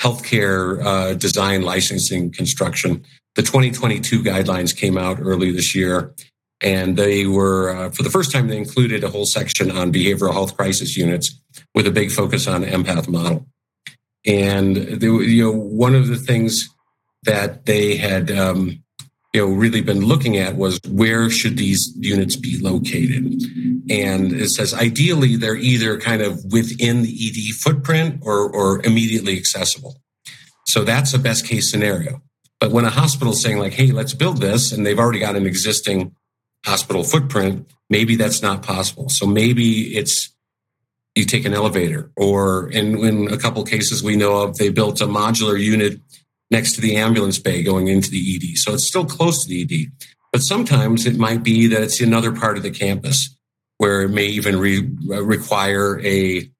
healthcare 0.00 0.84
uh, 0.84 1.14
design, 1.14 1.62
licensing, 1.62 2.30
construction. 2.30 3.04
The 3.34 3.42
2022 3.42 4.22
guidelines 4.22 4.76
came 4.76 4.96
out 4.96 5.18
early 5.20 5.50
this 5.50 5.74
year, 5.74 6.14
and 6.62 6.96
they 6.96 7.26
were, 7.26 7.70
uh, 7.70 7.90
for 7.90 8.02
the 8.02 8.10
first 8.10 8.32
time, 8.32 8.48
they 8.48 8.56
included 8.56 9.04
a 9.04 9.10
whole 9.10 9.26
section 9.26 9.70
on 9.70 9.92
behavioral 9.92 10.32
health 10.32 10.56
crisis 10.56 10.96
units 10.96 11.38
with 11.74 11.86
a 11.86 11.90
big 11.90 12.10
focus 12.10 12.46
on 12.46 12.64
empath 12.64 13.08
model. 13.08 13.46
And 14.24 14.76
they, 14.76 15.06
you 15.06 15.44
know, 15.44 15.52
one 15.52 15.94
of 15.94 16.08
the 16.08 16.16
things 16.16 16.68
that 17.24 17.66
they 17.66 17.96
had, 17.96 18.30
um, 18.30 18.82
you 19.32 19.40
know, 19.40 19.46
really 19.46 19.82
been 19.82 20.04
looking 20.04 20.36
at 20.38 20.56
was 20.56 20.80
where 20.88 21.30
should 21.30 21.56
these 21.56 21.92
units 21.96 22.36
be 22.36 22.58
located? 22.58 23.42
And 23.90 24.32
it 24.32 24.50
says 24.50 24.74
ideally 24.74 25.36
they're 25.36 25.56
either 25.56 25.98
kind 25.98 26.22
of 26.22 26.44
within 26.50 27.02
the 27.02 27.10
ED 27.10 27.54
footprint 27.54 28.20
or, 28.22 28.50
or 28.50 28.84
immediately 28.84 29.36
accessible. 29.36 29.96
So 30.66 30.82
that's 30.82 31.14
a 31.14 31.18
best 31.18 31.46
case 31.46 31.70
scenario. 31.70 32.22
But 32.58 32.72
when 32.72 32.84
a 32.84 32.90
hospital 32.90 33.32
is 33.32 33.42
saying 33.42 33.58
like, 33.58 33.74
"Hey, 33.74 33.92
let's 33.92 34.14
build 34.14 34.40
this," 34.40 34.72
and 34.72 34.84
they've 34.84 34.98
already 34.98 35.18
got 35.18 35.36
an 35.36 35.46
existing 35.46 36.14
hospital 36.64 37.04
footprint, 37.04 37.68
maybe 37.90 38.16
that's 38.16 38.42
not 38.42 38.62
possible. 38.62 39.08
So 39.08 39.26
maybe 39.26 39.96
it's 39.96 40.30
you 41.14 41.24
take 41.24 41.44
an 41.44 41.54
elevator, 41.54 42.10
or 42.16 42.68
in, 42.70 42.98
in 42.98 43.32
a 43.32 43.38
couple 43.38 43.62
cases 43.64 44.02
we 44.02 44.16
know 44.16 44.42
of, 44.42 44.56
they 44.56 44.68
built 44.68 45.00
a 45.00 45.06
modular 45.06 45.58
unit 45.58 46.00
next 46.50 46.74
to 46.74 46.80
the 46.80 46.96
ambulance 46.96 47.38
bay 47.38 47.62
going 47.62 47.88
into 47.88 48.10
the 48.10 48.34
ED. 48.34 48.58
So 48.58 48.74
it's 48.74 48.86
still 48.86 49.06
close 49.06 49.42
to 49.42 49.48
the 49.48 49.62
ED. 49.62 49.92
But 50.32 50.42
sometimes 50.42 51.06
it 51.06 51.16
might 51.16 51.42
be 51.42 51.66
that 51.68 51.82
it's 51.82 52.00
another 52.00 52.32
part 52.32 52.56
of 52.56 52.62
the 52.62 52.70
campus 52.70 53.35
where 53.78 54.02
it 54.02 54.10
may 54.10 54.26
even 54.26 54.58
re- 54.58 54.88
require 55.06 56.00
a 56.00 56.50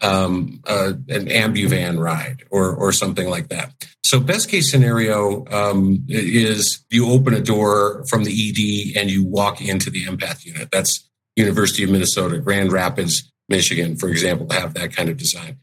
um, 0.00 0.60
uh, 0.66 0.94
an 1.08 1.26
ambuvan 1.26 1.98
ride 1.98 2.44
or 2.50 2.74
or 2.74 2.92
something 2.92 3.28
like 3.28 3.48
that. 3.48 3.72
So 4.04 4.20
best 4.20 4.48
case 4.48 4.70
scenario 4.70 5.46
um, 5.46 6.04
is 6.08 6.84
you 6.90 7.10
open 7.10 7.34
a 7.34 7.40
door 7.40 8.04
from 8.08 8.24
the 8.24 8.32
ED 8.32 9.00
and 9.00 9.10
you 9.10 9.24
walk 9.24 9.60
into 9.60 9.90
the 9.90 10.04
empath 10.04 10.44
unit. 10.44 10.70
That's 10.70 11.08
University 11.36 11.84
of 11.84 11.90
Minnesota, 11.90 12.38
Grand 12.38 12.72
Rapids 12.72 13.32
Michigan, 13.48 13.96
for 13.96 14.08
example, 14.08 14.46
have 14.50 14.74
that 14.74 14.94
kind 14.94 15.08
of 15.08 15.16
design. 15.16 15.58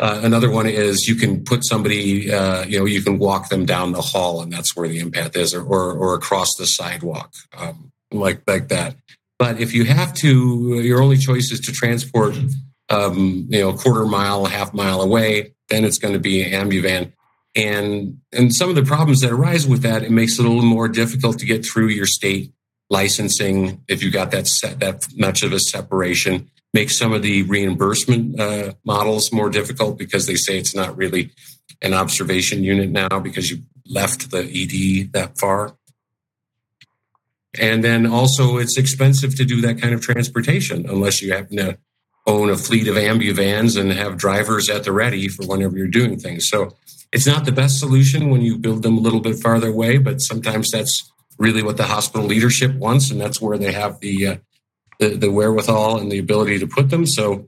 Uh, 0.00 0.20
another 0.22 0.50
one 0.50 0.66
is 0.66 1.08
you 1.08 1.16
can 1.16 1.42
put 1.42 1.64
somebody, 1.64 2.32
uh, 2.32 2.64
you 2.64 2.78
know, 2.78 2.84
you 2.84 3.02
can 3.02 3.18
walk 3.18 3.48
them 3.48 3.66
down 3.66 3.92
the 3.92 4.00
hall, 4.00 4.40
and 4.40 4.52
that's 4.52 4.76
where 4.76 4.88
the 4.88 5.00
empath 5.00 5.36
is, 5.36 5.52
or 5.52 5.62
or, 5.62 5.92
or 5.92 6.14
across 6.14 6.54
the 6.56 6.66
sidewalk, 6.66 7.32
um, 7.56 7.90
like 8.12 8.42
like 8.46 8.68
that. 8.68 8.94
But 9.38 9.60
if 9.60 9.72
you 9.72 9.84
have 9.84 10.14
to, 10.14 10.80
your 10.80 11.00
only 11.00 11.16
choice 11.16 11.52
is 11.52 11.60
to 11.60 11.72
transport, 11.72 12.36
um, 12.88 13.46
you 13.50 13.60
know, 13.60 13.70
a 13.70 13.76
quarter 13.76 14.06
mile, 14.06 14.46
a 14.46 14.48
half 14.48 14.74
mile 14.74 15.00
away. 15.00 15.54
Then 15.68 15.84
it's 15.84 15.98
going 15.98 16.14
to 16.14 16.20
be 16.20 16.42
an 16.42 16.68
ambuvan, 16.68 17.12
and 17.54 18.18
and 18.32 18.54
some 18.54 18.70
of 18.70 18.74
the 18.74 18.82
problems 18.82 19.20
that 19.20 19.30
arise 19.30 19.66
with 19.66 19.82
that, 19.82 20.02
it 20.02 20.10
makes 20.10 20.38
it 20.38 20.44
a 20.44 20.48
little 20.48 20.62
more 20.62 20.88
difficult 20.88 21.38
to 21.40 21.46
get 21.46 21.64
through 21.64 21.88
your 21.88 22.06
state 22.06 22.52
licensing 22.90 23.84
if 23.86 24.02
you 24.02 24.10
got 24.10 24.30
that 24.30 24.46
set 24.46 24.80
that 24.80 25.06
much 25.14 25.42
of 25.42 25.52
a 25.52 25.60
separation 25.60 26.50
Makes 26.74 26.98
some 26.98 27.14
of 27.14 27.22
the 27.22 27.44
reimbursement 27.44 28.38
uh, 28.38 28.74
models 28.84 29.32
more 29.32 29.48
difficult 29.48 29.96
because 29.96 30.26
they 30.26 30.34
say 30.34 30.58
it's 30.58 30.74
not 30.74 30.94
really 30.98 31.30
an 31.80 31.94
observation 31.94 32.62
unit 32.62 32.90
now 32.90 33.20
because 33.20 33.50
you 33.50 33.62
left 33.86 34.30
the 34.30 34.40
ED 34.40 35.14
that 35.14 35.38
far. 35.38 35.77
And 37.60 37.82
then 37.82 38.06
also, 38.06 38.58
it's 38.58 38.78
expensive 38.78 39.34
to 39.36 39.44
do 39.44 39.60
that 39.62 39.80
kind 39.80 39.94
of 39.94 40.00
transportation 40.00 40.88
unless 40.88 41.20
you 41.20 41.32
happen 41.32 41.56
to 41.56 41.78
own 42.26 42.50
a 42.50 42.56
fleet 42.56 42.88
of 42.88 42.96
ambuvans 42.96 43.80
and 43.80 43.90
have 43.92 44.16
drivers 44.16 44.68
at 44.68 44.84
the 44.84 44.92
ready 44.92 45.28
for 45.28 45.46
whenever 45.46 45.76
you're 45.76 45.88
doing 45.88 46.18
things. 46.18 46.48
So 46.48 46.76
it's 47.12 47.26
not 47.26 47.44
the 47.44 47.52
best 47.52 47.78
solution 47.78 48.30
when 48.30 48.42
you 48.42 48.58
build 48.58 48.82
them 48.82 48.98
a 48.98 49.00
little 49.00 49.20
bit 49.20 49.36
farther 49.36 49.68
away, 49.68 49.98
but 49.98 50.20
sometimes 50.20 50.70
that's 50.70 51.10
really 51.38 51.62
what 51.62 51.78
the 51.78 51.84
hospital 51.84 52.26
leadership 52.26 52.74
wants, 52.74 53.10
and 53.10 53.20
that's 53.20 53.40
where 53.40 53.56
they 53.56 53.72
have 53.72 54.00
the 54.00 54.26
uh, 54.26 54.36
the, 54.98 55.10
the 55.10 55.30
wherewithal 55.30 55.98
and 55.98 56.10
the 56.10 56.18
ability 56.18 56.58
to 56.58 56.66
put 56.66 56.90
them. 56.90 57.06
So, 57.06 57.46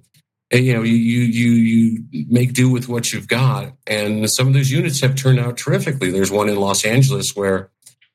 eh, 0.51 0.59
you 0.59 0.73
know, 0.73 0.83
you, 0.83 0.95
you, 0.95 1.51
you 1.51 2.05
make 2.29 2.53
do 2.53 2.71
with 2.71 2.89
what 2.89 3.13
you've 3.13 3.29
got. 3.29 3.73
And 3.87 4.31
some 4.31 4.47
of 4.47 4.55
those 4.55 4.71
units 4.71 5.01
have 5.01 5.17
turned 5.17 5.41
out 5.41 5.57
terrifically. 5.57 6.11
There's 6.11 6.31
one 6.31 6.49
in 6.49 6.57
Los 6.57 6.85
Angeles 6.85 7.35
where 7.35 7.71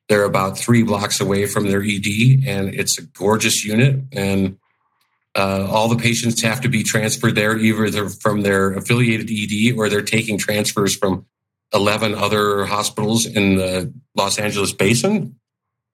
they're 0.08 0.24
about 0.24 0.58
three 0.58 0.82
blocks 0.82 1.20
away 1.20 1.46
from 1.46 1.68
their 1.68 1.82
ED 1.82 2.44
and 2.46 2.74
it's 2.74 2.98
a 2.98 3.02
gorgeous 3.02 3.64
unit. 3.64 4.02
And 4.12 4.58
uh, 5.34 5.66
all 5.70 5.88
the 5.88 5.96
patients 5.96 6.40
have 6.42 6.60
to 6.62 6.68
be 6.68 6.82
transferred 6.82 7.34
there, 7.34 7.58
either 7.58 8.08
from 8.08 8.42
their 8.42 8.72
affiliated 8.72 9.28
ED 9.30 9.76
or 9.76 9.88
they're 9.88 10.02
taking 10.02 10.38
transfers 10.38 10.96
from 10.96 11.26
11 11.74 12.14
other 12.14 12.64
hospitals 12.64 13.26
in 13.26 13.56
the 13.56 13.92
Los 14.14 14.38
Angeles 14.38 14.72
basin. 14.72 15.36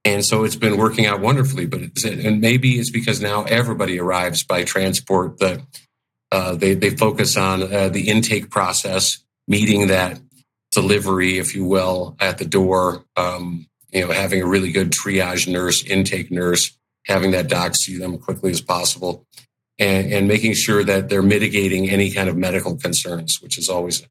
And 0.05 0.25
so 0.25 0.45
it's 0.45 0.57
been 0.57 0.77
working 0.77 1.07
out 1.07 1.21
wonderfully. 1.21 1.67
But 1.67 1.81
and 2.05 2.41
maybe 2.41 2.73
it's 2.79 2.91
because 2.91 3.21
now 3.21 3.45
everybody 3.45 3.99
arrives 3.99 4.43
by 4.43 4.65
transport. 4.65 5.39
That 5.39 5.61
uh, 6.31 6.57
they 6.57 6.75
they 6.75 6.91
focus 6.91 7.37
on 7.37 7.63
uh, 7.63 7.89
the 7.89 8.09
intake 8.09 8.51
process, 8.51 9.19
meeting 9.47 9.87
that 9.89 10.21
delivery, 10.73 11.39
if 11.39 11.55
you 11.55 11.65
will, 11.65 12.17
at 12.19 12.39
the 12.39 12.45
door. 12.45 13.05
Um, 13.17 13.69
you 13.93 14.07
know, 14.07 14.13
having 14.13 14.43
a 14.43 14.47
really 14.47 14.73
good 14.73 14.91
triage 14.91 15.47
nurse, 15.47 15.85
intake 15.85 16.31
nurse, 16.31 16.77
having 17.07 17.31
that 17.33 17.49
doc 17.49 17.75
see 17.75 17.99
them 17.99 18.19
quickly 18.19 18.51
as 18.51 18.61
possible. 18.61 19.27
and, 19.79 20.13
and 20.13 20.29
making 20.29 20.55
sure 20.55 20.85
that 20.85 21.09
they're 21.09 21.23
mitigating 21.23 21.89
any 21.89 22.11
kind 22.11 22.29
of 22.29 22.37
medical 22.37 22.77
concerns, 22.77 23.41
which 23.41 23.59
is 23.59 23.69
always 23.69 24.07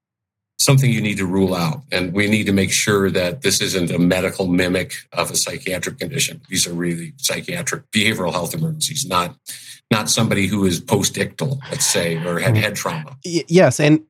something 0.60 0.92
you 0.92 1.02
need 1.02 1.18
to 1.18 1.26
rule 1.26 1.56
out. 1.56 1.82
And 1.92 2.14
we 2.14 2.28
need 2.28 2.46
to 2.46 2.54
make 2.54 2.72
sure 2.72 3.10
that 3.12 3.42
this 3.42 3.62
isn't 3.62 3.92
a 3.92 4.00
medical 4.00 4.48
mimic 4.48 4.94
of 5.14 5.32
a 5.32 5.36
psychiatric 5.36 6.00
condition. 6.00 6.42
These 6.50 6.68
are 6.68 6.74
really 6.74 7.14
psychiatric 7.18 7.90
behavioral 7.92 8.32
health 8.32 8.54
emergencies, 8.54 9.06
not 9.06 9.36
not 9.90 10.10
somebody 10.10 10.48
who 10.48 10.66
is 10.66 10.80
post-ictal, 10.80 11.60
let's 11.70 11.86
say, 11.86 12.16
or 12.26 12.40
had 12.40 12.56
head 12.56 12.78
trauma. 12.78 13.18
Yes, 13.26 13.80
and 13.80 14.02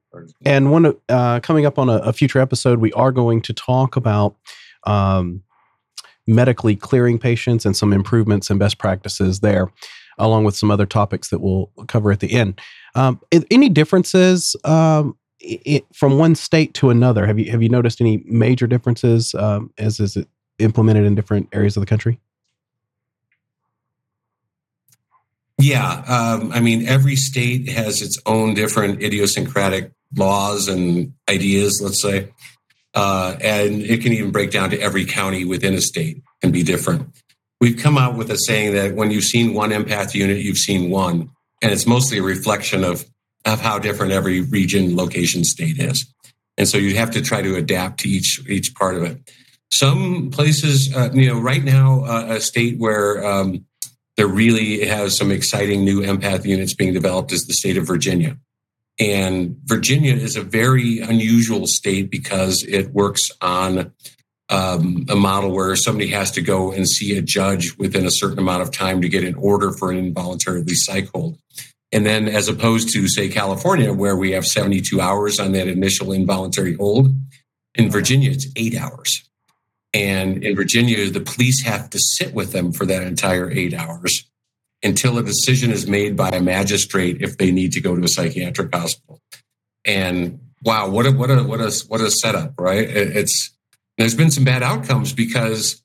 and 0.46 0.72
one 0.72 0.94
uh, 1.10 1.40
coming 1.40 1.66
up 1.66 1.80
on 1.80 1.90
a, 1.90 1.98
a, 1.98 2.14
future 2.14 2.40
episode, 2.40 2.80
we 2.80 2.92
are 2.94 3.12
going 3.12 3.42
to 3.42 3.54
talk 3.54 3.96
about 3.96 4.36
um, 4.86 5.42
medically 6.28 6.76
clearing 6.76 7.18
patients 7.18 7.66
and 7.66 7.76
some 7.76 7.94
improvements 7.94 8.50
and 8.50 8.60
best 8.60 8.78
practices 8.78 9.40
there, 9.40 9.72
along 10.18 10.44
with 10.44 10.56
some 10.56 10.72
other 10.72 10.86
topics 10.86 11.30
that 11.30 11.40
we'll 11.40 11.72
cover 11.88 12.12
at 12.12 12.20
the 12.20 12.32
end. 12.34 12.60
Um, 12.96 13.20
any 13.50 13.70
differences 13.70 14.56
um, 14.64 15.18
it, 15.40 15.86
from 15.94 16.18
one 16.18 16.36
state 16.36 16.74
to 16.76 16.90
another? 16.90 17.26
Have 17.26 17.40
you 17.40 17.52
have 17.52 17.64
you 17.64 17.70
noticed 17.70 18.02
any 18.02 18.24
major 18.26 18.68
differences 18.68 19.34
um, 19.36 19.72
as 19.78 20.00
is 20.00 20.16
it 20.16 20.28
implemented 20.60 21.06
in 21.06 21.16
different 21.16 21.50
areas 21.52 21.76
of 21.78 21.82
the 21.82 21.88
country? 21.88 22.20
Yeah, 25.58 26.04
um, 26.08 26.52
I 26.52 26.60
mean, 26.60 26.88
every 26.88 27.16
state 27.16 27.70
has 27.70 28.02
its 28.02 28.20
own 28.26 28.56
different 28.56 29.04
idiosyncratic 29.04 29.92
laws 30.16 30.68
and 30.68 31.14
ideas. 31.30 31.80
Let's 31.84 32.02
say, 32.02 32.30
uh, 32.94 33.36
and 33.42 33.82
it 33.82 34.02
can 34.02 34.14
even 34.14 34.32
break 34.32 34.52
down 34.52 34.70
to 34.72 34.80
every 34.80 35.06
county 35.06 35.46
within 35.46 35.74
a 35.74 35.82
state 35.82 36.22
and 36.44 36.52
be 36.52 36.64
different. 36.64 37.08
We've 37.60 37.78
come 37.78 37.98
out 37.98 38.18
with 38.18 38.32
a 38.32 38.38
saying 38.38 38.74
that 38.74 38.96
when 38.96 39.12
you've 39.12 39.24
seen 39.24 39.54
one 39.54 39.70
empath 39.70 40.14
unit, 40.14 40.40
you've 40.40 40.58
seen 40.58 40.90
one, 40.90 41.30
and 41.62 41.72
it's 41.72 41.86
mostly 41.86 42.18
a 42.18 42.24
reflection 42.24 42.84
of 42.84 43.06
of 43.46 43.60
how 43.60 43.80
different 43.80 44.12
every 44.12 44.42
region, 44.42 44.96
location, 44.96 45.44
state 45.44 45.80
is. 45.80 46.06
And 46.58 46.68
so 46.68 46.78
you 46.78 46.96
have 46.96 47.12
to 47.12 47.22
try 47.22 47.42
to 47.42 47.56
adapt 47.56 48.02
to 48.02 48.10
each 48.10 48.42
each 48.48 48.74
part 48.76 48.96
of 48.96 49.04
it. 49.04 49.32
Some 49.72 50.32
places, 50.32 50.94
uh, 50.94 51.10
you 51.14 51.28
know, 51.28 51.40
right 51.40 51.64
now, 51.64 52.04
uh, 52.04 52.26
a 52.30 52.42
state 52.42 52.78
where 52.78 53.26
um, 53.26 53.66
there 54.18 54.28
really 54.28 54.86
has 54.86 55.16
some 55.16 55.32
exciting 55.32 55.86
new 55.86 56.02
empath 56.02 56.46
units 56.46 56.74
being 56.74 56.94
developed 56.94 57.32
is 57.32 57.46
the 57.46 57.54
state 57.54 57.78
of 57.78 57.88
Virginia. 57.88 58.38
And 59.00 59.58
Virginia 59.64 60.14
is 60.14 60.36
a 60.36 60.44
very 60.44 61.00
unusual 61.00 61.66
state 61.68 62.12
because 62.12 62.64
it 62.68 62.92
works 62.92 63.32
on 63.42 63.94
um, 64.50 65.06
a 65.10 65.16
model 65.16 65.52
where 65.52 65.76
somebody 65.76 66.10
has 66.10 66.32
to 66.32 66.42
go 66.42 66.72
and 66.72 66.88
see 66.88 67.18
a 67.18 67.22
judge 67.22 67.78
within 67.78 68.06
a 68.06 68.12
certain 68.12 68.38
amount 68.38 68.62
of 68.62 68.72
time 68.72 69.02
to 69.02 69.10
get 69.10 69.24
an 69.24 69.36
order 69.36 69.72
for 69.72 69.92
an 69.92 69.98
involuntarily 69.98 70.76
psych 70.76 71.10
hold. 71.16 71.38
And 71.94 72.06
then, 72.06 72.28
as 72.28 72.48
opposed 72.48 72.94
to, 72.94 73.08
say, 73.08 73.28
California, 73.28 73.94
where 73.94 74.16
we 74.16 74.32
have 74.32 74.46
72 74.46 75.02
hours 75.02 75.40
on 75.40 75.54
that 75.54 75.68
initial 75.68 76.12
involuntary 76.12 76.76
hold, 76.76 77.14
in 77.76 77.90
Virginia, 77.90 78.32
it's 78.32 78.48
eight 78.56 78.76
hours. 78.76 79.28
And 79.94 80.44
in 80.44 80.56
Virginia, 80.56 81.10
the 81.10 81.20
police 81.20 81.64
have 81.64 81.90
to 81.90 82.00
sit 82.00 82.34
with 82.34 82.54
them 82.54 82.72
for 82.72 82.86
that 82.86 83.04
entire 83.04 83.50
eight 83.52 83.74
hours 83.74 84.31
until 84.84 85.18
a 85.18 85.24
decision 85.24 85.72
is 85.72 85.88
made 85.88 86.16
by 86.16 86.30
a 86.30 86.42
magistrate 86.42 87.22
if 87.22 87.38
they 87.38 87.52
need 87.52 87.72
to 87.74 87.82
go 87.82 87.96
to 87.96 88.04
a 88.04 88.08
psychiatric 88.08 88.74
hospital. 88.74 89.20
And 89.86 90.40
wow, 90.64 90.90
what 90.90 91.06
a 91.06 91.12
what 91.12 91.30
a 91.30 91.44
what 91.44 91.60
a 91.60 91.72
what 91.88 92.02
a 92.02 92.12
setup, 92.12 92.54
right? 92.60 92.90
It's 92.90 93.52
there's 93.98 94.16
been 94.16 94.32
some 94.32 94.44
bad 94.44 94.64
outcomes 94.64 95.14
because 95.14 95.82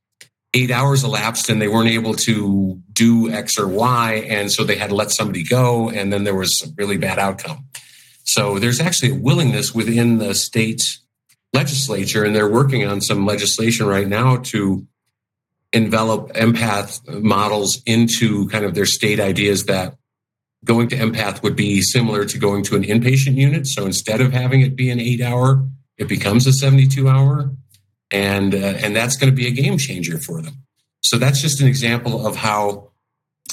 eight 0.55 0.71
hours 0.71 1.05
elapsed 1.05 1.51
and 1.51 1.61
they 1.61 1.69
weren't 1.69 1.91
able 1.91 2.15
to 2.15 2.81
do 2.93 3.31
X 3.31 3.59
or 3.59 3.69
Y. 3.69 4.27
And 4.29 4.51
so 4.51 4.65
they 4.65 4.77
had 4.77 4.89
to 4.89 4.97
let 4.97 5.11
somebody 5.11 5.45
go. 5.45 5.91
And 5.91 6.13
then 6.13 6.25
there 6.25 6.35
was 6.35 6.63
a 6.65 6.71
really 6.77 6.97
bad 6.97 7.19
outcome. 7.19 7.67
So 8.25 8.59
there's 8.59 8.81
actually 8.81 9.13
a 9.13 9.21
willingness 9.21 9.75
within 9.75 10.19
the 10.19 10.35
state 10.35 10.99
legislature, 11.53 12.25
and 12.25 12.35
they're 12.35 12.51
working 12.51 12.87
on 12.87 13.01
some 13.01 13.25
legislation 13.25 13.87
right 13.87 14.09
now 14.09 14.37
to 14.37 14.87
envelop 15.77 16.33
empath 16.33 17.07
models 17.23 17.83
into 17.85 18.49
kind 18.49 18.65
of 18.65 18.75
their 18.75 18.87
state 18.87 19.21
ideas 19.21 19.67
that 19.67 19.97
going 20.65 20.89
to 20.89 20.97
empath 20.97 21.43
would 21.43 21.55
be 21.55 21.83
similar 21.83 22.25
to 22.25 22.39
going 22.39 22.65
to 22.65 22.77
an 22.77 22.83
inpatient 22.83 23.37
unit. 23.37 23.67
So 23.67 23.85
instead 23.85 24.21
of 24.21 24.33
having 24.33 24.63
it 24.63 24.75
be 24.75 24.91
an 24.91 24.99
eight 24.99 25.21
hour, 25.21 25.65
it 25.99 26.09
becomes 26.09 26.47
a 26.47 26.53
72 26.53 27.09
hour 27.09 27.51
and 28.11 28.55
uh, 28.55 28.59
and 28.83 28.95
that's 28.95 29.17
going 29.17 29.31
to 29.31 29.37
be 29.37 29.47
a 29.47 29.51
game 29.51 29.79
changer 29.79 30.19
for 30.19 30.41
them. 30.41 30.63
So 31.03 31.19
that's 31.19 31.41
just 31.41 31.61
an 31.61 31.67
example 31.67 32.27
of 32.27 32.37
how, 32.37 32.91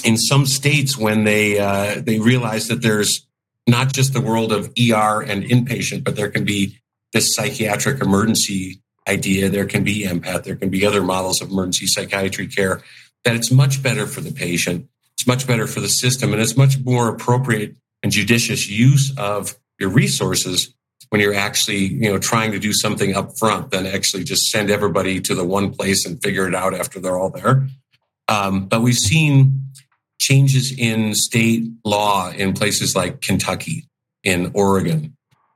in 0.04 0.18
some 0.18 0.46
states, 0.46 0.98
when 0.98 1.24
they 1.24 1.60
uh, 1.60 2.02
they 2.02 2.20
realize 2.20 2.68
that 2.68 2.82
there's 2.82 3.28
not 3.68 3.94
just 3.94 4.14
the 4.14 4.22
world 4.22 4.52
of 4.52 4.72
ER 4.80 5.22
and 5.22 5.44
inpatient, 5.44 6.04
but 6.04 6.16
there 6.16 6.30
can 6.30 6.46
be 6.46 6.80
this 7.14 7.36
psychiatric 7.36 8.02
emergency 8.02 8.83
idea. 9.08 9.50
There 9.50 9.66
can 9.66 9.84
be 9.84 10.06
empath. 10.06 10.44
There 10.44 10.56
can 10.56 10.70
be 10.70 10.86
other 10.86 11.02
models 11.02 11.42
of 11.42 11.52
emergency 11.52 11.88
psychiatry 11.88 12.48
care. 12.48 12.82
That 13.24 13.36
it's 13.36 13.52
much 13.52 13.82
better 13.82 14.06
for 14.06 14.22
the 14.22 14.32
patient. 14.32 14.88
It's 15.14 15.28
much 15.28 15.48
better 15.48 15.68
for 15.68 15.80
the 15.80 15.90
system, 15.90 16.34
and 16.34 16.42
it's 16.42 16.58
much 16.58 16.80
more 16.80 17.08
appropriate 17.08 17.76
and 18.02 18.12
judicious 18.12 18.70
use 18.70 19.14
of 19.18 19.56
your 19.80 19.90
resources 19.90 20.74
when 21.10 21.22
you're 21.22 21.36
actually 21.36 21.78
you 21.78 22.12
know 22.12 22.18
trying 22.18 22.52
to 22.52 22.60
do 22.60 22.74
something 22.74 23.16
up 23.16 23.38
front 23.38 23.72
than 23.72 23.86
actually 23.86 24.24
just 24.24 24.50
send 24.50 24.72
everybody 24.72 25.22
to 25.22 25.36
the 25.36 25.46
one 25.46 25.72
place 25.72 26.06
and 26.06 26.22
figure 26.24 26.48
it 26.48 26.56
out 26.56 26.74
after 26.74 27.00
they're 27.00 27.18
all 27.18 27.30
there 27.30 27.68
um, 28.28 28.66
but 28.66 28.82
we've 28.82 28.98
seen 28.98 29.64
changes 30.20 30.74
in 30.78 31.14
state 31.14 31.66
law 31.86 32.32
in 32.32 32.54
places 32.54 32.96
like 32.96 33.22
kentucky 33.22 33.88
in 34.24 34.52
oregon 34.56 35.13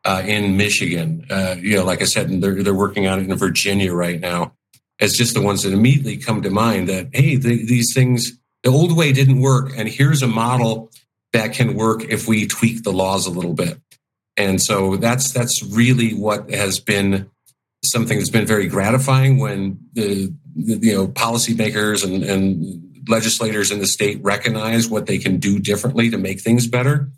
uh, 0.07 0.23
in 0.25 0.57
michigan. 0.57 1.25
Uh, 1.29 1.55
you 1.59 1.75
know 1.75 1.83
like 1.83 2.01
i 2.01 2.05
said 2.05 2.41
they're, 2.41 2.63
they're 2.63 2.73
working 2.73 3.07
on 3.07 3.19
it 3.19 3.29
in 3.29 3.37
virginia 3.37 3.93
right 3.93 4.19
now. 4.19 4.53
As 4.99 5.13
just 5.13 5.35
the 5.35 5.41
ones 5.43 5.61
that 5.61 5.73
immediately 5.73 6.17
come 6.17 6.41
to 6.41 6.49
mind 6.49 6.89
that 6.89 7.09
hey 7.13 7.35
the, 7.35 7.63
these 7.65 7.93
things 7.93 8.31
the 8.63 8.71
old 8.71 8.97
way 8.97 9.11
didn't 9.11 9.41
work 9.41 9.71
and 9.77 9.87
here's 9.87 10.23
a 10.23 10.27
model 10.27 10.89
that 11.33 11.53
can 11.53 11.75
work 11.75 12.03
if 12.03 12.27
we 12.27 12.47
tweak 12.47 12.83
the 12.83 12.91
laws 12.91 13.27
a 13.27 13.31
little 13.31 13.53
bit. 13.53 13.79
And 14.35 14.61
so 14.61 14.97
that's 14.97 15.31
that's 15.31 15.63
really 15.63 16.13
what 16.13 16.49
has 16.51 16.79
been 16.79 17.29
something 17.83 18.17
that's 18.17 18.29
been 18.29 18.45
very 18.45 18.67
gratifying 18.67 19.37
when 19.37 19.79
the, 19.93 20.33
the 20.55 20.77
you 20.77 20.93
know 20.93 21.07
policymakers 21.07 22.03
and, 22.03 22.23
and 22.23 23.05
legislators 23.07 23.71
in 23.71 23.79
the 23.79 23.87
state 23.87 24.21
recognize 24.23 24.89
what 24.89 25.05
they 25.05 25.17
can 25.17 25.37
do 25.37 25.59
differently 25.59 26.09
to 26.09 26.17
make 26.17 26.41
things 26.41 26.67
better. 26.67 27.09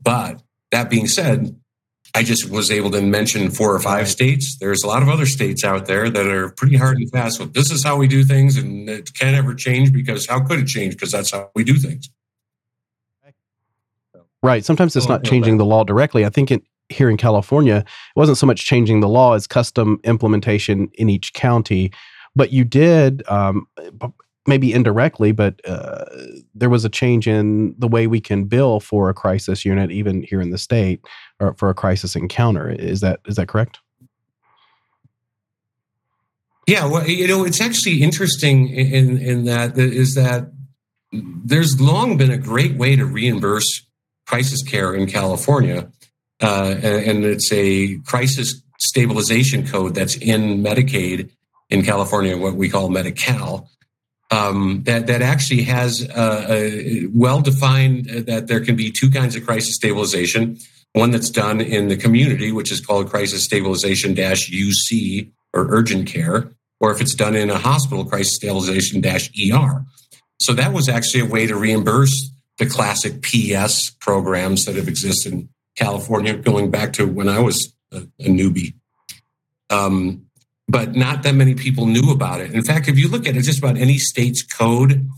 But 0.00 0.42
that 0.72 0.90
being 0.90 1.06
said, 1.06 1.58
I 2.16 2.22
just 2.22 2.48
was 2.48 2.70
able 2.70 2.90
to 2.92 3.02
mention 3.02 3.50
four 3.50 3.74
or 3.74 3.78
five 3.78 4.08
states. 4.08 4.56
There's 4.58 4.82
a 4.82 4.86
lot 4.86 5.02
of 5.02 5.10
other 5.10 5.26
states 5.26 5.62
out 5.64 5.84
there 5.84 6.08
that 6.08 6.26
are 6.26 6.48
pretty 6.48 6.74
hard 6.74 6.96
and 6.96 7.10
fast. 7.10 7.38
Well, 7.38 7.48
this 7.48 7.70
is 7.70 7.84
how 7.84 7.98
we 7.98 8.08
do 8.08 8.24
things, 8.24 8.56
and 8.56 8.88
it 8.88 9.12
can't 9.12 9.36
ever 9.36 9.54
change 9.54 9.92
because 9.92 10.26
how 10.26 10.40
could 10.40 10.60
it 10.60 10.66
change? 10.66 10.94
Because 10.94 11.12
that's 11.12 11.30
how 11.30 11.50
we 11.54 11.62
do 11.62 11.74
things. 11.74 12.08
Right. 14.42 14.64
Sometimes 14.64 14.96
it's 14.96 15.08
not 15.08 15.24
changing 15.24 15.58
the 15.58 15.66
law 15.66 15.84
directly. 15.84 16.24
I 16.24 16.30
think 16.30 16.50
it, 16.50 16.62
here 16.88 17.10
in 17.10 17.18
California, 17.18 17.84
it 17.84 18.18
wasn't 18.18 18.38
so 18.38 18.46
much 18.46 18.64
changing 18.64 19.00
the 19.00 19.08
law 19.08 19.34
as 19.34 19.46
custom 19.46 20.00
implementation 20.02 20.88
in 20.94 21.10
each 21.10 21.34
county. 21.34 21.92
But 22.34 22.50
you 22.50 22.64
did, 22.64 23.28
um, 23.28 23.66
maybe 24.46 24.72
indirectly, 24.72 25.32
but 25.32 25.60
uh, 25.66 26.04
there 26.54 26.70
was 26.70 26.84
a 26.84 26.88
change 26.88 27.26
in 27.26 27.74
the 27.78 27.88
way 27.88 28.06
we 28.06 28.20
can 28.20 28.44
bill 28.44 28.80
for 28.80 29.08
a 29.08 29.14
crisis 29.14 29.64
unit, 29.64 29.90
even 29.90 30.22
here 30.22 30.40
in 30.40 30.50
the 30.50 30.58
state, 30.58 31.00
or 31.40 31.54
for 31.54 31.68
a 31.68 31.74
crisis 31.74 32.16
encounter. 32.16 32.70
Is 32.70 33.00
that 33.00 33.20
is 33.26 33.36
that 33.36 33.48
correct? 33.48 33.78
Yeah, 36.66 36.86
well, 36.86 37.06
you 37.06 37.28
know, 37.28 37.44
it's 37.44 37.60
actually 37.60 38.02
interesting 38.02 38.68
in 38.68 39.18
in 39.18 39.44
that 39.44 39.78
is 39.78 40.14
that 40.14 40.50
there's 41.12 41.80
long 41.80 42.16
been 42.16 42.30
a 42.30 42.38
great 42.38 42.76
way 42.76 42.96
to 42.96 43.04
reimburse 43.04 43.86
crisis 44.26 44.62
care 44.62 44.94
in 44.94 45.06
California, 45.06 45.90
uh, 46.42 46.74
and 46.82 47.24
it's 47.24 47.52
a 47.52 47.98
crisis 47.98 48.62
stabilization 48.78 49.66
code 49.66 49.94
that's 49.94 50.16
in 50.16 50.62
Medicaid 50.62 51.30
in 51.70 51.82
California, 51.82 52.36
what 52.36 52.54
we 52.54 52.68
call 52.68 52.88
Medi-Cal. 52.88 53.68
Um, 54.30 54.82
that 54.84 55.06
that 55.06 55.22
actually 55.22 55.62
has 55.62 56.08
uh, 56.10 56.46
a 56.48 57.06
well 57.14 57.40
defined 57.40 58.10
uh, 58.10 58.20
that 58.22 58.48
there 58.48 58.64
can 58.64 58.74
be 58.74 58.90
two 58.90 59.08
kinds 59.08 59.36
of 59.36 59.46
crisis 59.46 59.76
stabilization. 59.76 60.58
One 60.94 61.12
that's 61.12 61.30
done 61.30 61.60
in 61.60 61.88
the 61.88 61.96
community, 61.96 62.50
which 62.50 62.72
is 62.72 62.80
called 62.80 63.08
crisis 63.08 63.44
stabilization 63.44 64.14
dash 64.14 64.50
UC 64.50 65.30
or 65.52 65.66
urgent 65.70 66.08
care, 66.08 66.50
or 66.80 66.90
if 66.90 67.00
it's 67.00 67.14
done 67.14 67.36
in 67.36 67.50
a 67.50 67.58
hospital, 67.58 68.04
crisis 68.04 68.34
stabilization 68.34 69.00
dash 69.00 69.30
ER. 69.38 69.84
So 70.40 70.52
that 70.54 70.72
was 70.72 70.88
actually 70.88 71.20
a 71.20 71.26
way 71.26 71.46
to 71.46 71.56
reimburse 71.56 72.30
the 72.58 72.66
classic 72.66 73.22
PS 73.22 73.90
programs 73.90 74.64
that 74.64 74.76
have 74.76 74.88
existed 74.88 75.32
in 75.32 75.48
California 75.76 76.34
going 76.34 76.70
back 76.70 76.92
to 76.94 77.06
when 77.06 77.28
I 77.28 77.40
was 77.40 77.74
a, 77.92 77.98
a 78.20 78.28
newbie. 78.28 78.74
Um, 79.70 80.25
but 80.68 80.94
not 80.94 81.22
that 81.22 81.34
many 81.34 81.54
people 81.54 81.86
knew 81.86 82.10
about 82.10 82.40
it. 82.40 82.52
In 82.52 82.62
fact, 82.62 82.88
if 82.88 82.98
you 82.98 83.08
look 83.08 83.26
at 83.26 83.36
it, 83.36 83.42
just 83.42 83.58
about 83.58 83.76
any 83.76 83.98
state's 83.98 84.42
code, 84.42 85.08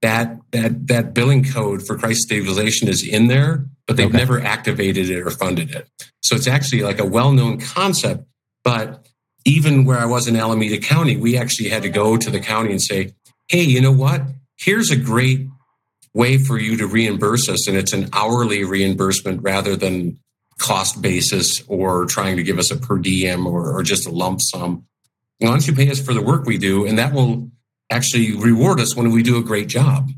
that 0.00 0.38
that 0.50 0.88
that 0.88 1.14
billing 1.14 1.44
code 1.44 1.86
for 1.86 1.96
crisis 1.96 2.22
stabilization 2.22 2.88
is 2.88 3.06
in 3.06 3.28
there, 3.28 3.66
but 3.86 3.96
they've 3.96 4.08
okay. 4.08 4.18
never 4.18 4.40
activated 4.40 5.10
it 5.10 5.20
or 5.20 5.30
funded 5.30 5.74
it. 5.74 5.88
So 6.20 6.36
it's 6.36 6.48
actually 6.48 6.82
like 6.82 6.98
a 6.98 7.06
well-known 7.06 7.60
concept, 7.60 8.24
but 8.64 9.06
even 9.44 9.84
where 9.84 9.98
I 9.98 10.04
was 10.04 10.28
in 10.28 10.36
Alameda 10.36 10.78
County, 10.78 11.16
we 11.16 11.36
actually 11.36 11.68
had 11.68 11.82
to 11.82 11.88
go 11.88 12.16
to 12.16 12.30
the 12.30 12.40
county 12.40 12.70
and 12.70 12.82
say, 12.82 13.14
"Hey, 13.48 13.62
you 13.62 13.80
know 13.80 13.92
what? 13.92 14.22
Here's 14.56 14.90
a 14.90 14.96
great 14.96 15.48
way 16.14 16.38
for 16.38 16.58
you 16.58 16.76
to 16.76 16.86
reimburse 16.86 17.48
us, 17.48 17.66
and 17.66 17.76
it's 17.76 17.92
an 17.92 18.08
hourly 18.12 18.64
reimbursement 18.64 19.42
rather 19.42 19.76
than 19.76 20.18
cost 20.58 21.02
basis 21.02 21.62
or 21.66 22.06
trying 22.06 22.36
to 22.36 22.42
give 22.42 22.58
us 22.58 22.70
a 22.70 22.76
per 22.76 22.98
diem 22.98 23.46
or, 23.46 23.76
or 23.76 23.82
just 23.82 24.06
a 24.06 24.10
lump 24.10 24.40
sum. 24.40 24.84
Why 25.42 25.48
don't 25.48 25.66
you 25.66 25.74
pay 25.74 25.90
us 25.90 26.00
for 26.00 26.14
the 26.14 26.22
work 26.22 26.46
we 26.46 26.56
do, 26.56 26.86
and 26.86 26.98
that 26.98 27.12
will 27.12 27.50
actually 27.90 28.36
reward 28.36 28.78
us 28.78 28.94
when 28.94 29.10
we 29.10 29.22
do 29.22 29.38
a 29.38 29.42
great 29.42 29.68
job. 29.68 30.10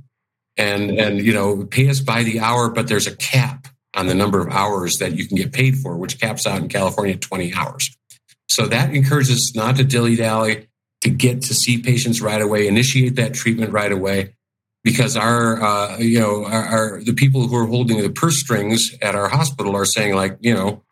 And 0.56 0.90
and 1.00 1.20
you 1.20 1.32
know 1.32 1.64
pay 1.64 1.88
us 1.88 1.98
by 1.98 2.22
the 2.22 2.38
hour 2.38 2.70
but 2.70 2.86
there's 2.86 3.08
a 3.08 3.16
cap 3.16 3.66
on 3.94 4.06
the 4.06 4.14
number 4.14 4.38
of 4.40 4.52
hours 4.52 4.98
that 5.00 5.16
you 5.16 5.26
can 5.26 5.36
get 5.36 5.52
paid 5.52 5.76
for 5.78 5.96
which 5.96 6.20
caps 6.20 6.46
out 6.46 6.60
in 6.60 6.68
california 6.68 7.14
at 7.14 7.20
20 7.20 7.52
hours. 7.54 7.96
So 8.48 8.66
that 8.66 8.94
encourages 8.94 9.36
us 9.36 9.56
not 9.56 9.76
to 9.76 9.84
dilly 9.84 10.14
dally 10.14 10.68
to 11.00 11.10
get 11.10 11.42
to 11.42 11.54
see 11.54 11.78
patients 11.78 12.20
right 12.20 12.40
away 12.40 12.68
initiate 12.68 13.16
that 13.16 13.34
treatment 13.34 13.72
right 13.72 13.90
away 13.90 14.34
because 14.84 15.16
our 15.16 15.60
uh, 15.60 15.98
you 15.98 16.20
know 16.20 16.44
our, 16.44 16.64
our, 16.64 17.02
the 17.02 17.14
people 17.14 17.48
who 17.48 17.56
are 17.56 17.66
holding 17.66 18.00
the 18.00 18.10
purse 18.10 18.38
strings 18.38 18.94
at 19.02 19.16
our 19.16 19.28
hospital 19.28 19.74
are 19.74 19.86
saying 19.86 20.14
like 20.14 20.38
you 20.40 20.54
know 20.54 20.84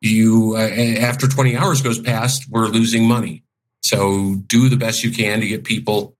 you 0.00 0.54
uh, 0.56 0.60
after 0.60 1.28
20 1.28 1.56
hours 1.56 1.82
goes 1.82 2.00
past 2.00 2.46
we're 2.50 2.66
losing 2.66 3.06
money 3.06 3.43
so 3.84 4.36
do 4.46 4.70
the 4.70 4.76
best 4.76 5.04
you 5.04 5.10
can 5.10 5.40
to 5.40 5.46
get 5.46 5.62
people 5.62 6.16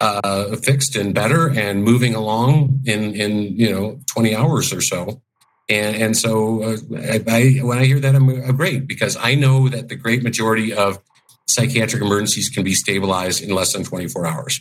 uh, 0.00 0.54
fixed 0.56 0.94
and 0.94 1.14
better 1.14 1.48
and 1.48 1.82
moving 1.82 2.14
along 2.14 2.80
in 2.84 3.14
in 3.14 3.56
you 3.56 3.70
know 3.70 3.98
20 4.06 4.36
hours 4.36 4.72
or 4.72 4.80
so. 4.80 5.20
And 5.68 5.96
and 5.96 6.16
so 6.16 6.62
uh, 6.62 6.76
I, 6.96 7.24
I, 7.26 7.48
when 7.62 7.78
i 7.78 7.84
hear 7.84 7.98
that 8.00 8.14
i'm 8.14 8.56
great 8.56 8.86
because 8.86 9.16
i 9.16 9.34
know 9.34 9.68
that 9.68 9.88
the 9.88 9.96
great 9.96 10.22
majority 10.22 10.72
of 10.72 10.98
psychiatric 11.46 12.02
emergencies 12.02 12.48
can 12.48 12.62
be 12.62 12.74
stabilized 12.74 13.42
in 13.42 13.50
less 13.50 13.72
than 13.72 13.84
24 13.84 14.26
hours. 14.26 14.60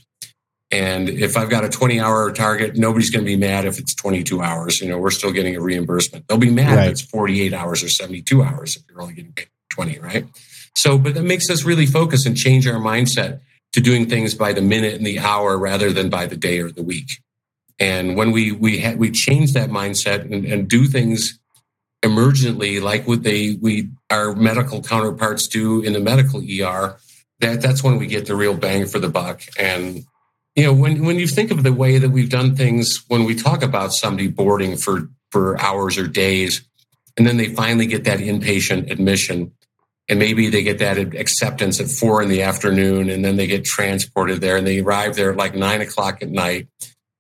And 0.72 1.08
if 1.10 1.38
i've 1.38 1.50
got 1.50 1.64
a 1.64 1.70
20 1.70 2.00
hour 2.00 2.32
target 2.32 2.76
nobody's 2.76 3.10
going 3.10 3.24
to 3.24 3.30
be 3.30 3.38
mad 3.38 3.66
if 3.66 3.78
it's 3.78 3.94
22 3.94 4.42
hours 4.42 4.82
you 4.82 4.90
know 4.90 4.98
we're 4.98 5.12
still 5.12 5.32
getting 5.32 5.56
a 5.56 5.62
reimbursement. 5.62 6.28
They'll 6.28 6.38
be 6.38 6.50
mad 6.50 6.78
right. 6.78 6.86
if 6.88 6.94
it's 6.94 7.02
48 7.02 7.54
hours 7.54 7.84
or 7.84 7.90
72 7.90 8.42
hours 8.42 8.76
if 8.78 8.84
you're 8.90 9.02
only 9.02 9.14
getting 9.14 9.34
paid 9.34 9.50
20 9.70 10.00
right 10.00 10.26
so 10.78 10.98
but 11.00 11.16
that 11.16 11.24
makes 11.24 11.50
us 11.50 11.64
really 11.64 11.88
focus 11.88 12.26
and 12.28 12.38
change 12.38 12.68
our 12.68 12.80
mindset 12.80 13.42
to 13.74 13.82
doing 13.82 14.08
things 14.08 14.36
by 14.36 14.54
the 14.54 14.62
minute 14.62 14.94
and 14.94 15.06
the 15.06 15.20
hour 15.20 15.58
rather 15.58 15.92
than 15.92 16.10
by 16.10 16.28
the 16.28 16.38
day 16.38 16.60
or 16.60 16.72
the 16.72 16.84
week. 16.84 17.10
And 17.80 18.16
when 18.16 18.32
we 18.32 18.52
we 18.52 18.80
ha- 18.82 18.96
we 18.96 19.10
change 19.10 19.54
that 19.54 19.70
mindset 19.72 20.32
and, 20.32 20.46
and 20.46 20.68
do 20.68 20.86
things 20.86 21.40
emergently, 22.04 22.82
like 22.82 23.08
what 23.08 23.24
they 23.24 23.58
we 23.60 23.90
our 24.12 24.36
medical 24.36 24.82
counterparts 24.84 25.48
do 25.48 25.82
in 25.82 25.94
the 25.94 26.00
medical 26.00 26.42
ER, 26.42 26.98
that 27.40 27.62
that's 27.62 27.84
when 27.84 27.98
we 27.98 28.06
get 28.06 28.28
the 28.28 28.36
real 28.36 28.54
bang 28.54 28.86
for 28.86 29.00
the 29.00 29.10
buck. 29.10 29.42
And 29.58 30.06
you 30.56 30.64
know, 30.64 30.74
when 30.74 31.04
when 31.06 31.18
you 31.18 31.28
think 31.28 31.50
of 31.50 31.64
the 31.64 31.74
way 31.74 31.98
that 31.98 32.10
we've 32.10 32.30
done 32.30 32.56
things, 32.56 33.04
when 33.08 33.26
we 33.26 33.34
talk 33.34 33.64
about 33.64 33.94
somebody 33.94 34.28
boarding 34.28 34.78
for 34.78 35.10
for 35.32 35.60
hours 35.60 35.98
or 35.98 36.08
days, 36.08 36.64
and 37.18 37.26
then 37.26 37.38
they 37.38 37.54
finally 37.54 37.88
get 37.88 38.04
that 38.06 38.20
inpatient 38.20 38.92
admission, 38.92 39.52
and 40.10 40.20
maybe 40.20 40.50
they 40.50 40.64
get 40.64 40.80
that 40.80 40.98
acceptance 40.98 41.80
at 41.82 41.90
four 41.90 42.22
in 42.22 42.30
the 42.30 42.42
afternoon 42.42 43.10
and 43.10 43.26
then 43.26 43.36
they 43.36 43.48
get 43.48 43.66
transported 43.66 44.40
there 44.42 44.58
and 44.58 44.66
they 44.66 44.80
arrive 44.80 45.16
there 45.16 45.32
at 45.32 45.38
like 45.38 45.54
nine 45.54 45.82
o'clock 45.82 46.22
at 46.22 46.30
night. 46.30 46.68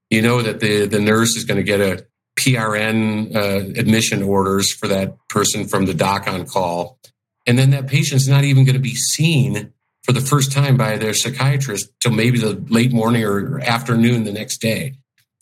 You 0.10 0.22
know 0.22 0.42
that 0.42 0.62
the, 0.62 0.86
the 0.86 1.00
nurse 1.00 1.36
is 1.36 1.44
going 1.44 1.58
to 1.58 1.64
get 1.64 1.82
a 1.82 2.06
prn 2.40 3.36
uh, 3.36 3.80
admission 3.80 4.24
orders 4.24 4.72
for 4.72 4.88
that 4.88 5.18
person 5.28 5.68
from 5.68 5.86
the 5.86 5.94
doc 5.94 6.28
on 6.28 6.46
call. 6.46 6.98
And 7.46 7.58
then 7.58 7.72
that 7.72 7.88
patient's 7.88 8.28
not 8.28 8.44
even 8.44 8.64
going 8.64 8.76
to 8.76 8.80
be 8.80 8.96
seen 8.96 9.74
for 10.04 10.14
the 10.14 10.22
first 10.22 10.54
time 10.54 10.78
by 10.78 10.98
their 10.98 11.14
psychiatrist 11.14 11.90
till 12.00 12.14
maybe 12.14 12.40
the 12.40 12.64
late 12.70 12.94
morning 12.94 13.24
or 13.26 13.60
afternoon 13.60 14.24
the 14.24 14.32
next 14.32 14.60
day. 14.60 14.94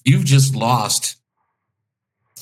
You've 0.03 0.25
just 0.25 0.55
lost 0.55 1.17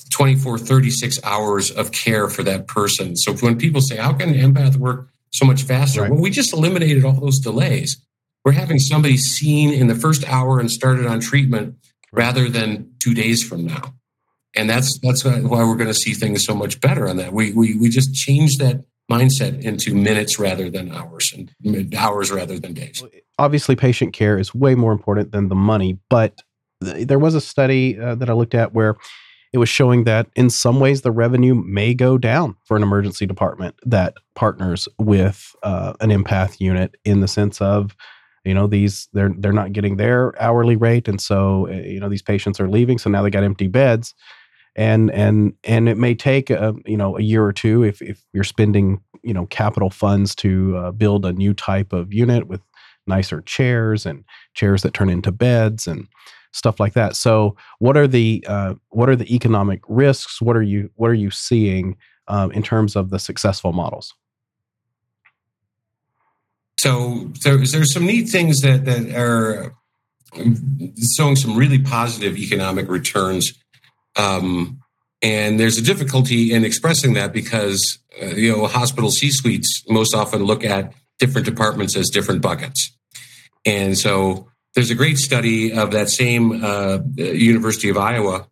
24, 0.10 0.58
36 0.58 1.20
hours 1.24 1.72
of 1.72 1.91
care 1.91 2.30
for 2.30 2.43
that 2.43 2.68
person. 2.68 3.16
So 3.16 3.34
when 3.34 3.58
people 3.58 3.82
say, 3.82 3.97
how 3.97 4.14
can 4.14 4.34
empath 4.34 4.76
work 4.76 5.10
so 5.32 5.45
much 5.45 5.64
faster? 5.64 6.01
Right. 6.01 6.12
Well, 6.12 6.22
we 6.22 6.30
just 6.30 6.54
eliminated 6.54 7.04
all 7.04 7.20
those 7.20 7.39
delays. 7.39 7.97
We're 8.45 8.51
having 8.51 8.80
somebody 8.80 9.18
seen 9.18 9.72
in 9.74 9.88
the 9.88 9.95
first 9.95 10.28
hour 10.28 10.60
and 10.60 10.70
started 10.70 11.06
on 11.06 11.20
treatment 11.20 11.76
rather 12.12 12.49
than 12.49 12.91
two 12.99 13.14
days 13.14 13.43
from 13.43 13.66
now. 13.66 13.95
And 14.56 14.70
that's 14.70 14.99
that's 15.01 15.26
why 15.26 15.39
we're 15.41 15.76
going 15.76 15.88
to 15.88 15.95
see 15.95 16.14
things 16.14 16.45
so 16.45 16.54
much 16.54 16.80
better 16.80 17.08
on 17.08 17.18
that. 17.18 17.34
We 17.34 17.54
we 17.54 17.76
we 17.76 17.89
just 17.89 18.14
changed 18.14 18.60
that 18.60 18.86
mindset 19.12 19.62
into 19.62 19.95
minutes 19.95 20.38
rather 20.39 20.70
than 20.70 20.91
hours 20.91 21.34
and 21.34 21.95
hours 21.95 22.32
rather 22.32 22.60
than 22.60 22.74
days. 22.74 23.04
Obviously, 23.39 23.76
patient 23.76 24.14
care 24.14 24.38
is 24.38 24.54
way 24.54 24.76
more 24.76 24.91
important 24.91 25.32
than 25.32 25.49
the 25.49 25.56
money, 25.56 25.97
but 26.10 26.39
th- 26.84 27.08
there 27.08 27.18
was 27.18 27.34
a 27.34 27.41
study 27.41 27.99
uh, 27.99 28.14
that 28.16 28.30
I 28.30 28.34
looked 28.34 28.54
at 28.54 28.74
where 28.74 28.95
it 29.54 29.60
was 29.60 29.70
showing 29.70 30.04
that 30.04 30.28
in 30.36 30.49
some 30.49 30.80
ways 30.80 31.01
the 31.01 31.12
revenue 31.12 31.54
may 31.54 31.93
go 31.93 32.18
down 32.18 32.56
for 32.66 32.76
an 32.76 32.84
emergency 32.84 33.26
department 33.28 33.76
that 33.86 34.16
partners 34.36 34.89
with 34.97 35.56
uh, 35.62 35.93
an 36.01 36.10
empath 36.10 36.60
unit 36.60 36.95
in 37.06 37.22
the 37.22 37.28
sense 37.28 37.62
of 37.62 37.95
you 38.43 38.54
know 38.54 38.68
these 38.68 39.08
they're 39.14 39.34
they're 39.38 39.54
not 39.54 39.72
getting 39.72 39.95
their 39.95 40.39
hourly 40.41 40.76
rate. 40.76 41.08
And 41.08 41.22
so 41.22 41.66
eh, 41.68 41.84
you 41.84 41.99
know 41.99 42.10
these 42.10 42.22
patients 42.22 42.60
are 42.60 42.68
leaving 42.68 42.97
so 42.97 43.10
now 43.10 43.22
they 43.22 43.30
got 43.30 43.43
empty 43.43 43.68
beds. 43.68 44.14
And 44.76 45.12
and 45.12 45.54
and 45.64 45.88
it 45.88 45.97
may 45.97 46.16
take 46.16 46.49
a, 46.49 46.74
you 46.86 46.97
know 46.97 47.18
a 47.18 47.22
year 47.22 47.45
or 47.45 47.54
two 47.54 47.84
if 47.84 48.01
if 48.01 48.22
you're 48.34 48.43
spending 48.43 49.01
you 49.22 49.34
know 49.34 49.45
capital 49.45 49.91
funds 49.91 50.36
to 50.36 50.76
uh, 50.76 50.91
build 50.91 51.26
a 51.26 51.32
new 51.32 51.54
type 51.54 51.93
of 51.93 52.12
unit 52.12 52.47
with 52.47 52.62
nicer 53.06 53.41
chairs 53.41 54.06
and 54.06 54.24
chairs 54.56 54.82
that 54.82 54.93
turn 54.93 55.10
into 55.10 55.32
beds. 55.32 55.88
And 55.88 56.08
stuff 56.54 56.80
like 56.80 56.93
that. 56.93 57.16
So, 57.16 57.58
what 57.80 57.97
are 57.97 58.08
the 58.08 58.43
uh, 58.47 58.76
what 58.89 59.10
are 59.10 59.16
the 59.16 59.34
economic 59.34 59.82
risks? 59.88 60.41
What 60.41 60.56
are 60.56 60.64
you 60.64 60.89
what 60.95 61.10
are 61.10 61.16
you 61.16 61.30
seeing 61.30 61.97
um, 62.28 62.51
in 62.51 62.64
terms 62.64 62.95
of 62.95 63.10
the 63.10 63.20
successful 63.20 63.74
models? 63.74 64.14
So, 66.80 67.32
there's 67.43 67.74
there's 67.74 67.93
some 67.93 68.06
neat 68.06 68.30
things 68.30 68.62
that 68.62 68.86
that 68.86 69.14
are 69.16 69.76
showing 71.16 71.36
some 71.36 71.58
really 71.58 71.80
positive 71.80 72.38
economic 72.38 72.89
returns. 72.89 73.54
Um, 74.16 74.80
and 75.22 75.60
there's 75.60 75.78
a 75.78 75.82
difficulty 75.82 76.54
in 76.54 76.66
expressing 76.66 77.14
that 77.14 77.34
because 77.34 77.99
uh, 78.22 78.28
you 78.28 78.51
know 78.51 78.68
hospital 78.68 79.10
C 79.10 79.32
suites 79.32 79.84
most 79.89 80.14
often 80.14 80.43
look 80.43 80.64
at 80.64 80.93
different 81.20 81.45
departments 81.45 81.95
as 81.95 82.10
different 82.10 82.41
buckets, 82.41 82.95
and 83.66 83.97
so 83.97 84.49
there's 84.76 84.89
a 84.89 84.95
great 84.95 85.17
study 85.17 85.71
of 85.71 85.91
that 85.91 86.09
same 86.09 86.63
uh, 86.63 86.99
University 87.15 87.89
of 87.89 87.97
Iowa 87.97 88.47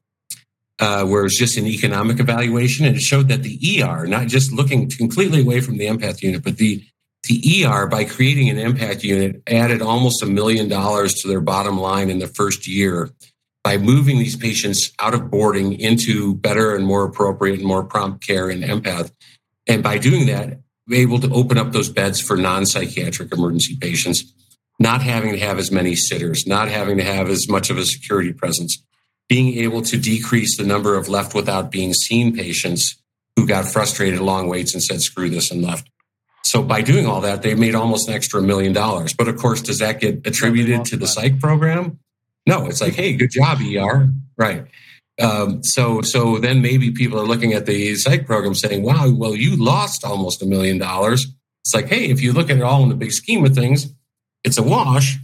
uh, 0.79 1.05
where 1.05 1.25
it's 1.25 1.37
just 1.37 1.57
an 1.57 1.67
economic 1.67 2.19
evaluation, 2.19 2.85
and 2.85 2.95
it 2.95 3.01
showed 3.01 3.27
that 3.29 3.43
the 3.43 3.83
ER, 3.83 4.07
not 4.07 4.27
just 4.27 4.51
looking 4.51 4.89
completely 4.89 5.41
away 5.41 5.61
from 5.61 5.77
the 5.77 5.85
empath 5.85 6.21
unit, 6.21 6.43
but 6.43 6.57
the 6.57 6.83
the 7.25 7.63
ER 7.63 7.85
by 7.85 8.03
creating 8.03 8.49
an 8.49 8.57
empath 8.57 9.03
unit 9.03 9.43
added 9.45 9.79
almost 9.79 10.23
a 10.23 10.25
million 10.25 10.67
dollars 10.67 11.13
to 11.13 11.27
their 11.27 11.39
bottom 11.39 11.79
line 11.79 12.09
in 12.09 12.17
the 12.17 12.25
first 12.25 12.67
year 12.67 13.11
by 13.63 13.77
moving 13.77 14.17
these 14.17 14.35
patients 14.35 14.91
out 14.97 15.13
of 15.13 15.29
boarding 15.29 15.79
into 15.79 16.33
better 16.33 16.75
and 16.75 16.83
more 16.83 17.05
appropriate 17.05 17.59
and 17.59 17.67
more 17.67 17.83
prompt 17.83 18.25
care 18.25 18.49
in 18.49 18.61
empath, 18.61 19.11
and 19.67 19.83
by 19.83 19.97
doing 19.99 20.25
that, 20.25 20.59
able 20.91 21.19
to 21.19 21.31
open 21.31 21.57
up 21.57 21.71
those 21.71 21.89
beds 21.89 22.19
for 22.19 22.35
non-psychiatric 22.35 23.31
emergency 23.31 23.77
patients 23.79 24.33
not 24.81 25.01
having 25.01 25.33
to 25.33 25.39
have 25.39 25.59
as 25.59 25.71
many 25.71 25.95
sitters, 25.95 26.47
not 26.47 26.67
having 26.67 26.97
to 26.97 27.03
have 27.03 27.29
as 27.29 27.47
much 27.47 27.69
of 27.69 27.77
a 27.77 27.85
security 27.85 28.33
presence, 28.33 28.83
being 29.29 29.57
able 29.59 29.81
to 29.83 29.97
decrease 29.97 30.57
the 30.57 30.65
number 30.65 30.95
of 30.95 31.07
left 31.07 31.33
without 31.33 31.71
being 31.71 31.93
seen 31.93 32.35
patients 32.35 32.97
who 33.35 33.47
got 33.47 33.65
frustrated 33.65 34.19
long 34.19 34.49
waits 34.49 34.73
and 34.73 34.83
said, 34.83 35.01
screw 35.01 35.29
this 35.29 35.51
and 35.51 35.61
left. 35.61 35.89
So 36.43 36.61
by 36.63 36.81
doing 36.81 37.05
all 37.05 37.21
that, 37.21 37.43
they 37.43 37.55
made 37.55 37.75
almost 37.75 38.09
an 38.09 38.15
extra 38.15 38.41
million 38.41 38.73
dollars. 38.73 39.13
But 39.13 39.27
of 39.27 39.37
course, 39.37 39.61
does 39.61 39.79
that 39.79 39.99
get 39.99 40.25
attributed 40.25 40.85
to 40.85 40.97
the 40.97 41.07
psych 41.07 41.39
program? 41.39 41.99
No, 42.47 42.65
it's 42.65 42.81
like, 42.81 42.95
hey, 42.95 43.13
good 43.13 43.31
job, 43.31 43.59
ER. 43.61 44.09
Right. 44.35 44.65
Um, 45.21 45.63
so 45.63 46.01
so 46.01 46.39
then 46.39 46.61
maybe 46.61 46.91
people 46.91 47.19
are 47.19 47.27
looking 47.27 47.53
at 47.53 47.67
the 47.67 47.95
psych 47.95 48.25
program 48.25 48.55
saying, 48.55 48.81
wow, 48.83 49.09
well, 49.11 49.35
you 49.35 49.55
lost 49.55 50.03
almost 50.03 50.41
a 50.41 50.45
million 50.45 50.79
dollars. 50.79 51.27
It's 51.63 51.75
like, 51.75 51.87
hey, 51.87 52.09
if 52.09 52.21
you 52.21 52.33
look 52.33 52.49
at 52.49 52.57
it 52.57 52.63
all 52.63 52.81
in 52.81 52.89
the 52.89 52.95
big 52.95 53.11
scheme 53.11 53.45
of 53.45 53.53
things, 53.53 53.93
it's 54.43 54.57
a 54.57 54.63
wash, 54.63 55.17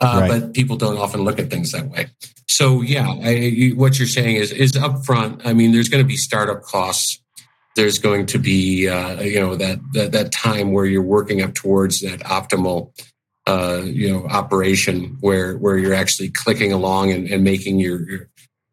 uh, 0.00 0.18
right. 0.20 0.30
but 0.30 0.54
people 0.54 0.76
don't 0.76 0.98
often 0.98 1.22
look 1.22 1.38
at 1.38 1.50
things 1.50 1.72
that 1.72 1.88
way. 1.88 2.06
So 2.48 2.82
yeah, 2.82 3.08
I, 3.22 3.30
you, 3.30 3.76
what 3.76 3.98
you're 3.98 4.08
saying 4.08 4.36
is 4.36 4.52
is 4.52 4.72
upfront. 4.72 5.42
I 5.44 5.52
mean, 5.52 5.72
there's 5.72 5.88
going 5.88 6.02
to 6.02 6.08
be 6.08 6.16
startup 6.16 6.62
costs. 6.62 7.20
There's 7.74 7.98
going 7.98 8.26
to 8.26 8.38
be 8.38 8.88
uh, 8.88 9.20
you 9.22 9.40
know 9.40 9.56
that, 9.56 9.80
that 9.94 10.12
that 10.12 10.32
time 10.32 10.72
where 10.72 10.84
you're 10.84 11.02
working 11.02 11.40
up 11.40 11.54
towards 11.54 12.00
that 12.00 12.20
optimal 12.20 12.92
uh, 13.46 13.82
you 13.84 14.12
know 14.12 14.26
operation 14.26 15.16
where 15.20 15.56
where 15.56 15.78
you're 15.78 15.94
actually 15.94 16.30
clicking 16.30 16.72
along 16.72 17.10
and, 17.10 17.28
and 17.28 17.42
making 17.42 17.78
your, 17.78 18.08
your 18.08 18.28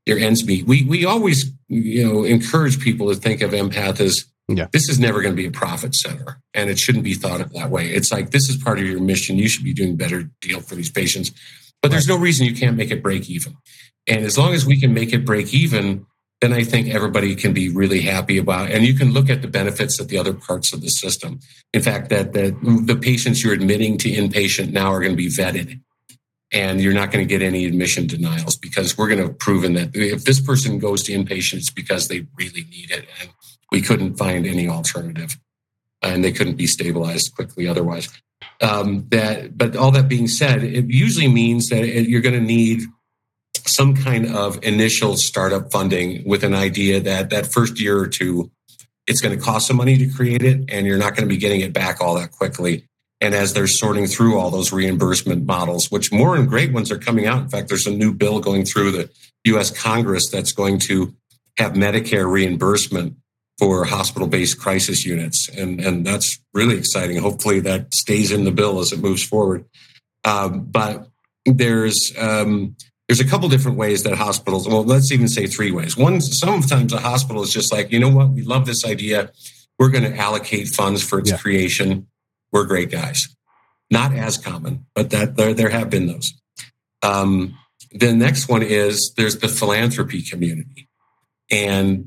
your 0.06 0.20
ends 0.20 0.46
meet. 0.46 0.66
We 0.68 0.84
we 0.84 1.06
always 1.06 1.52
you 1.68 2.06
know 2.06 2.24
encourage 2.24 2.80
people 2.80 3.08
to 3.08 3.16
think 3.16 3.42
of 3.42 3.52
empath 3.52 4.00
as 4.02 4.26
yeah. 4.50 4.68
this 4.72 4.90
is 4.90 5.00
never 5.00 5.22
going 5.22 5.34
to 5.34 5.42
be 5.42 5.48
a 5.48 5.52
profit 5.52 5.96
center, 5.96 6.42
and 6.54 6.70
it 6.70 6.80
shouldn't 6.80 7.04
be 7.04 7.14
thought 7.14 7.42
of 7.42 7.54
that 7.54 7.70
way. 7.70 7.88
It's 7.88 8.12
like 8.12 8.32
this 8.32 8.50
is 8.50 8.58
part 8.58 8.80
of 8.80 8.86
your 8.86 9.00
mission. 9.00 9.38
You 9.38 9.48
should 9.48 9.64
be 9.64 9.74
doing 9.74 9.96
better 9.96 10.30
deal 10.42 10.62
for 10.62 10.76
these 10.76 10.90
patients, 10.90 11.32
but 11.82 11.92
there's 11.92 12.08
no 12.08 12.18
reason 12.18 12.46
you 12.46 12.56
can't 12.56 12.78
make 12.78 12.92
it 12.92 13.04
break 13.04 13.30
even. 13.30 13.56
And 14.08 14.26
as 14.26 14.38
long 14.38 14.54
as 14.54 14.66
we 14.66 14.80
can 14.80 14.94
make 14.94 15.14
it 15.14 15.26
break 15.26 15.54
even, 15.54 16.06
then 16.42 16.54
I 16.54 16.64
think 16.64 16.88
everybody 16.88 17.36
can 17.36 17.54
be 17.54 17.70
really 17.70 18.02
happy 18.02 18.38
about. 18.38 18.70
It. 18.70 18.76
And 18.76 18.86
you 18.86 18.94
can 18.94 19.12
look 19.12 19.30
at 19.30 19.42
the 19.42 19.48
benefits 19.48 20.00
of 20.00 20.08
the 20.08 20.18
other 20.18 20.34
parts 20.34 20.74
of 20.74 20.82
the 20.82 20.90
system. 20.90 21.40
In 21.74 21.82
fact, 21.82 22.10
that 22.10 22.34
that 22.34 22.60
the 22.86 22.96
patients 22.96 23.44
you're 23.44 23.54
admitting 23.54 23.98
to 24.00 24.10
inpatient 24.10 24.72
now 24.72 24.92
are 24.92 25.00
going 25.00 25.12
to 25.12 25.18
be 25.18 25.28
vetted, 25.28 25.80
and 26.52 26.82
you're 26.82 26.94
not 26.94 27.12
going 27.12 27.26
to 27.26 27.30
get 27.30 27.46
any 27.46 27.66
admission 27.66 28.08
denials 28.08 28.58
because 28.58 28.98
we're 28.98 29.08
going 29.08 29.20
to 29.20 29.28
have 29.28 29.40
proven 29.40 29.74
that 29.74 29.90
if 29.94 30.24
this 30.24 30.40
person 30.40 30.80
goes 30.80 31.04
to 31.04 31.14
inpatient, 31.14 31.58
it's 31.58 31.70
because 31.70 32.08
they 32.08 32.26
really 32.38 32.66
need 32.72 32.92
it, 32.92 33.06
and 33.22 33.30
we 33.72 33.82
couldn't 33.82 34.16
find 34.16 34.46
any 34.46 34.68
alternative, 34.68 35.38
and 36.02 36.24
they 36.24 36.32
couldn't 36.32 36.56
be 36.56 36.68
stabilized 36.68 37.36
quickly 37.36 37.68
otherwise. 37.68 38.10
Um, 38.62 39.06
that, 39.10 39.58
but 39.58 39.76
all 39.76 39.92
that 39.92 40.08
being 40.10 40.28
said, 40.28 40.64
it 40.64 40.86
usually 40.90 41.28
means 41.28 41.70
that 41.70 41.86
you're 41.86 42.22
going 42.22 42.36
to 42.36 42.42
need 42.42 42.82
some 43.66 43.96
kind 43.96 44.28
of 44.28 44.60
initial 44.64 45.16
startup 45.16 45.72
funding 45.72 46.28
with 46.28 46.44
an 46.44 46.54
idea 46.54 47.00
that 47.00 47.30
that 47.30 47.52
first 47.52 47.80
year 47.80 47.98
or 47.98 48.08
two, 48.08 48.52
it's 49.08 49.22
going 49.22 49.38
to 49.38 49.44
cost 49.44 49.68
some 49.68 49.78
money 49.78 49.98
to 49.98 50.08
create 50.08 50.44
it, 50.44 50.66
and 50.70 50.86
you're 50.86 50.98
not 50.98 51.16
going 51.16 51.28
to 51.28 51.34
be 51.34 51.40
getting 51.40 51.62
it 51.62 51.74
back 51.74 52.02
all 52.02 52.16
that 52.16 52.32
quickly. 52.32 52.86
And 53.22 53.36
as 53.36 53.54
they're 53.54 53.68
sorting 53.68 54.08
through 54.08 54.40
all 54.40 54.50
those 54.50 54.72
reimbursement 54.72 55.46
models, 55.46 55.92
which 55.92 56.12
more 56.12 56.36
and 56.36 56.48
great 56.48 56.72
ones 56.72 56.90
are 56.90 56.98
coming 56.98 57.26
out. 57.26 57.42
In 57.42 57.50
fact, 57.50 57.68
there's 57.68 57.86
a 57.86 57.92
new 57.92 58.14
bill 58.14 58.40
going 58.40 58.64
through 58.64 58.92
the 58.92 59.10
US 59.46 59.72
Congress 59.72 60.30
that's 60.30 60.54
going 60.54 60.80
to 60.80 61.14
have 61.58 61.74
Medicare 61.74 62.32
reimbursement 62.32 63.16
for 63.60 63.84
hospital 63.84 64.28
based 64.28 64.60
crisis 64.60 65.06
units. 65.06 65.50
And, 65.50 65.82
and 65.82 66.06
that's 66.06 66.40
really 66.54 66.78
exciting. 66.78 67.18
Hopefully, 67.18 67.60
that 67.62 67.94
stays 67.94 68.32
in 68.32 68.46
the 68.46 68.52
bill 68.52 68.80
as 68.80 68.92
it 68.92 69.00
moves 69.00 69.24
forward. 69.24 69.66
Um, 70.24 70.66
but 70.66 71.08
there's 71.46 72.14
um, 72.18 72.76
there's 73.08 73.20
a 73.20 73.28
couple 73.28 73.50
different 73.50 73.78
ways 73.78 74.04
that 74.04 74.16
hospitals, 74.16 74.68
well, 74.68 74.84
let's 74.84 75.12
even 75.12 75.28
say 75.28 75.48
three 75.48 75.72
ways. 75.72 75.98
One, 75.98 76.22
sometimes 76.22 76.94
a 76.94 77.00
hospital 77.00 77.42
is 77.42 77.52
just 77.52 77.74
like, 77.74 77.92
you 77.92 78.00
know 78.00 78.10
what, 78.10 78.30
we 78.30 78.44
love 78.44 78.68
this 78.68 78.86
idea. 78.86 79.32
We're 79.80 79.90
going 79.90 80.04
to 80.04 80.16
allocate 80.16 80.68
funds 80.68 81.02
for 81.04 81.20
its 81.20 81.32
yeah. 81.32 81.38
creation. 81.38 82.08
We're 82.52 82.66
great 82.66 82.92
guys. 82.92 83.28
Not 83.90 84.14
as 84.14 84.38
common, 84.38 84.86
but 84.94 85.10
that 85.10 85.38
there, 85.38 85.56
there 85.56 85.70
have 85.70 85.90
been 85.90 86.06
those. 86.06 86.34
Um, 87.02 87.58
the 87.92 88.14
next 88.14 88.48
one 88.48 88.62
is 88.62 89.14
there's 89.18 89.38
the 89.38 89.48
philanthropy 89.48 90.22
community. 90.22 90.89
And 91.52 92.06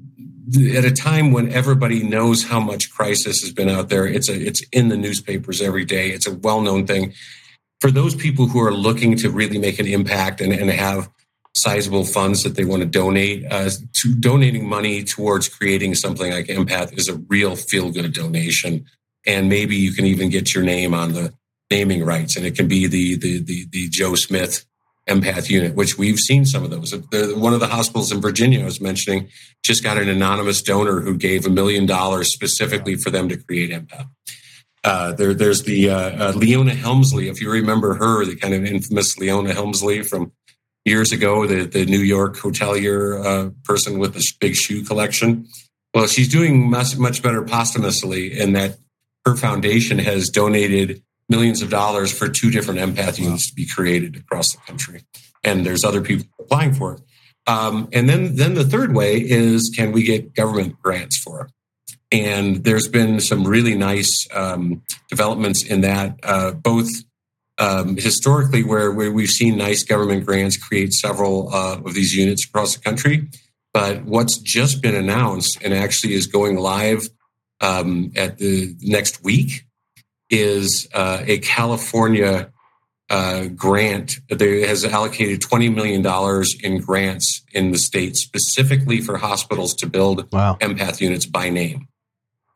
at 0.75 0.85
a 0.85 0.91
time 0.91 1.33
when 1.33 1.53
everybody 1.53 2.03
knows 2.03 2.45
how 2.45 2.61
much 2.61 2.93
crisis 2.93 3.41
has 3.43 3.53
been 3.53 3.69
out 3.69 3.89
there, 3.89 4.07
it's 4.07 4.29
a, 4.29 4.35
it's 4.35 4.63
in 4.73 4.89
the 4.89 4.97
newspapers 4.97 5.61
every 5.61 5.85
day. 5.85 6.11
It's 6.11 6.27
a 6.27 6.35
well-known 6.35 6.87
thing 6.87 7.15
for 7.81 7.91
those 7.91 8.15
people 8.15 8.47
who 8.47 8.61
are 8.61 8.73
looking 8.73 9.17
to 9.17 9.31
really 9.31 9.59
make 9.59 9.79
an 9.79 9.87
impact 9.87 10.41
and, 10.41 10.53
and 10.53 10.71
have 10.71 11.11
sizable 11.55 12.05
funds 12.05 12.45
that 12.45 12.55
they 12.55 12.65
want 12.65 12.83
to 12.83 12.89
donate, 12.89 13.45
uh, 13.51 13.69
to 13.93 14.15
donating 14.15 14.69
money 14.69 15.05
towards 15.05 15.49
creating 15.49 15.95
something 15.95 16.31
like 16.33 16.47
Empath 16.47 16.97
is 16.97 17.09
a 17.09 17.17
real 17.29 17.57
feel 17.57 17.91
good 17.91 18.13
donation. 18.13 18.85
And 19.27 19.49
maybe 19.49 19.77
you 19.77 19.93
can 19.93 20.07
even 20.07 20.31
get 20.31 20.55
your 20.55 20.65
name 20.65 20.95
on 20.95 21.13
the 21.13 21.35
naming 21.71 22.05
rights, 22.05 22.37
and 22.37 22.45
it 22.47 22.55
can 22.55 22.69
be 22.69 22.87
the 22.87 23.17
the 23.17 23.41
the, 23.41 23.67
the 23.71 23.89
Joe 23.89 24.15
Smith 24.15 24.65
empath 25.09 25.51
unit, 25.51 25.75
which 25.75 25.99
we've 25.99 26.19
seen 26.19 26.45
some 26.45 26.65
of 26.65 26.71
those. 26.71 26.95
One 27.37 27.55
of 27.55 27.61
the 27.61 27.67
hospitals 27.67 28.13
in 28.13 28.21
Virginia 28.21 28.63
I 28.63 28.65
was 28.65 28.81
mentioning 28.81 29.29
just 29.65 29.83
got 29.83 29.99
an 29.99 30.09
anonymous 30.09 30.63
donor 30.63 31.01
who 31.01 31.17
gave 31.17 31.47
a 31.47 31.51
million 31.51 31.87
dollars 31.87 32.33
specifically 32.33 32.97
for 32.97 33.11
them 33.11 33.29
to 33.29 33.37
create 33.37 33.71
empath. 33.71 34.09
Uh, 34.85 35.13
there, 35.13 35.35
there's 35.35 35.63
the 35.63 35.91
uh, 35.91 36.31
uh, 36.31 36.33
Leona 36.35 36.75
Helmsley, 36.75 37.29
if 37.29 37.41
you 37.41 37.51
remember 37.51 37.95
her, 37.95 38.25
the 38.25 38.37
kind 38.37 38.55
of 38.55 38.65
infamous 38.65 39.17
Leona 39.19 39.55
Helmsley 39.55 40.03
from 40.03 40.33
years 40.85 41.13
ago, 41.13 41.47
the, 41.47 41.65
the 41.65 41.85
New 41.87 42.01
York 42.01 42.37
hotelier 42.37 43.25
uh, 43.25 43.51
person 43.65 43.99
with 43.99 44.15
the 44.15 44.33
big 44.41 44.57
shoe 44.57 44.85
collection. 44.85 45.47
Well, 45.95 46.07
she's 46.09 46.29
doing 46.29 46.69
much, 46.69 46.97
much 46.97 47.23
better 47.23 47.43
posthumously 47.43 48.39
in 48.39 48.55
that 48.55 48.79
her 49.25 49.37
foundation 49.37 49.99
has 49.99 50.29
donated 50.29 51.03
millions 51.33 51.63
of 51.63 51.71
dollars 51.71 52.13
for 52.17 52.29
two 52.29 52.51
different 52.51 52.79
empath 52.79 53.19
units 53.19 53.49
to 53.49 53.55
be 53.55 53.67
created 53.67 54.15
across 54.17 54.53
the 54.53 54.61
country. 54.69 55.03
And 55.43 55.65
there's 55.67 55.83
other 55.83 56.03
people 56.03 56.27
applying 56.39 56.75
for 56.75 56.95
it. 56.95 57.01
Um, 57.47 57.89
and 57.93 58.09
then, 58.09 58.37
then 58.37 58.55
the 58.55 58.69
third 58.75 58.95
way 58.95 59.17
is 59.17 59.73
can 59.75 59.91
we 59.91 60.03
get 60.05 60.35
government 60.35 60.81
grants 60.81 61.17
for 61.17 61.47
it? 61.47 61.51
And 62.13 62.63
there's 62.65 62.87
been 62.87 63.19
some 63.21 63.43
really 63.45 63.75
nice 63.75 64.29
um, 64.33 64.83
developments 65.09 65.65
in 65.65 65.81
that, 65.81 66.21
uh, 66.23 66.53
both 66.53 66.91
um, 67.59 67.97
historically, 67.97 68.63
where, 68.63 68.93
where 68.93 69.11
we've 69.11 69.31
seen 69.31 69.57
nice 69.57 69.83
government 69.83 70.27
grants 70.27 70.57
create 70.57 70.93
several 70.93 71.53
uh, 71.53 71.81
of 71.85 71.95
these 71.95 72.15
units 72.15 72.45
across 72.47 72.77
the 72.77 72.83
country. 72.83 73.29
But 73.73 74.05
what's 74.05 74.37
just 74.37 74.83
been 74.83 74.95
announced 74.95 75.59
and 75.65 75.73
actually 75.73 76.13
is 76.13 76.27
going 76.27 76.57
live 76.59 77.09
um, 77.61 78.13
at 78.15 78.39
the 78.39 78.77
next 78.83 79.25
week 79.25 79.65
is 80.33 80.89
uh, 80.95 81.23
a 81.27 81.39
California 81.39 82.51
uh, 83.11 83.47
grant 83.49 84.17
that 84.31 84.41
has 84.41 84.85
allocated 84.87 85.43
$20 85.43 85.73
million 85.75 86.05
in 86.63 86.81
grants 86.81 87.43
in 87.53 87.71
the 87.71 87.79
state 87.79 88.17
specifically 88.17 89.03
for 89.03 89.19
hospitals 89.19 89.75
to 89.75 89.87
build 89.87 90.33
wow. 90.33 90.57
empath 90.61 91.01
units 91.01 91.27
by 91.27 91.51
name. 91.51 91.87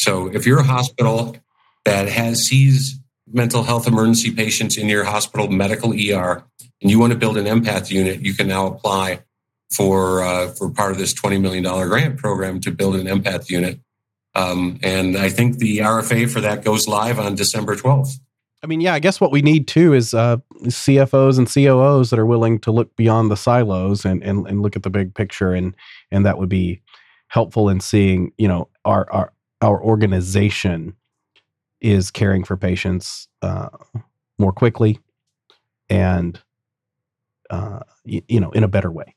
So 0.01 0.29
if 0.29 0.47
you're 0.47 0.61
a 0.61 0.65
hospital 0.65 1.37
that 1.85 2.09
has 2.09 2.41
sees 2.47 2.99
mental 3.31 3.63
health 3.63 3.87
emergency 3.87 4.31
patients 4.31 4.79
in 4.79 4.89
your 4.89 5.05
hospital 5.05 5.49
medical 5.49 5.93
ER, 5.93 6.43
and 6.81 6.91
you 6.91 6.99
want 6.99 7.13
to 7.13 7.19
build 7.19 7.37
an 7.37 7.45
empath 7.45 7.91
unit, 7.91 8.21
you 8.21 8.33
can 8.33 8.49
now 8.49 8.67
apply 8.67 9.21
for 9.71 10.23
uh, 10.23 10.49
for 10.49 10.71
part 10.71 10.93
of 10.93 10.99
this 10.99 11.13
twenty 11.13 11.39
million 11.39 11.65
dollar 11.65 11.89
grant 11.89 12.19
program 12.19 12.61
to 12.61 12.71
build 12.71 12.97
an 12.97 13.07
empath 13.07 13.51
unit. 13.51 13.81
Um, 14.37 14.79
and 14.83 15.17
I 15.17 15.31
think 15.31 15.59
the 15.59 15.79
RFA 15.79 16.31
for 16.31 16.41
that 16.43 16.63
goes 16.63 16.87
live 16.87 17.19
on 17.19 17.35
December 17.35 17.75
twelfth. 17.75 18.21
I 18.63 18.67
mean, 18.67 18.81
yeah, 18.81 18.95
I 18.95 18.99
guess 18.99 19.21
what 19.21 19.33
we 19.33 19.43
need 19.43 19.67
too 19.67 19.95
is 19.95 20.13
uh, 20.13 20.37
CFOs 20.65 21.39
and 21.39 21.49
COOs 21.53 22.11
that 22.11 22.19
are 22.19 22.27
willing 22.27 22.59
to 22.61 22.71
look 22.71 22.95
beyond 22.97 23.31
the 23.31 23.37
silos 23.37 24.05
and, 24.05 24.23
and 24.23 24.47
and 24.47 24.63
look 24.63 24.77
at 24.77 24.83
the 24.83 24.91
big 24.91 25.15
picture, 25.15 25.53
and 25.53 25.75
and 26.11 26.25
that 26.27 26.39
would 26.39 26.49
be 26.49 26.81
helpful 27.29 27.69
in 27.69 27.81
seeing, 27.81 28.33
you 28.39 28.47
know, 28.47 28.69
our 28.85 29.11
our 29.11 29.33
our 29.63 29.83
organization 29.83 30.95
is 31.81 32.11
caring 32.11 32.45
for 32.45 32.57
patients 32.57 33.29
uh, 33.43 33.69
more 34.39 34.53
quickly 34.53 34.99
and 35.89 36.41
uh, 37.51 37.81
you 38.05 38.41
know 38.41 38.51
in 38.53 38.65
a 38.65 38.69
better 38.69 38.91
way 38.91 39.16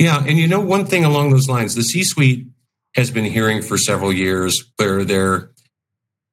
yeah 0.00 0.24
and 0.26 0.38
you 0.38 0.48
know 0.48 0.60
one 0.60 0.84
thing 0.84 1.04
along 1.04 1.30
those 1.30 1.48
lines 1.48 1.76
the 1.76 1.82
c-suite 1.82 2.46
has 2.96 3.10
been 3.12 3.24
hearing 3.24 3.62
for 3.62 3.78
several 3.78 4.12
years 4.12 4.64
where 4.76 5.04
their 5.04 5.52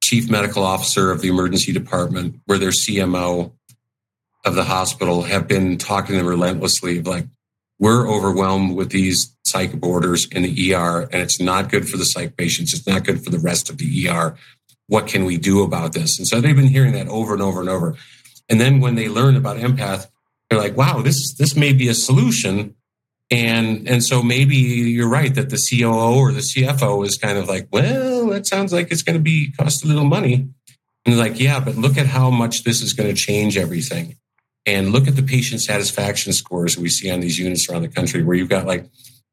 chief 0.02 0.28
medical 0.28 0.64
officer 0.64 1.12
of 1.12 1.20
the 1.20 1.28
emergency 1.28 1.72
department 1.72 2.40
where 2.46 2.58
their 2.58 2.72
cmo 2.72 3.52
of 4.44 4.56
the 4.56 4.64
hospital 4.64 5.22
have 5.22 5.46
been 5.46 5.78
talking 5.78 6.14
to 6.14 6.18
them 6.18 6.26
relentlessly 6.26 6.98
of 6.98 7.06
like 7.06 7.26
we're 7.78 8.08
overwhelmed 8.08 8.74
with 8.76 8.90
these 8.90 9.34
psych 9.46 9.72
boarders 9.80 10.26
in 10.26 10.42
the 10.42 10.74
ER, 10.74 11.02
and 11.12 11.22
it's 11.22 11.40
not 11.40 11.70
good 11.70 11.88
for 11.88 11.96
the 11.96 12.04
psych 12.04 12.36
patients. 12.36 12.74
It's 12.74 12.86
not 12.86 13.04
good 13.04 13.22
for 13.24 13.30
the 13.30 13.38
rest 13.38 13.70
of 13.70 13.78
the 13.78 14.08
ER. 14.08 14.36
What 14.88 15.06
can 15.06 15.24
we 15.24 15.36
do 15.36 15.62
about 15.62 15.92
this? 15.92 16.18
And 16.18 16.26
so 16.26 16.40
they've 16.40 16.56
been 16.56 16.66
hearing 16.66 16.92
that 16.92 17.08
over 17.08 17.34
and 17.34 17.42
over 17.42 17.60
and 17.60 17.68
over. 17.68 17.94
And 18.48 18.60
then 18.60 18.80
when 18.80 18.94
they 18.94 19.08
learn 19.08 19.36
about 19.36 19.58
empath, 19.58 20.08
they're 20.48 20.58
like, 20.58 20.76
wow, 20.76 21.02
this 21.02 21.34
this 21.34 21.54
may 21.54 21.72
be 21.72 21.88
a 21.88 21.94
solution. 21.94 22.74
And 23.30 23.86
and 23.88 24.02
so 24.02 24.22
maybe 24.22 24.56
you're 24.56 25.08
right 25.08 25.34
that 25.34 25.50
the 25.50 25.58
COO 25.58 26.16
or 26.18 26.32
the 26.32 26.40
CFO 26.40 27.04
is 27.06 27.18
kind 27.18 27.36
of 27.36 27.48
like, 27.48 27.68
well, 27.70 28.28
that 28.28 28.46
sounds 28.46 28.72
like 28.72 28.90
it's 28.90 29.02
going 29.02 29.18
to 29.18 29.22
be 29.22 29.52
cost 29.52 29.84
a 29.84 29.88
little 29.88 30.04
money. 30.04 30.34
And 30.34 31.14
they're 31.14 31.16
like, 31.16 31.38
yeah, 31.38 31.60
but 31.60 31.76
look 31.76 31.98
at 31.98 32.06
how 32.06 32.30
much 32.30 32.64
this 32.64 32.80
is 32.80 32.92
going 32.92 33.08
to 33.08 33.14
change 33.14 33.56
everything 33.56 34.16
and 34.68 34.92
look 34.92 35.08
at 35.08 35.16
the 35.16 35.22
patient 35.22 35.62
satisfaction 35.62 36.32
scores 36.32 36.76
we 36.76 36.90
see 36.90 37.10
on 37.10 37.20
these 37.20 37.38
units 37.38 37.68
around 37.68 37.82
the 37.82 37.88
country 37.88 38.22
where 38.22 38.36
you've 38.36 38.50
got 38.50 38.66
like 38.66 38.86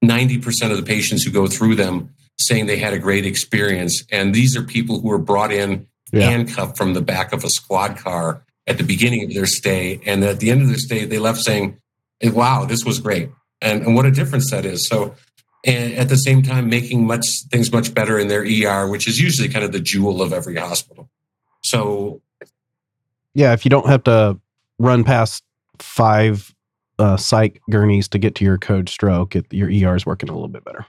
90% 0.03 0.71
of 0.71 0.77
the 0.77 0.83
patients 0.83 1.23
who 1.23 1.31
go 1.31 1.47
through 1.47 1.75
them 1.75 2.09
saying 2.37 2.65
they 2.65 2.77
had 2.77 2.93
a 2.93 2.99
great 2.99 3.25
experience 3.25 4.03
and 4.11 4.33
these 4.33 4.55
are 4.55 4.63
people 4.63 4.99
who 4.99 5.07
were 5.07 5.17
brought 5.17 5.51
in 5.51 5.87
yeah. 6.11 6.29
handcuffed 6.29 6.77
from 6.77 6.93
the 6.93 7.01
back 7.01 7.33
of 7.33 7.43
a 7.43 7.49
squad 7.49 7.97
car 7.97 8.43
at 8.67 8.77
the 8.77 8.83
beginning 8.83 9.25
of 9.25 9.33
their 9.33 9.45
stay 9.45 9.99
and 10.05 10.23
at 10.23 10.39
the 10.39 10.51
end 10.51 10.61
of 10.61 10.67
their 10.67 10.77
stay 10.77 11.05
they 11.05 11.19
left 11.19 11.39
saying 11.39 11.77
wow 12.23 12.65
this 12.65 12.83
was 12.85 12.99
great 12.99 13.29
and, 13.61 13.83
and 13.83 13.95
what 13.95 14.05
a 14.05 14.11
difference 14.11 14.51
that 14.51 14.65
is 14.65 14.87
so 14.87 15.15
and 15.65 15.93
at 15.93 16.09
the 16.09 16.17
same 16.17 16.43
time 16.43 16.69
making 16.69 17.07
much 17.07 17.25
things 17.49 17.71
much 17.71 17.93
better 17.93 18.19
in 18.19 18.27
their 18.27 18.43
er 18.43 18.89
which 18.89 19.07
is 19.07 19.19
usually 19.19 19.49
kind 19.49 19.65
of 19.65 19.71
the 19.71 19.79
jewel 19.79 20.21
of 20.21 20.33
every 20.33 20.55
hospital 20.55 21.09
so 21.65 22.21
Yeah, 23.33 23.53
if 23.53 23.65
you 23.65 23.69
don't 23.69 23.87
have 23.87 24.03
to 24.03 24.39
run 24.77 25.03
past 25.03 25.43
five 25.79 26.53
uh, 26.99 27.17
psych 27.17 27.59
gurneys 27.69 28.07
to 28.09 28.19
get 28.19 28.35
to 28.35 28.45
your 28.45 28.57
code 28.57 28.87
stroke, 28.87 29.35
it, 29.35 29.51
your 29.51 29.67
ER 29.67 29.95
is 29.95 30.05
working 30.05 30.29
a 30.29 30.33
little 30.33 30.47
bit 30.47 30.63
better. 30.63 30.85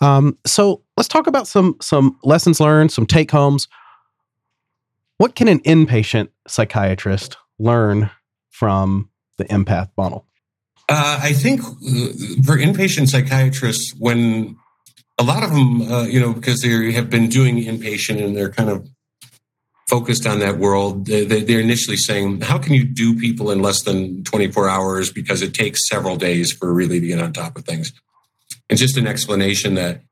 Um, 0.00 0.38
so 0.46 0.82
let's 0.96 1.08
talk 1.08 1.26
about 1.26 1.46
some 1.46 1.76
some 1.80 2.18
lessons 2.24 2.60
learned, 2.60 2.90
some 2.90 3.04
take 3.04 3.30
homes. 3.30 3.68
What 5.18 5.34
can 5.34 5.48
an 5.48 5.60
inpatient 5.60 6.28
psychiatrist 6.46 7.36
learn 7.58 8.10
from 8.48 9.10
the 9.36 9.44
empath 9.46 9.90
model? 9.96 10.24
Uh, 10.88 11.20
I 11.22 11.32
think 11.32 11.60
uh, 11.60 12.44
for 12.44 12.56
inpatient 12.56 13.08
psychiatrists, 13.08 13.94
when 13.98 14.56
a 15.18 15.22
lot 15.22 15.42
of 15.42 15.50
them, 15.50 15.82
uh, 15.82 16.04
you 16.04 16.20
know, 16.20 16.32
because 16.32 16.60
they 16.60 16.92
have 16.92 17.10
been 17.10 17.28
doing 17.28 17.56
inpatient 17.56 18.24
and 18.24 18.36
they're 18.36 18.50
kind 18.50 18.70
of 18.70 18.88
focused 19.88 20.26
on 20.26 20.38
that 20.38 20.58
world, 20.58 21.06
they're 21.06 21.60
initially 21.60 21.96
saying, 21.96 22.40
how 22.42 22.58
can 22.58 22.74
you 22.74 22.84
do 22.84 23.18
people 23.18 23.50
in 23.50 23.60
less 23.60 23.82
than 23.82 24.22
24 24.24 24.68
hours? 24.68 25.10
Because 25.10 25.42
it 25.42 25.54
takes 25.54 25.88
several 25.88 26.16
days 26.16 26.52
for 26.52 26.72
really 26.72 27.00
to 27.00 27.06
get 27.06 27.20
on 27.20 27.32
top 27.32 27.56
of 27.56 27.64
things. 27.64 27.92
And 28.70 28.78
just 28.78 28.98
an 28.98 29.06
explanation 29.06 29.74
that 29.74 30.02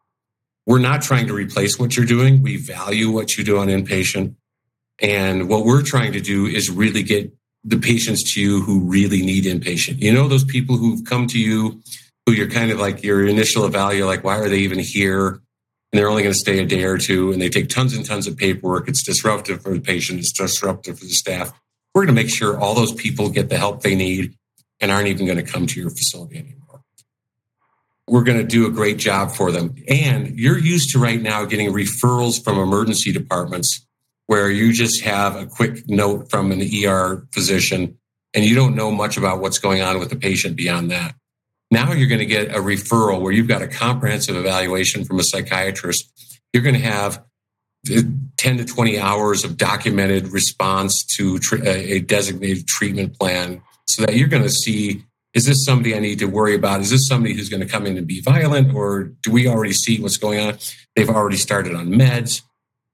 we're 0.66 0.78
not 0.78 1.02
trying 1.02 1.26
to 1.28 1.34
replace 1.34 1.78
what 1.78 1.96
you're 1.96 2.06
doing. 2.06 2.42
We 2.42 2.56
value 2.56 3.10
what 3.10 3.36
you 3.36 3.44
do 3.44 3.58
on 3.58 3.68
inpatient. 3.68 4.34
And 4.98 5.48
what 5.48 5.64
we're 5.64 5.82
trying 5.82 6.12
to 6.12 6.20
do 6.20 6.46
is 6.46 6.70
really 6.70 7.02
get 7.02 7.32
the 7.66 7.78
patients 7.78 8.34
to 8.34 8.40
you 8.40 8.62
who 8.62 8.80
really 8.80 9.22
need 9.22 9.44
inpatient. 9.44 10.00
You 10.00 10.12
know, 10.12 10.28
those 10.28 10.44
people 10.44 10.76
who've 10.76 11.04
come 11.04 11.26
to 11.28 11.38
you 11.38 11.82
who 12.24 12.32
you're 12.32 12.50
kind 12.50 12.70
of 12.70 12.78
like 12.78 13.02
your 13.02 13.26
initial 13.26 13.68
value, 13.68 14.06
like, 14.06 14.22
why 14.24 14.38
are 14.38 14.48
they 14.48 14.58
even 14.58 14.78
here? 14.78 15.40
And 15.92 15.98
they're 15.98 16.08
only 16.08 16.22
going 16.22 16.32
to 16.32 16.38
stay 16.38 16.60
a 16.60 16.66
day 16.66 16.84
or 16.84 16.96
two 16.96 17.32
and 17.32 17.42
they 17.42 17.48
take 17.48 17.68
tons 17.68 17.94
and 17.94 18.04
tons 18.04 18.26
of 18.26 18.36
paperwork. 18.36 18.88
It's 18.88 19.02
disruptive 19.02 19.62
for 19.62 19.72
the 19.72 19.80
patient, 19.80 20.20
it's 20.20 20.32
disruptive 20.32 20.98
for 20.98 21.04
the 21.04 21.12
staff. 21.12 21.52
We're 21.94 22.04
going 22.04 22.14
to 22.14 22.22
make 22.22 22.30
sure 22.30 22.58
all 22.58 22.74
those 22.74 22.92
people 22.92 23.30
get 23.30 23.48
the 23.48 23.56
help 23.56 23.82
they 23.82 23.94
need 23.94 24.34
and 24.80 24.90
aren't 24.90 25.08
even 25.08 25.26
going 25.26 25.44
to 25.44 25.50
come 25.50 25.66
to 25.66 25.80
your 25.80 25.90
facility 25.90 26.36
anymore. 26.38 26.82
We're 28.06 28.24
going 28.24 28.38
to 28.38 28.44
do 28.44 28.66
a 28.66 28.70
great 28.70 28.98
job 28.98 29.32
for 29.32 29.50
them. 29.50 29.74
And 29.88 30.38
you're 30.38 30.58
used 30.58 30.90
to 30.90 30.98
right 30.98 31.20
now 31.20 31.44
getting 31.44 31.72
referrals 31.72 32.42
from 32.42 32.58
emergency 32.58 33.12
departments 33.12 33.86
where 34.26 34.50
you 34.50 34.72
just 34.72 35.02
have 35.02 35.36
a 35.36 35.46
quick 35.46 35.88
note 35.88 36.30
from 36.30 36.52
an 36.52 36.60
ER 36.60 37.26
physician 37.32 37.98
and 38.34 38.44
you 38.44 38.54
don't 38.54 38.74
know 38.74 38.90
much 38.90 39.16
about 39.16 39.40
what's 39.40 39.58
going 39.58 39.82
on 39.82 39.98
with 39.98 40.10
the 40.10 40.16
patient 40.16 40.56
beyond 40.56 40.90
that. 40.90 41.14
Now 41.70 41.92
you're 41.92 42.08
going 42.08 42.20
to 42.20 42.26
get 42.26 42.54
a 42.54 42.60
referral 42.60 43.20
where 43.20 43.32
you've 43.32 43.48
got 43.48 43.62
a 43.62 43.68
comprehensive 43.68 44.36
evaluation 44.36 45.04
from 45.04 45.18
a 45.18 45.24
psychiatrist. 45.24 46.10
You're 46.52 46.62
going 46.62 46.74
to 46.76 46.80
have 46.80 47.24
10 47.86 48.58
to 48.58 48.64
20 48.64 48.98
hours 48.98 49.44
of 49.44 49.56
documented 49.56 50.28
response 50.28 51.04
to 51.16 51.38
a 51.64 52.00
designated 52.00 52.66
treatment 52.66 53.18
plan 53.18 53.62
so 53.86 54.04
that 54.04 54.14
you're 54.14 54.28
going 54.28 54.42
to 54.42 54.50
see 54.50 55.04
is 55.34 55.44
this 55.44 55.66
somebody 55.66 55.94
I 55.94 55.98
need 55.98 56.18
to 56.20 56.26
worry 56.26 56.54
about? 56.54 56.80
Is 56.80 56.88
this 56.88 57.06
somebody 57.06 57.34
who's 57.34 57.50
going 57.50 57.60
to 57.60 57.68
come 57.68 57.84
in 57.84 57.98
and 57.98 58.06
be 58.06 58.22
violent 58.22 58.74
or 58.74 59.12
do 59.22 59.30
we 59.30 59.46
already 59.46 59.74
see 59.74 60.00
what's 60.00 60.16
going 60.16 60.40
on? 60.40 60.56
They've 60.94 61.10
already 61.10 61.36
started 61.36 61.74
on 61.74 61.88
meds. 61.88 62.40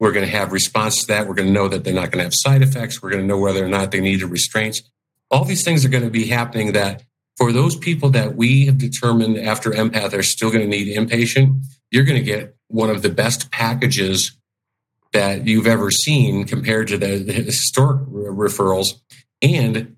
We're 0.03 0.11
going 0.11 0.27
to 0.27 0.37
have 0.37 0.51
response 0.51 1.03
to 1.03 1.07
that. 1.07 1.29
We're 1.29 1.35
going 1.35 1.47
to 1.47 1.55
know 1.55 1.69
that 1.69 1.85
they're 1.85 1.95
not 1.95 2.11
going 2.11 2.19
to 2.19 2.25
have 2.25 2.35
side 2.35 2.61
effects. 2.61 3.01
We're 3.01 3.11
going 3.11 3.23
to 3.23 3.27
know 3.27 3.39
whether 3.39 3.65
or 3.65 3.69
not 3.69 3.93
they 3.93 4.01
need 4.01 4.21
restraints. 4.25 4.83
All 5.31 5.45
these 5.45 5.63
things 5.63 5.85
are 5.85 5.89
going 5.89 6.03
to 6.03 6.11
be 6.11 6.27
happening 6.27 6.73
that 6.73 7.05
for 7.37 7.53
those 7.53 7.77
people 7.77 8.11
that 8.11 8.35
we 8.35 8.67
have 8.67 8.79
determined 8.79 9.39
after 9.39 9.71
empath 9.71 10.13
are 10.13 10.25
still 10.25 10.51
going 10.51 10.69
to 10.69 10.77
need 10.77 10.89
inpatient, 10.89 11.63
you're 11.93 12.03
going 12.03 12.19
to 12.19 12.25
get 12.25 12.57
one 12.67 12.91
of 12.91 13.03
the 13.03 13.11
best 13.11 13.53
packages 13.53 14.37
that 15.13 15.47
you've 15.47 15.69
ever 15.69 15.93
seen 15.93 16.47
compared 16.47 16.89
to 16.89 16.99
the, 16.99 17.19
the 17.19 17.33
historic 17.33 18.01
referrals. 18.09 18.95
And 19.41 19.95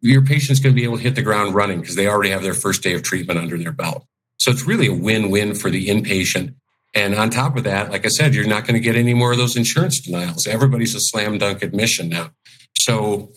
your 0.00 0.22
patient's 0.22 0.60
going 0.60 0.72
to 0.72 0.80
be 0.80 0.84
able 0.84 0.98
to 0.98 1.02
hit 1.02 1.16
the 1.16 1.22
ground 1.22 1.56
running 1.56 1.80
because 1.80 1.96
they 1.96 2.06
already 2.06 2.30
have 2.30 2.44
their 2.44 2.54
first 2.54 2.84
day 2.84 2.94
of 2.94 3.02
treatment 3.02 3.40
under 3.40 3.58
their 3.58 3.72
belt. 3.72 4.06
So 4.38 4.52
it's 4.52 4.68
really 4.68 4.86
a 4.86 4.94
win 4.94 5.32
win 5.32 5.56
for 5.56 5.68
the 5.68 5.88
inpatient 5.88 6.54
and 6.98 7.14
on 7.14 7.30
top 7.30 7.56
of 7.56 7.62
that, 7.62 7.90
like 7.92 8.04
I 8.04 8.08
said, 8.08 8.34
you're 8.34 8.46
not 8.46 8.66
going 8.66 8.74
to 8.74 8.80
get 8.80 8.96
any 8.96 9.14
more 9.14 9.30
of 9.30 9.38
those 9.38 9.56
insurance 9.56 10.00
denials. 10.00 10.48
Everybody's 10.48 10.96
a 10.96 11.00
slam 11.00 11.38
dunk 11.38 11.62
admission 11.62 12.08
now. 12.08 12.30
So 12.76 13.32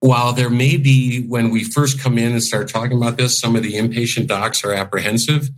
while 0.00 0.32
there 0.32 0.48
may 0.48 0.78
be, 0.78 1.22
when 1.26 1.50
we 1.50 1.64
first 1.64 2.00
come 2.00 2.16
in 2.16 2.32
and 2.32 2.42
start 2.42 2.68
talking 2.68 2.96
about 2.96 3.18
this, 3.18 3.38
some 3.38 3.56
of 3.56 3.62
the 3.62 3.74
inpatient 3.74 4.28
docs 4.28 4.64
are 4.64 4.72
apprehensive, 4.72 5.50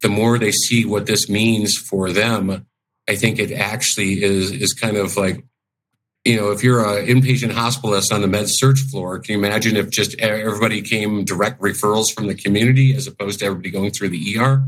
the 0.00 0.08
more 0.08 0.38
they 0.38 0.50
see 0.50 0.84
what 0.84 1.06
this 1.06 1.28
means 1.28 1.76
for 1.76 2.10
them, 2.10 2.66
I 3.08 3.14
think 3.14 3.38
it 3.38 3.52
actually 3.52 4.24
is, 4.24 4.50
is 4.50 4.72
kind 4.72 4.96
of 4.96 5.16
like, 5.16 5.44
you 6.24 6.36
know, 6.36 6.50
if 6.50 6.64
you're 6.64 6.84
an 6.84 7.06
inpatient 7.06 7.52
hospitalist 7.52 8.12
on 8.12 8.22
the 8.22 8.28
med 8.28 8.48
surg 8.48 8.78
floor, 8.90 9.20
can 9.20 9.38
you 9.38 9.44
imagine 9.44 9.76
if 9.76 9.88
just 9.90 10.18
everybody 10.20 10.82
came 10.82 11.24
direct 11.24 11.60
referrals 11.60 12.12
from 12.12 12.26
the 12.26 12.34
community 12.34 12.92
as 12.92 13.06
opposed 13.06 13.38
to 13.38 13.44
everybody 13.44 13.70
going 13.70 13.92
through 13.92 14.08
the 14.08 14.36
ER? 14.36 14.64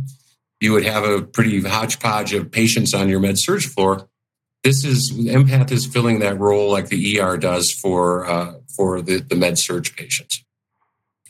You 0.64 0.72
would 0.72 0.84
have 0.84 1.04
a 1.04 1.20
pretty 1.20 1.60
hodgepodge 1.60 2.32
of 2.32 2.50
patients 2.50 2.94
on 2.94 3.10
your 3.10 3.20
med 3.20 3.38
surg 3.38 3.62
floor. 3.62 4.08
This 4.62 4.82
is 4.82 5.12
empath 5.14 5.70
is 5.70 5.84
filling 5.84 6.20
that 6.20 6.40
role 6.40 6.72
like 6.72 6.88
the 6.88 7.20
ER 7.20 7.36
does 7.36 7.70
for 7.70 8.26
uh, 8.26 8.54
for 8.74 9.02
the, 9.02 9.18
the 9.20 9.36
med 9.36 9.58
surg 9.58 9.94
patients, 9.94 10.42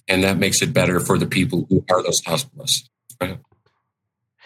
and 0.06 0.22
that 0.22 0.38
makes 0.38 0.62
it 0.62 0.72
better 0.72 1.00
for 1.00 1.18
the 1.18 1.26
people 1.26 1.66
who 1.68 1.84
are 1.90 2.00
those 2.00 2.22
hospitalists. 2.22 2.88
Right? 3.20 3.40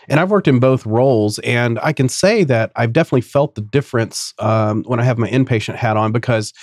And 0.09 0.19
I've 0.19 0.31
worked 0.31 0.49
in 0.49 0.59
both 0.59 0.87
roles, 0.87 1.39
and 1.41 1.79
I 1.83 1.93
can 1.93 2.09
say 2.09 2.45
that 2.45 2.73
I've 2.75 2.95
definitely 2.95 3.21
felt 3.21 3.57
the 3.57 3.61
difference 3.61 4.33
um, 4.39 4.85
when 4.85 5.01
I 5.01 5.05
have 5.05 5.19
my 5.19 5.29
inpatient 5.29 5.75
hat 5.75 5.99
on 5.99 6.13
because 6.13 6.55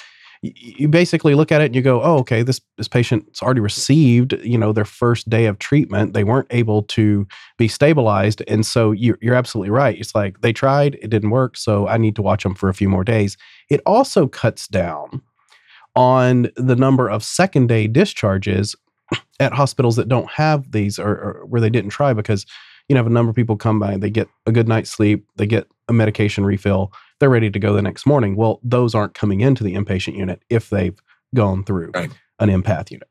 you 0.56 0.88
basically 0.88 1.36
look 1.36 1.52
at 1.52 1.62
it 1.62 1.66
and 1.66 1.76
you 1.76 1.82
go, 1.82 2.02
oh, 2.02 2.18
okay, 2.18 2.44
this 2.44 2.62
this 2.78 2.88
patient's 2.88 3.42
already 3.42 3.62
received, 3.62 4.34
you 4.44 4.58
know, 4.58 4.74
their 4.74 4.86
first 4.86 5.30
day 5.30 5.46
of 5.46 5.60
treatment. 5.60 6.14
They 6.14 6.24
weren't 6.24 6.48
able 6.50 6.84
to 6.84 7.28
be 7.58 7.68
stabilized, 7.68 8.44
and 8.48 8.66
so 8.66 8.92
you're, 8.92 9.18
you're 9.22 9.36
absolutely 9.36 9.72
right. 9.72 9.98
It's 9.98 10.14
like 10.14 10.42
they 10.42 10.54
tried, 10.54 10.96
it 10.96 11.10
didn't 11.10 11.30
work, 11.30 11.58
so 11.58 11.88
I 11.88 11.98
need 11.98 12.16
to 12.18 12.22
watch 12.22 12.44
them 12.44 12.56
for 12.56 12.70
a 12.70 12.74
few 12.74 12.90
more 12.90 13.04
days. 13.04 13.38
It 13.70 13.82
also 13.86 14.28
cuts 14.28 14.68
down 14.68 15.22
on 15.96 16.50
the 16.58 16.76
number 16.76 17.10
of 17.10 17.24
second 17.24 17.68
day 17.68 17.88
discharges 17.88 18.76
at 19.40 19.54
hospitals 19.54 19.96
that 19.96 20.10
don't 20.10 20.30
have 20.30 20.72
these 20.72 21.00
or, 21.00 21.10
or 21.10 21.46
where 21.48 21.62
they 21.62 21.70
didn't 21.70 21.92
try 21.92 22.14
because 22.14 22.46
you 22.90 22.94
know 22.94 23.00
have 23.00 23.08
a 23.08 23.10
number 23.10 23.30
of 23.30 23.36
people 23.36 23.58
come 23.58 23.80
by, 23.80 23.98
they 23.98 24.10
get 24.10 24.28
a 24.46 24.52
good 24.52 24.68
night's 24.68 24.92
sleep, 24.92 25.26
they 25.38 25.48
get 25.48 25.68
a 25.88 25.94
medication 25.94 26.46
refill 26.46 26.92
they're 27.20 27.30
ready 27.30 27.50
to 27.50 27.60
go 27.60 27.74
the 27.74 27.82
next 27.82 28.06
morning. 28.06 28.36
Well, 28.36 28.60
those 28.64 28.96
aren't 28.96 29.14
coming 29.14 29.42
into 29.42 29.64
the 29.64 29.76
inpatient 29.76 30.18
unit 30.18 30.42
if 30.50 30.70
they've 30.70 30.98
gone 31.34 31.64
through 31.64 31.92
right. 31.94 32.12
an 32.40 32.50
empath 32.50 32.92
unit. 32.92 33.08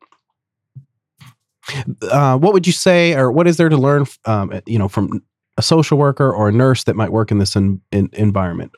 Uh, 2.11 2.37
what 2.37 2.53
would 2.53 2.67
you 2.67 2.73
say, 2.73 3.15
or 3.15 3.33
what 3.33 3.47
is 3.47 3.57
there 3.57 3.71
to 3.71 3.77
learn, 3.77 4.07
um, 4.27 4.61
you 4.67 4.79
know, 4.79 4.89
from 4.89 5.23
a 5.57 5.63
social 5.63 5.97
worker 5.97 6.31
or 6.31 6.49
a 6.49 6.53
nurse 6.53 6.85
that 6.85 6.95
might 6.95 7.11
work 7.11 7.31
in 7.31 7.39
this 7.39 7.57
in, 7.57 7.81
in 7.91 8.11
environment? 8.13 8.73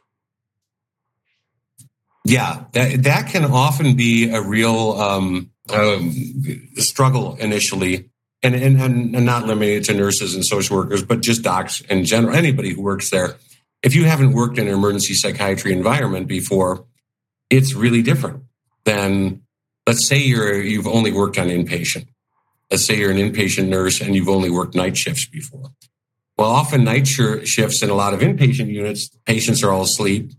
Yeah, 2.24 2.64
that 2.72 3.04
that 3.04 3.28
can 3.28 3.44
often 3.44 3.96
be 3.96 4.30
a 4.30 4.40
real 4.42 4.92
um, 4.92 5.50
um, 5.72 6.12
struggle 6.76 7.36
initially, 7.36 8.10
and, 8.42 8.54
and 8.54 8.80
and 8.80 9.24
not 9.24 9.46
limited 9.46 9.84
to 9.84 9.94
nurses 9.94 10.34
and 10.34 10.44
social 10.44 10.76
workers, 10.76 11.04
but 11.04 11.20
just 11.22 11.42
docs 11.42 11.82
in 11.82 12.04
general. 12.04 12.34
Anybody 12.34 12.70
who 12.70 12.82
works 12.82 13.10
there, 13.10 13.36
if 13.86 13.94
you 13.94 14.04
haven't 14.04 14.32
worked 14.32 14.58
in 14.58 14.66
an 14.66 14.74
emergency 14.74 15.14
psychiatry 15.14 15.72
environment 15.72 16.26
before, 16.26 16.84
it's 17.50 17.72
really 17.72 18.02
different 18.02 18.42
than 18.84 19.42
let's 19.86 20.08
say 20.08 20.18
you're 20.18 20.60
you've 20.60 20.88
only 20.88 21.12
worked 21.12 21.38
on 21.38 21.46
inpatient. 21.46 22.08
Let's 22.68 22.84
say 22.84 22.98
you're 22.98 23.12
an 23.12 23.18
inpatient 23.18 23.68
nurse 23.68 24.00
and 24.00 24.16
you've 24.16 24.28
only 24.28 24.50
worked 24.50 24.74
night 24.74 24.96
shifts 24.96 25.26
before. 25.26 25.70
Well, 26.36 26.50
often 26.50 26.82
night 26.82 27.06
shifts 27.06 27.80
in 27.80 27.88
a 27.88 27.94
lot 27.94 28.12
of 28.12 28.18
inpatient 28.20 28.72
units, 28.72 29.08
patients 29.24 29.62
are 29.62 29.70
all 29.70 29.82
asleep. 29.82 30.32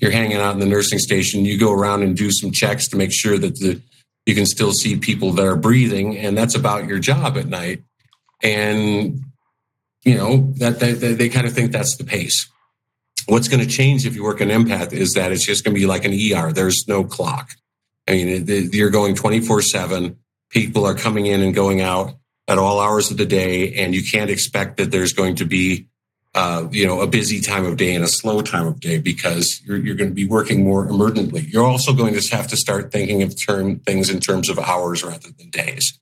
You're 0.00 0.12
hanging 0.12 0.36
out 0.36 0.54
in 0.54 0.60
the 0.60 0.66
nursing 0.66 1.00
station. 1.00 1.44
You 1.44 1.58
go 1.58 1.72
around 1.72 2.04
and 2.04 2.16
do 2.16 2.30
some 2.30 2.52
checks 2.52 2.86
to 2.90 2.96
make 2.96 3.12
sure 3.12 3.36
that 3.36 3.56
the, 3.56 3.82
you 4.26 4.36
can 4.36 4.46
still 4.46 4.72
see 4.72 4.96
people 4.96 5.32
that 5.32 5.44
are 5.44 5.56
breathing, 5.56 6.16
and 6.16 6.38
that's 6.38 6.54
about 6.54 6.86
your 6.86 7.00
job 7.00 7.36
at 7.36 7.48
night. 7.48 7.82
And 8.44 9.22
you 10.04 10.16
know 10.16 10.52
that, 10.58 10.78
they 10.78 11.28
kind 11.28 11.48
of 11.48 11.52
think 11.52 11.72
that's 11.72 11.96
the 11.96 12.04
pace. 12.04 12.48
What's 13.26 13.48
going 13.48 13.60
to 13.60 13.68
change 13.68 14.06
if 14.06 14.14
you 14.14 14.22
work 14.24 14.40
an 14.40 14.48
empath 14.48 14.92
is 14.92 15.14
that 15.14 15.32
it's 15.32 15.46
just 15.46 15.64
going 15.64 15.74
to 15.74 15.80
be 15.80 15.86
like 15.86 16.04
an 16.04 16.12
ER. 16.12 16.52
There's 16.52 16.86
no 16.88 17.04
clock. 17.04 17.52
I 18.08 18.12
mean, 18.12 18.46
you're 18.72 18.90
going 18.90 19.14
24 19.14 19.62
7. 19.62 20.16
People 20.50 20.84
are 20.84 20.94
coming 20.94 21.26
in 21.26 21.40
and 21.40 21.54
going 21.54 21.80
out 21.80 22.14
at 22.48 22.58
all 22.58 22.80
hours 22.80 23.10
of 23.10 23.16
the 23.16 23.26
day, 23.26 23.74
and 23.74 23.94
you 23.94 24.02
can't 24.02 24.30
expect 24.30 24.76
that 24.76 24.90
there's 24.90 25.12
going 25.12 25.36
to 25.36 25.44
be, 25.44 25.86
uh, 26.34 26.66
you 26.70 26.86
know, 26.86 27.00
a 27.00 27.06
busy 27.06 27.40
time 27.40 27.64
of 27.64 27.76
day 27.76 27.94
and 27.94 28.04
a 28.04 28.08
slow 28.08 28.42
time 28.42 28.66
of 28.66 28.80
day 28.80 28.98
because 28.98 29.62
you're, 29.64 29.78
you're 29.78 29.94
going 29.94 30.10
to 30.10 30.14
be 30.14 30.26
working 30.26 30.64
more 30.64 30.86
emergently. 30.86 31.50
You're 31.50 31.64
also 31.64 31.94
going 31.94 32.18
to 32.18 32.36
have 32.36 32.48
to 32.48 32.56
start 32.56 32.90
thinking 32.90 33.22
of 33.22 33.40
term 33.40 33.78
things 33.80 34.10
in 34.10 34.20
terms 34.20 34.48
of 34.48 34.58
hours 34.58 35.04
rather 35.04 35.28
than 35.38 35.50
days. 35.50 35.98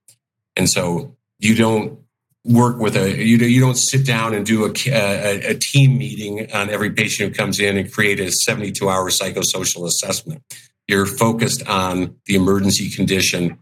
And 0.56 0.68
so 0.68 1.16
you 1.38 1.54
don't 1.54 2.00
work 2.44 2.78
with 2.78 2.96
a 2.96 3.22
you 3.22 3.36
know 3.36 3.46
you 3.46 3.60
don't 3.60 3.76
sit 3.76 4.06
down 4.06 4.32
and 4.32 4.46
do 4.46 4.64
a, 4.64 4.72
a, 4.88 5.50
a, 5.50 5.54
team 5.54 5.98
meeting 5.98 6.50
on 6.52 6.70
every 6.70 6.90
patient 6.90 7.28
who 7.28 7.34
comes 7.34 7.60
in 7.60 7.76
and 7.76 7.92
create 7.92 8.18
a 8.18 8.32
72 8.32 8.88
hour 8.88 9.10
psychosocial 9.10 9.86
assessment 9.86 10.42
you're 10.90 11.06
focused 11.06 11.64
on 11.68 12.16
the 12.26 12.34
emergency 12.34 12.90
condition. 12.90 13.58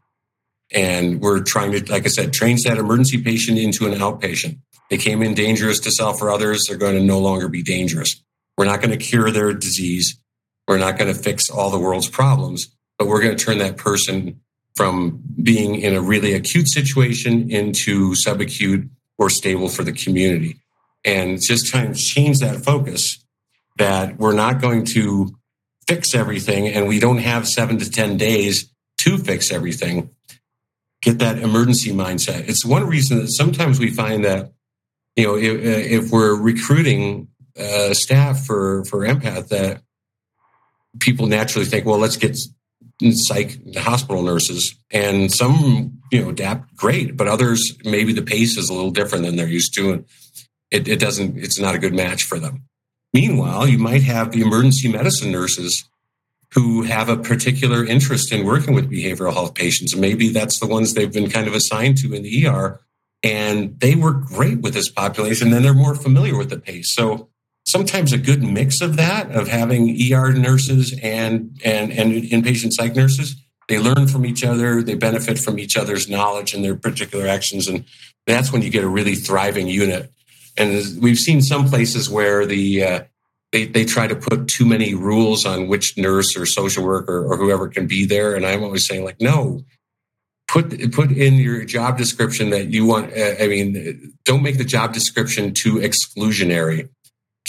And 0.73 1.21
we're 1.21 1.43
trying 1.43 1.73
to, 1.73 1.93
like 1.93 2.07
I 2.07 2.09
said, 2.09 2.33
train 2.33 2.57
that 2.65 2.79
emergency 2.79 3.23
patient 3.23 3.59
into 3.59 3.87
an 3.87 3.99
outpatient. 3.99 4.59
They 4.89 4.97
came 4.97 5.23
in 5.23 5.35
dangerous 5.35 5.79
to 5.81 5.91
self 5.91 6.23
or 6.23 6.31
others. 6.31 6.65
They're 6.67 6.79
going 6.79 6.97
to 6.97 7.03
no 7.03 7.19
longer 7.19 7.49
be 7.49 7.63
dangerous. 7.63 8.23
We're 8.57 8.65
not 8.65 8.81
going 8.81 8.99
to 8.99 9.05
cure 9.05 9.31
their 9.31 9.53
disease. 9.53 10.19
We're 10.67 10.79
not 10.79 10.97
going 10.99 11.15
to 11.15 11.21
fix 11.21 11.51
all 11.51 11.71
the 11.71 11.79
world's 11.79 12.09
problems, 12.09 12.75
but 12.99 13.09
we're 13.09 13.23
going 13.23 13.37
to 13.37 13.45
turn 13.45 13.59
that 13.59 13.77
person 13.77 14.41
from 14.79 15.21
being 15.43 15.75
in 15.75 15.93
a 15.93 16.01
really 16.01 16.35
acute 16.35 16.69
situation 16.69 17.51
into 17.51 18.13
subacute 18.13 18.89
or 19.19 19.29
stable 19.29 19.69
for 19.69 19.83
the 19.83 19.91
community. 19.91 20.61
And 21.05 21.43
just 21.43 21.67
trying 21.67 21.93
to 21.93 21.99
change 21.99 22.39
that 22.39 22.65
focus 22.65 23.19
that 23.79 24.19
we're 24.19 24.35
not 24.35 24.61
going 24.61 24.85
to 24.85 25.35
fix 25.89 26.15
everything 26.15 26.69
and 26.69 26.87
we 26.87 27.01
don't 27.01 27.19
have 27.19 27.49
seven 27.49 27.79
to 27.79 27.91
10 27.91 28.19
days 28.19 28.73
to 28.99 29.19
fix 29.19 29.51
everything. 29.51 30.11
Get 31.03 31.19
that 31.19 31.39
emergency 31.39 31.91
mindset. 31.91 32.49
It's 32.49 32.65
one 32.65 32.87
reason 32.87 33.19
that 33.19 33.33
sometimes 33.33 33.81
we 33.81 33.91
find 33.91 34.25
that, 34.25 34.53
you 35.17 35.25
know, 35.25 35.37
if, 35.37 36.05
if 36.05 36.13
we're 36.13 36.37
recruiting 36.41 37.27
uh, 37.59 37.95
staff 37.95 38.47
for, 38.47 38.85
for 38.85 39.01
empath, 39.01 39.49
that 39.49 39.83
people 41.01 41.27
naturally 41.27 41.67
think, 41.67 41.85
well, 41.85 41.99
let's 41.99 42.17
get 42.17 42.39
psych 43.01 43.59
hospital 43.77 44.23
nurses 44.23 44.75
and 44.91 45.33
some 45.33 46.01
you 46.11 46.21
know 46.21 46.31
adapt 46.31 46.75
great 46.77 47.17
but 47.17 47.29
others 47.29 47.77
maybe 47.85 48.13
the 48.13 48.23
pace 48.23 48.57
is 48.57 48.69
a 48.69 48.75
little 48.75 48.91
different 48.91 49.25
than 49.25 49.37
they're 49.37 49.47
used 49.47 49.73
to 49.75 49.93
and 49.93 50.05
it, 50.71 50.89
it 50.89 50.99
doesn't 50.99 51.39
it's 51.39 51.59
not 51.59 51.75
a 51.75 51.79
good 51.79 51.95
match 51.95 52.25
for 52.25 52.39
them. 52.39 52.65
Meanwhile 53.15 53.69
you 53.69 53.79
might 53.79 54.03
have 54.03 54.33
the 54.33 54.43
emergency 54.43 54.91
medicine 54.91 55.31
nurses 55.31 55.85
who 56.55 56.83
have 56.83 57.09
a 57.09 57.17
particular 57.17 57.85
interest 57.85 58.33
in 58.33 58.45
working 58.45 58.75
with 58.75 58.91
behavioral 58.91 59.33
health 59.33 59.55
patients 59.55 59.93
and 59.93 60.01
maybe 60.01 60.31
that's 60.31 60.59
the 60.59 60.67
ones 60.67 60.95
they've 60.95 61.13
been 61.13 61.31
kind 61.31 61.47
of 61.47 61.55
assigned 61.55 61.99
to 61.99 62.13
in 62.15 62.23
the 62.23 62.47
er 62.49 62.81
and 63.23 63.79
they 63.81 63.95
work 63.95 64.25
great 64.25 64.61
with 64.61 64.75
this 64.75 64.91
population 64.91 65.53
and 65.53 65.65
they're 65.65 65.75
more 65.75 65.95
familiar 65.95 66.37
with 66.37 66.51
the 66.51 66.59
pace. 66.59 66.95
So 66.95 67.29
sometimes 67.69 68.13
a 68.13 68.19
good 68.19 68.43
mix 68.43 68.81
of 68.81 68.97
that 68.97 69.31
of 69.31 69.49
having 69.49 69.91
ER 70.13 70.33
nurses 70.33 70.99
and 71.03 71.61
and 71.65 71.93
and 71.93 72.13
inpatient 72.25 72.73
psych 72.73 72.97
nurses. 72.97 73.37
They 73.69 73.79
learn 73.79 74.09
from 74.09 74.25
each 74.25 74.43
other. 74.43 74.83
They 74.83 74.95
benefit 74.95 75.39
from 75.39 75.59
each 75.59 75.77
other's 75.77 76.09
knowledge 76.09 76.55
and 76.55 76.65
their 76.65 76.75
particular 76.75 77.27
actions, 77.27 77.69
and 77.69 77.85
that's 78.27 78.51
when 78.51 78.63
you 78.63 78.71
get 78.71 78.85
a 78.85 78.89
really 78.89 79.15
thriving 79.15 79.69
unit. 79.69 80.11
And 80.57 81.01
we've 81.01 81.19
seen 81.19 81.43
some 81.43 81.69
places 81.69 82.09
where 82.09 82.47
the 82.47 82.83
uh, 82.83 83.01
they 83.53 83.67
they 83.67 83.85
try 83.85 84.07
to 84.07 84.17
put 84.17 84.49
too 84.49 84.65
many 84.65 84.95
rules 84.95 85.45
on 85.45 85.69
which 85.69 85.99
nurse 85.99 86.37
or 86.37 86.47
social 86.47 86.85
worker 86.85 87.25
or 87.25 87.37
whoever 87.37 87.69
can 87.69 87.87
be 87.87 88.07
there, 88.07 88.35
and 88.35 88.47
I'm 88.47 88.65
always 88.65 88.87
saying 88.87 89.05
like, 89.05 89.21
no, 89.21 89.63
put 90.49 90.93
put 90.93 91.13
in 91.13 91.35
your 91.35 91.65
job 91.65 91.99
description 91.99 92.51
that 92.51 92.69
you 92.69 92.87
want. 92.87 93.13
Uh, 93.13 93.35
I 93.39 93.49
mean, 93.49 94.15
don't 94.25 94.43
make 94.43 94.57
the 94.57 94.65
job 94.65 94.95
description 94.95 95.53
too 95.53 95.75
exclusionary 95.75 96.89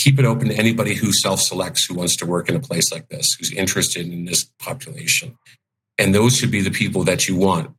keep 0.00 0.18
it 0.18 0.24
open 0.24 0.48
to 0.48 0.54
anybody 0.54 0.94
who 0.94 1.12
self 1.12 1.40
selects 1.40 1.84
who 1.84 1.94
wants 1.94 2.16
to 2.16 2.26
work 2.26 2.48
in 2.48 2.56
a 2.56 2.60
place 2.60 2.90
like 2.90 3.08
this, 3.08 3.34
who's 3.34 3.52
interested 3.52 4.06
in 4.06 4.24
this 4.24 4.44
population. 4.58 5.36
And 5.98 6.14
those 6.14 6.36
should 6.36 6.50
be 6.50 6.62
the 6.62 6.70
people 6.70 7.04
that 7.04 7.28
you 7.28 7.36
want. 7.36 7.70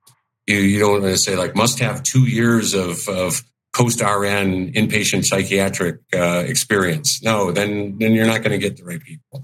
You, 0.47 0.57
you 0.57 0.79
don't 0.79 1.01
want 1.01 1.03
to 1.05 1.17
say 1.17 1.35
like 1.35 1.55
must 1.55 1.79
have 1.79 2.03
two 2.03 2.27
years 2.27 2.73
of, 2.73 3.07
of 3.07 3.43
post 3.75 4.01
RN 4.01 4.73
inpatient 4.73 5.25
psychiatric 5.25 5.99
uh, 6.13 6.43
experience. 6.45 7.21
No, 7.23 7.51
then 7.51 7.97
then 7.97 8.13
you're 8.13 8.27
not 8.27 8.43
going 8.43 8.51
to 8.51 8.57
get 8.57 8.77
the 8.77 8.83
right 8.83 9.01
people. 9.01 9.43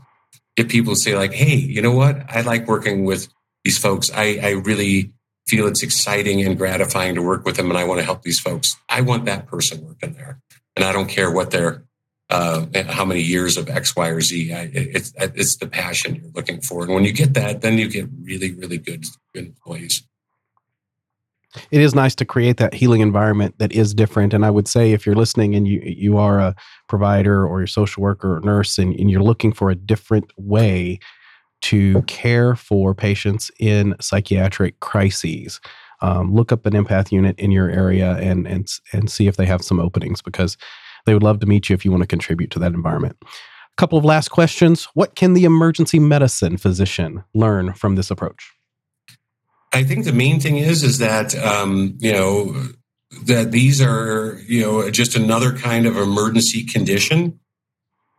Get 0.55 0.69
people 0.69 0.95
say 0.95 1.15
like, 1.15 1.33
hey, 1.33 1.55
you 1.55 1.81
know 1.81 1.93
what? 1.93 2.23
I 2.29 2.41
like 2.41 2.67
working 2.67 3.03
with 3.03 3.27
these 3.63 3.77
folks. 3.77 4.11
I, 4.13 4.39
I 4.41 4.51
really 4.51 5.11
feel 5.47 5.67
it's 5.67 5.83
exciting 5.83 6.41
and 6.45 6.57
gratifying 6.57 7.15
to 7.15 7.21
work 7.21 7.45
with 7.45 7.55
them, 7.55 7.69
and 7.69 7.77
I 7.77 7.85
want 7.85 7.99
to 7.99 8.05
help 8.05 8.23
these 8.23 8.39
folks. 8.39 8.75
I 8.89 9.01
want 9.01 9.25
that 9.25 9.47
person 9.47 9.85
working 9.85 10.13
there, 10.13 10.39
and 10.75 10.83
I 10.83 10.91
don't 10.91 11.09
care 11.09 11.31
what 11.31 11.51
their 11.51 11.86
uh, 12.29 12.65
how 12.87 13.05
many 13.05 13.21
years 13.21 13.57
of 13.57 13.69
X, 13.69 13.95
Y, 13.95 14.07
or 14.09 14.21
Z. 14.21 14.53
I, 14.53 14.69
it's 14.73 15.13
it's 15.17 15.57
the 15.57 15.67
passion 15.67 16.15
you're 16.15 16.31
looking 16.33 16.61
for, 16.61 16.83
and 16.83 16.93
when 16.93 17.05
you 17.05 17.13
get 17.13 17.33
that, 17.35 17.61
then 17.61 17.77
you 17.77 17.89
get 17.89 18.07
really, 18.21 18.53
really 18.53 18.77
good, 18.77 19.05
good 19.33 19.45
employees. 19.45 20.03
It 21.71 21.81
is 21.81 21.95
nice 21.95 22.13
to 22.15 22.25
create 22.25 22.57
that 22.57 22.73
healing 22.73 23.01
environment 23.01 23.55
that 23.57 23.71
is 23.71 23.93
different. 23.93 24.33
And 24.33 24.45
I 24.45 24.49
would 24.49 24.67
say, 24.67 24.91
if 24.91 25.05
you're 25.05 25.15
listening 25.15 25.55
and 25.55 25.67
you 25.67 25.81
you 25.83 26.17
are 26.17 26.39
a 26.39 26.55
provider 26.87 27.47
or 27.47 27.63
a 27.63 27.67
social 27.67 28.03
worker 28.03 28.37
or 28.37 28.41
nurse, 28.41 28.77
and, 28.77 28.93
and 28.99 29.09
you're 29.09 29.23
looking 29.23 29.53
for 29.53 29.69
a 29.69 29.75
different 29.75 30.31
way 30.37 30.99
to 31.61 32.01
care 32.03 32.55
for 32.55 32.93
patients 32.93 33.49
in 33.59 33.95
psychiatric 33.99 34.79
crises. 34.79 35.59
Um, 36.01 36.31
look 36.31 36.51
up 36.51 36.67
an 36.67 36.73
empath 36.73 37.11
unit 37.11 37.39
in 37.39 37.51
your 37.51 37.69
area 37.69 38.17
and 38.17 38.45
and 38.47 38.67
and 38.93 39.09
see 39.09 39.27
if 39.27 39.37
they 39.37 39.45
have 39.45 39.63
some 39.63 39.79
openings 39.79 40.21
because 40.21 40.57
they 41.07 41.13
would 41.13 41.23
love 41.23 41.39
to 41.39 41.47
meet 41.47 41.69
you 41.69 41.73
if 41.73 41.83
you 41.83 41.89
want 41.89 42.03
to 42.03 42.07
contribute 42.07 42.51
to 42.51 42.59
that 42.59 42.73
environment. 42.73 43.17
A 43.23 43.27
couple 43.77 43.97
of 43.97 44.05
last 44.05 44.27
questions. 44.29 44.87
What 44.93 45.15
can 45.15 45.33
the 45.33 45.45
emergency 45.45 45.99
medicine 45.99 46.57
physician 46.57 47.23
learn 47.33 47.73
from 47.73 47.95
this 47.95 48.11
approach? 48.11 48.51
I 49.73 49.83
think 49.83 50.05
the 50.05 50.13
main 50.13 50.39
thing 50.39 50.57
is 50.57 50.83
is 50.83 50.99
that 50.99 51.35
um, 51.35 51.97
you 51.99 52.11
know 52.11 52.67
that 53.23 53.51
these 53.51 53.81
are 53.81 54.39
you 54.45 54.61
know 54.61 54.89
just 54.91 55.15
another 55.15 55.53
kind 55.53 55.85
of 55.85 55.97
emergency 55.97 56.65
condition 56.65 57.39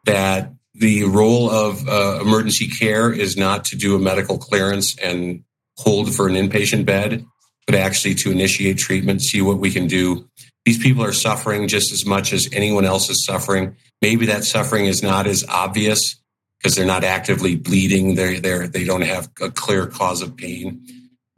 that 0.05 0.53
the 0.75 1.05
role 1.05 1.51
of 1.51 1.87
uh, 1.89 2.21
emergency 2.21 2.69
care 2.69 3.13
is 3.13 3.37
not 3.37 3.65
to 3.67 3.77
do 3.77 3.97
a 3.97 3.99
medical 3.99 4.39
clearance 4.39 4.97
and 4.99 5.43
hold 5.77 6.15
for 6.15 6.29
an 6.29 6.35
inpatient 6.35 6.87
bed, 6.87 7.25
but 7.67 7.75
actually 7.75 8.15
to 8.15 8.31
initiate 8.31 8.79
treatment, 8.79 9.21
see 9.21 9.43
what 9.43 9.59
we 9.59 9.71
can 9.71 9.87
do 9.87 10.29
these 10.69 10.77
people 10.77 11.03
are 11.03 11.15
suffering 11.15 11.67
just 11.67 11.93
as 11.93 12.05
much 12.05 12.31
as 12.35 12.47
anyone 12.53 12.85
else 12.85 13.09
is 13.09 13.25
suffering. 13.25 13.75
Maybe 14.03 14.27
that 14.27 14.45
suffering 14.45 14.85
is 14.85 15.03
not 15.03 15.27
as 15.27 15.43
obvious 15.49 16.17
because 16.59 16.75
they're 16.75 16.85
not 16.85 17.05
actively 17.05 17.57
bleeding. 17.57 18.17
They're, 18.17 18.39
they're, 18.39 18.69
they 18.69 18.85
don't 18.85 19.01
have 19.01 19.31
a 19.41 19.51
clear 19.51 19.87
cause 19.87 20.21
of 20.21 20.37
pain, 20.37 20.87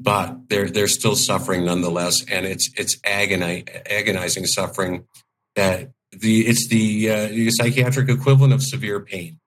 but 0.00 0.48
they're, 0.48 0.68
they're 0.68 0.88
still 0.88 1.14
suffering 1.14 1.64
nonetheless. 1.64 2.24
And 2.28 2.44
it's, 2.44 2.70
it's 2.76 2.96
agoni- 3.02 3.68
agonizing 3.88 4.46
suffering 4.46 5.04
that 5.54 5.92
the, 6.10 6.40
it's 6.40 6.66
the, 6.66 7.08
uh, 7.08 7.28
the 7.28 7.52
psychiatric 7.52 8.08
equivalent 8.08 8.52
of 8.52 8.64
severe 8.64 8.98
pain. 8.98 9.38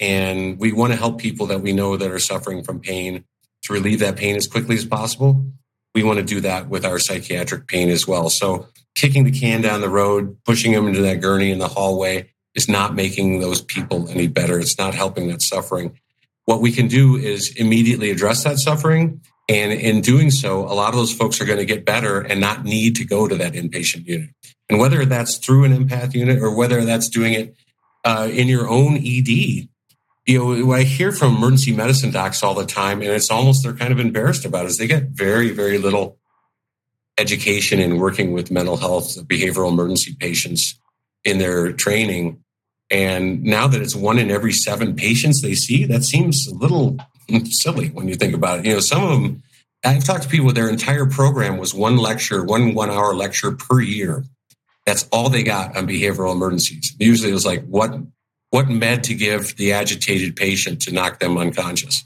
And 0.00 0.58
we 0.58 0.70
want 0.72 0.92
to 0.92 0.98
help 0.98 1.18
people 1.18 1.46
that 1.46 1.62
we 1.62 1.72
know 1.72 1.96
that 1.96 2.10
are 2.10 2.18
suffering 2.18 2.62
from 2.62 2.80
pain 2.80 3.24
to 3.62 3.72
relieve 3.72 4.00
that 4.00 4.16
pain 4.16 4.36
as 4.36 4.46
quickly 4.46 4.76
as 4.76 4.84
possible. 4.84 5.46
We 5.94 6.02
want 6.02 6.18
to 6.18 6.24
do 6.26 6.42
that 6.42 6.68
with 6.68 6.84
our 6.84 6.98
psychiatric 6.98 7.68
pain 7.68 7.88
as 7.88 8.06
well. 8.06 8.28
So 8.28 8.66
kicking 8.94 9.24
the 9.24 9.32
can 9.32 9.60
down 9.60 9.80
the 9.80 9.88
road, 9.88 10.36
pushing 10.44 10.72
them 10.72 10.86
into 10.86 11.02
that 11.02 11.20
gurney 11.20 11.50
in 11.50 11.58
the 11.58 11.68
hallway 11.68 12.30
is 12.54 12.68
not 12.68 12.94
making 12.94 13.40
those 13.40 13.60
people 13.60 14.08
any 14.08 14.28
better. 14.28 14.58
It's 14.58 14.78
not 14.78 14.94
helping 14.94 15.28
that 15.28 15.42
suffering. 15.42 15.98
What 16.44 16.60
we 16.60 16.70
can 16.70 16.88
do 16.88 17.16
is 17.16 17.54
immediately 17.56 18.10
address 18.10 18.44
that 18.44 18.58
suffering. 18.58 19.20
And 19.48 19.72
in 19.72 20.00
doing 20.00 20.30
so, 20.30 20.60
a 20.60 20.72
lot 20.72 20.90
of 20.90 20.94
those 20.94 21.12
folks 21.12 21.40
are 21.40 21.44
going 21.44 21.58
to 21.58 21.64
get 21.64 21.84
better 21.84 22.20
and 22.20 22.40
not 22.40 22.64
need 22.64 22.96
to 22.96 23.04
go 23.04 23.28
to 23.28 23.34
that 23.36 23.52
inpatient 23.54 24.06
unit. 24.06 24.30
And 24.68 24.78
whether 24.78 25.04
that's 25.04 25.36
through 25.36 25.64
an 25.64 25.76
empath 25.76 26.14
unit 26.14 26.40
or 26.40 26.54
whether 26.54 26.84
that's 26.84 27.08
doing 27.08 27.34
it 27.34 27.54
uh, 28.04 28.28
in 28.30 28.48
your 28.48 28.68
own 28.68 28.96
ED, 28.96 29.68
you 30.26 30.38
know, 30.38 30.72
I 30.72 30.84
hear 30.84 31.12
from 31.12 31.36
emergency 31.36 31.72
medicine 31.72 32.10
docs 32.10 32.42
all 32.42 32.54
the 32.54 32.64
time, 32.64 33.02
and 33.02 33.10
it's 33.10 33.30
almost 33.30 33.62
they're 33.62 33.74
kind 33.74 33.92
of 33.92 34.00
embarrassed 34.00 34.46
about 34.46 34.64
it, 34.64 34.68
is 34.68 34.78
they 34.78 34.86
get 34.86 35.08
very, 35.10 35.50
very 35.50 35.76
little 35.76 36.18
education 37.18 37.80
and 37.80 38.00
working 38.00 38.32
with 38.32 38.50
mental 38.50 38.76
health, 38.76 39.16
behavioral 39.26 39.70
emergency 39.70 40.16
patients 40.18 40.78
in 41.24 41.38
their 41.38 41.72
training. 41.72 42.42
And 42.90 43.42
now 43.42 43.66
that 43.66 43.80
it's 43.80 43.94
one 43.94 44.18
in 44.18 44.30
every 44.30 44.52
seven 44.52 44.94
patients 44.94 45.40
they 45.40 45.54
see, 45.54 45.84
that 45.86 46.04
seems 46.04 46.46
a 46.46 46.54
little 46.54 46.96
silly 47.44 47.88
when 47.88 48.08
you 48.08 48.14
think 48.14 48.34
about 48.34 48.60
it. 48.60 48.66
You 48.66 48.74
know, 48.74 48.80
some 48.80 49.02
of 49.04 49.10
them, 49.10 49.42
I've 49.84 50.04
talked 50.04 50.24
to 50.24 50.28
people, 50.28 50.52
their 50.52 50.68
entire 50.68 51.06
program 51.06 51.56
was 51.58 51.74
one 51.74 51.96
lecture, 51.96 52.42
one 52.44 52.74
one 52.74 52.90
hour 52.90 53.14
lecture 53.14 53.52
per 53.52 53.80
year. 53.80 54.24
That's 54.86 55.08
all 55.12 55.30
they 55.30 55.42
got 55.42 55.76
on 55.76 55.86
behavioral 55.86 56.32
emergencies. 56.32 56.94
Usually 56.98 57.30
it 57.30 57.34
was 57.34 57.46
like, 57.46 57.64
what, 57.66 57.94
what 58.50 58.68
med 58.68 59.04
to 59.04 59.14
give 59.14 59.56
the 59.56 59.72
agitated 59.72 60.36
patient 60.36 60.82
to 60.82 60.92
knock 60.92 61.20
them 61.20 61.38
unconscious? 61.38 62.04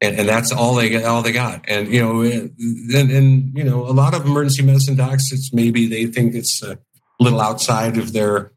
And, 0.00 0.18
and 0.18 0.28
that's 0.28 0.52
all 0.52 0.74
they 0.74 1.02
all 1.02 1.22
they 1.22 1.32
got. 1.32 1.64
And 1.68 1.88
you 1.88 2.00
know, 2.00 2.22
and, 2.22 3.10
and, 3.10 3.56
you 3.56 3.64
know, 3.64 3.86
a 3.86 3.92
lot 3.92 4.14
of 4.14 4.26
emergency 4.26 4.62
medicine 4.62 4.96
docs, 4.96 5.32
it's 5.32 5.52
maybe 5.52 5.86
they 5.86 6.06
think 6.06 6.34
it's 6.34 6.62
a 6.62 6.78
little 7.18 7.40
outside 7.40 7.96
of 7.96 8.12
their 8.12 8.52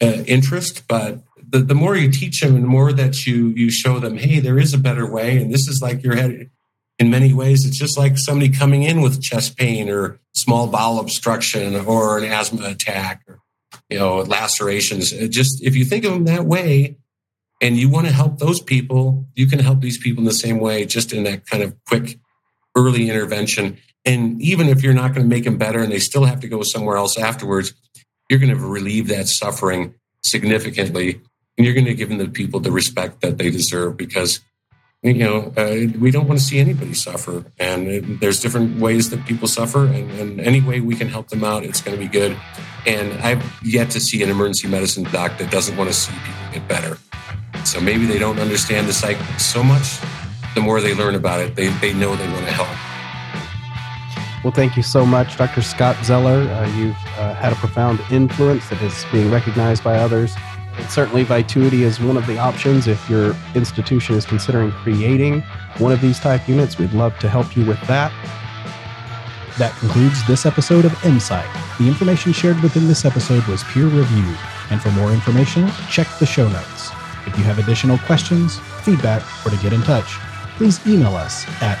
uh, 0.00 0.24
interest, 0.26 0.86
but 0.88 1.22
the, 1.52 1.58
the 1.60 1.74
more 1.74 1.96
you 1.96 2.10
teach 2.10 2.40
them, 2.40 2.54
and 2.54 2.64
the 2.64 2.68
more 2.68 2.92
that 2.92 3.26
you 3.26 3.48
you 3.48 3.70
show 3.70 3.98
them, 3.98 4.16
hey, 4.16 4.40
there 4.40 4.58
is 4.58 4.74
a 4.74 4.78
better 4.78 5.08
way, 5.08 5.36
and 5.36 5.52
this 5.52 5.68
is 5.68 5.80
like 5.80 6.02
your 6.02 6.16
head. 6.16 6.50
In 6.98 7.10
many 7.10 7.32
ways, 7.32 7.66
it's 7.66 7.78
just 7.78 7.98
like 7.98 8.16
somebody 8.16 8.48
coming 8.48 8.82
in 8.82 9.02
with 9.02 9.22
chest 9.22 9.56
pain 9.56 9.88
or 9.88 10.20
small 10.34 10.66
bowel 10.66 11.00
obstruction 11.00 11.74
or 11.74 12.18
an 12.18 12.24
asthma 12.24 12.66
attack 12.66 13.22
or 13.28 13.40
you 13.88 13.98
know 13.98 14.18
lacerations. 14.18 15.12
It 15.12 15.28
just 15.28 15.62
if 15.62 15.76
you 15.76 15.84
think 15.84 16.04
of 16.04 16.12
them 16.12 16.24
that 16.24 16.44
way, 16.44 16.96
and 17.62 17.76
you 17.76 17.88
want 17.88 18.08
to 18.08 18.12
help 18.12 18.38
those 18.38 18.60
people, 18.60 19.24
you 19.34 19.46
can 19.46 19.60
help 19.60 19.80
these 19.80 19.96
people 19.96 20.20
in 20.20 20.24
the 20.26 20.34
same 20.34 20.58
way, 20.58 20.84
just 20.84 21.12
in 21.12 21.22
that 21.22 21.46
kind 21.46 21.62
of 21.62 21.76
quick, 21.86 22.18
early 22.76 23.08
intervention. 23.08 23.78
And 24.04 24.42
even 24.42 24.68
if 24.68 24.82
you're 24.82 24.92
not 24.92 25.14
going 25.14 25.22
to 25.22 25.34
make 25.34 25.44
them 25.44 25.58
better 25.58 25.78
and 25.78 25.92
they 25.92 26.00
still 26.00 26.24
have 26.24 26.40
to 26.40 26.48
go 26.48 26.64
somewhere 26.64 26.96
else 26.96 27.16
afterwards, 27.16 27.72
you're 28.28 28.40
going 28.40 28.52
to 28.52 28.58
relieve 28.58 29.06
that 29.08 29.28
suffering 29.28 29.94
significantly. 30.24 31.20
And 31.56 31.64
you're 31.64 31.74
going 31.74 31.86
to 31.86 31.94
give 31.94 32.08
them 32.08 32.18
the 32.18 32.28
people 32.28 32.58
the 32.58 32.72
respect 32.72 33.20
that 33.20 33.38
they 33.38 33.48
deserve 33.48 33.96
because, 33.96 34.40
you 35.02 35.14
know, 35.14 35.52
uh, 35.56 35.86
we 36.00 36.10
don't 36.10 36.26
want 36.26 36.40
to 36.40 36.44
see 36.44 36.58
anybody 36.58 36.94
suffer. 36.94 37.44
And 37.60 37.86
it, 37.86 38.20
there's 38.20 38.40
different 38.40 38.80
ways 38.80 39.10
that 39.10 39.24
people 39.24 39.46
suffer. 39.46 39.86
And, 39.86 40.10
and 40.12 40.40
any 40.40 40.60
way 40.60 40.80
we 40.80 40.96
can 40.96 41.08
help 41.08 41.28
them 41.28 41.44
out, 41.44 41.62
it's 41.62 41.80
going 41.80 41.96
to 41.96 42.02
be 42.02 42.10
good. 42.10 42.36
And 42.86 43.12
I've 43.22 43.62
yet 43.62 43.90
to 43.90 44.00
see 44.00 44.20
an 44.24 44.30
emergency 44.30 44.66
medicine 44.66 45.04
doc 45.04 45.38
that 45.38 45.52
doesn't 45.52 45.76
want 45.76 45.90
to 45.90 45.94
see 45.94 46.12
people 46.12 46.52
get 46.54 46.66
better. 46.66 46.98
So 47.64 47.80
maybe 47.80 48.06
they 48.06 48.18
don't 48.18 48.38
understand 48.38 48.88
the 48.88 48.92
psych 48.92 49.18
so 49.38 49.62
much. 49.62 49.98
The 50.54 50.60
more 50.60 50.80
they 50.80 50.94
learn 50.94 51.14
about 51.14 51.40
it, 51.40 51.54
they, 51.54 51.68
they 51.68 51.92
know 51.94 52.14
they 52.16 52.28
want 52.28 52.44
to 52.46 52.52
help. 52.52 52.68
Well, 54.44 54.52
thank 54.52 54.76
you 54.76 54.82
so 54.82 55.06
much, 55.06 55.36
Dr. 55.36 55.62
Scott 55.62 55.96
Zeller. 56.04 56.40
Uh, 56.50 56.68
you've 56.76 56.96
uh, 57.16 57.34
had 57.34 57.52
a 57.52 57.56
profound 57.56 58.00
influence 58.10 58.68
that 58.70 58.82
is 58.82 59.04
being 59.12 59.30
recognized 59.30 59.84
by 59.84 59.96
others. 59.96 60.34
And 60.76 60.90
certainly, 60.90 61.22
Vituity 61.22 61.84
is 61.84 62.00
one 62.00 62.16
of 62.16 62.26
the 62.26 62.38
options. 62.38 62.88
If 62.88 63.08
your 63.08 63.36
institution 63.54 64.16
is 64.16 64.26
considering 64.26 64.72
creating 64.72 65.42
one 65.78 65.92
of 65.92 66.00
these 66.00 66.18
type 66.18 66.48
units, 66.48 66.78
we'd 66.78 66.92
love 66.92 67.16
to 67.20 67.28
help 67.28 67.56
you 67.56 67.64
with 67.64 67.80
that. 67.86 68.10
That 69.58 69.76
concludes 69.78 70.26
this 70.26 70.44
episode 70.46 70.86
of 70.86 71.04
Insight. 71.04 71.46
The 71.78 71.86
information 71.86 72.32
shared 72.32 72.60
within 72.62 72.88
this 72.88 73.04
episode 73.04 73.46
was 73.46 73.62
peer 73.64 73.84
reviewed, 73.84 74.38
and 74.70 74.80
for 74.80 74.90
more 74.92 75.12
information, 75.12 75.70
check 75.90 76.08
the 76.18 76.26
show 76.26 76.48
notes. 76.48 76.71
If 77.26 77.38
you 77.38 77.44
have 77.44 77.58
additional 77.58 77.98
questions, 77.98 78.58
feedback, 78.82 79.22
or 79.46 79.50
to 79.50 79.56
get 79.58 79.72
in 79.72 79.82
touch, 79.82 80.18
please 80.56 80.84
email 80.86 81.16
us 81.16 81.46
at 81.62 81.78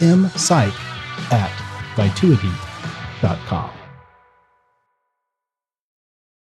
empsych 0.00 0.74
at 1.32 1.52
vituity.com. 1.96 3.73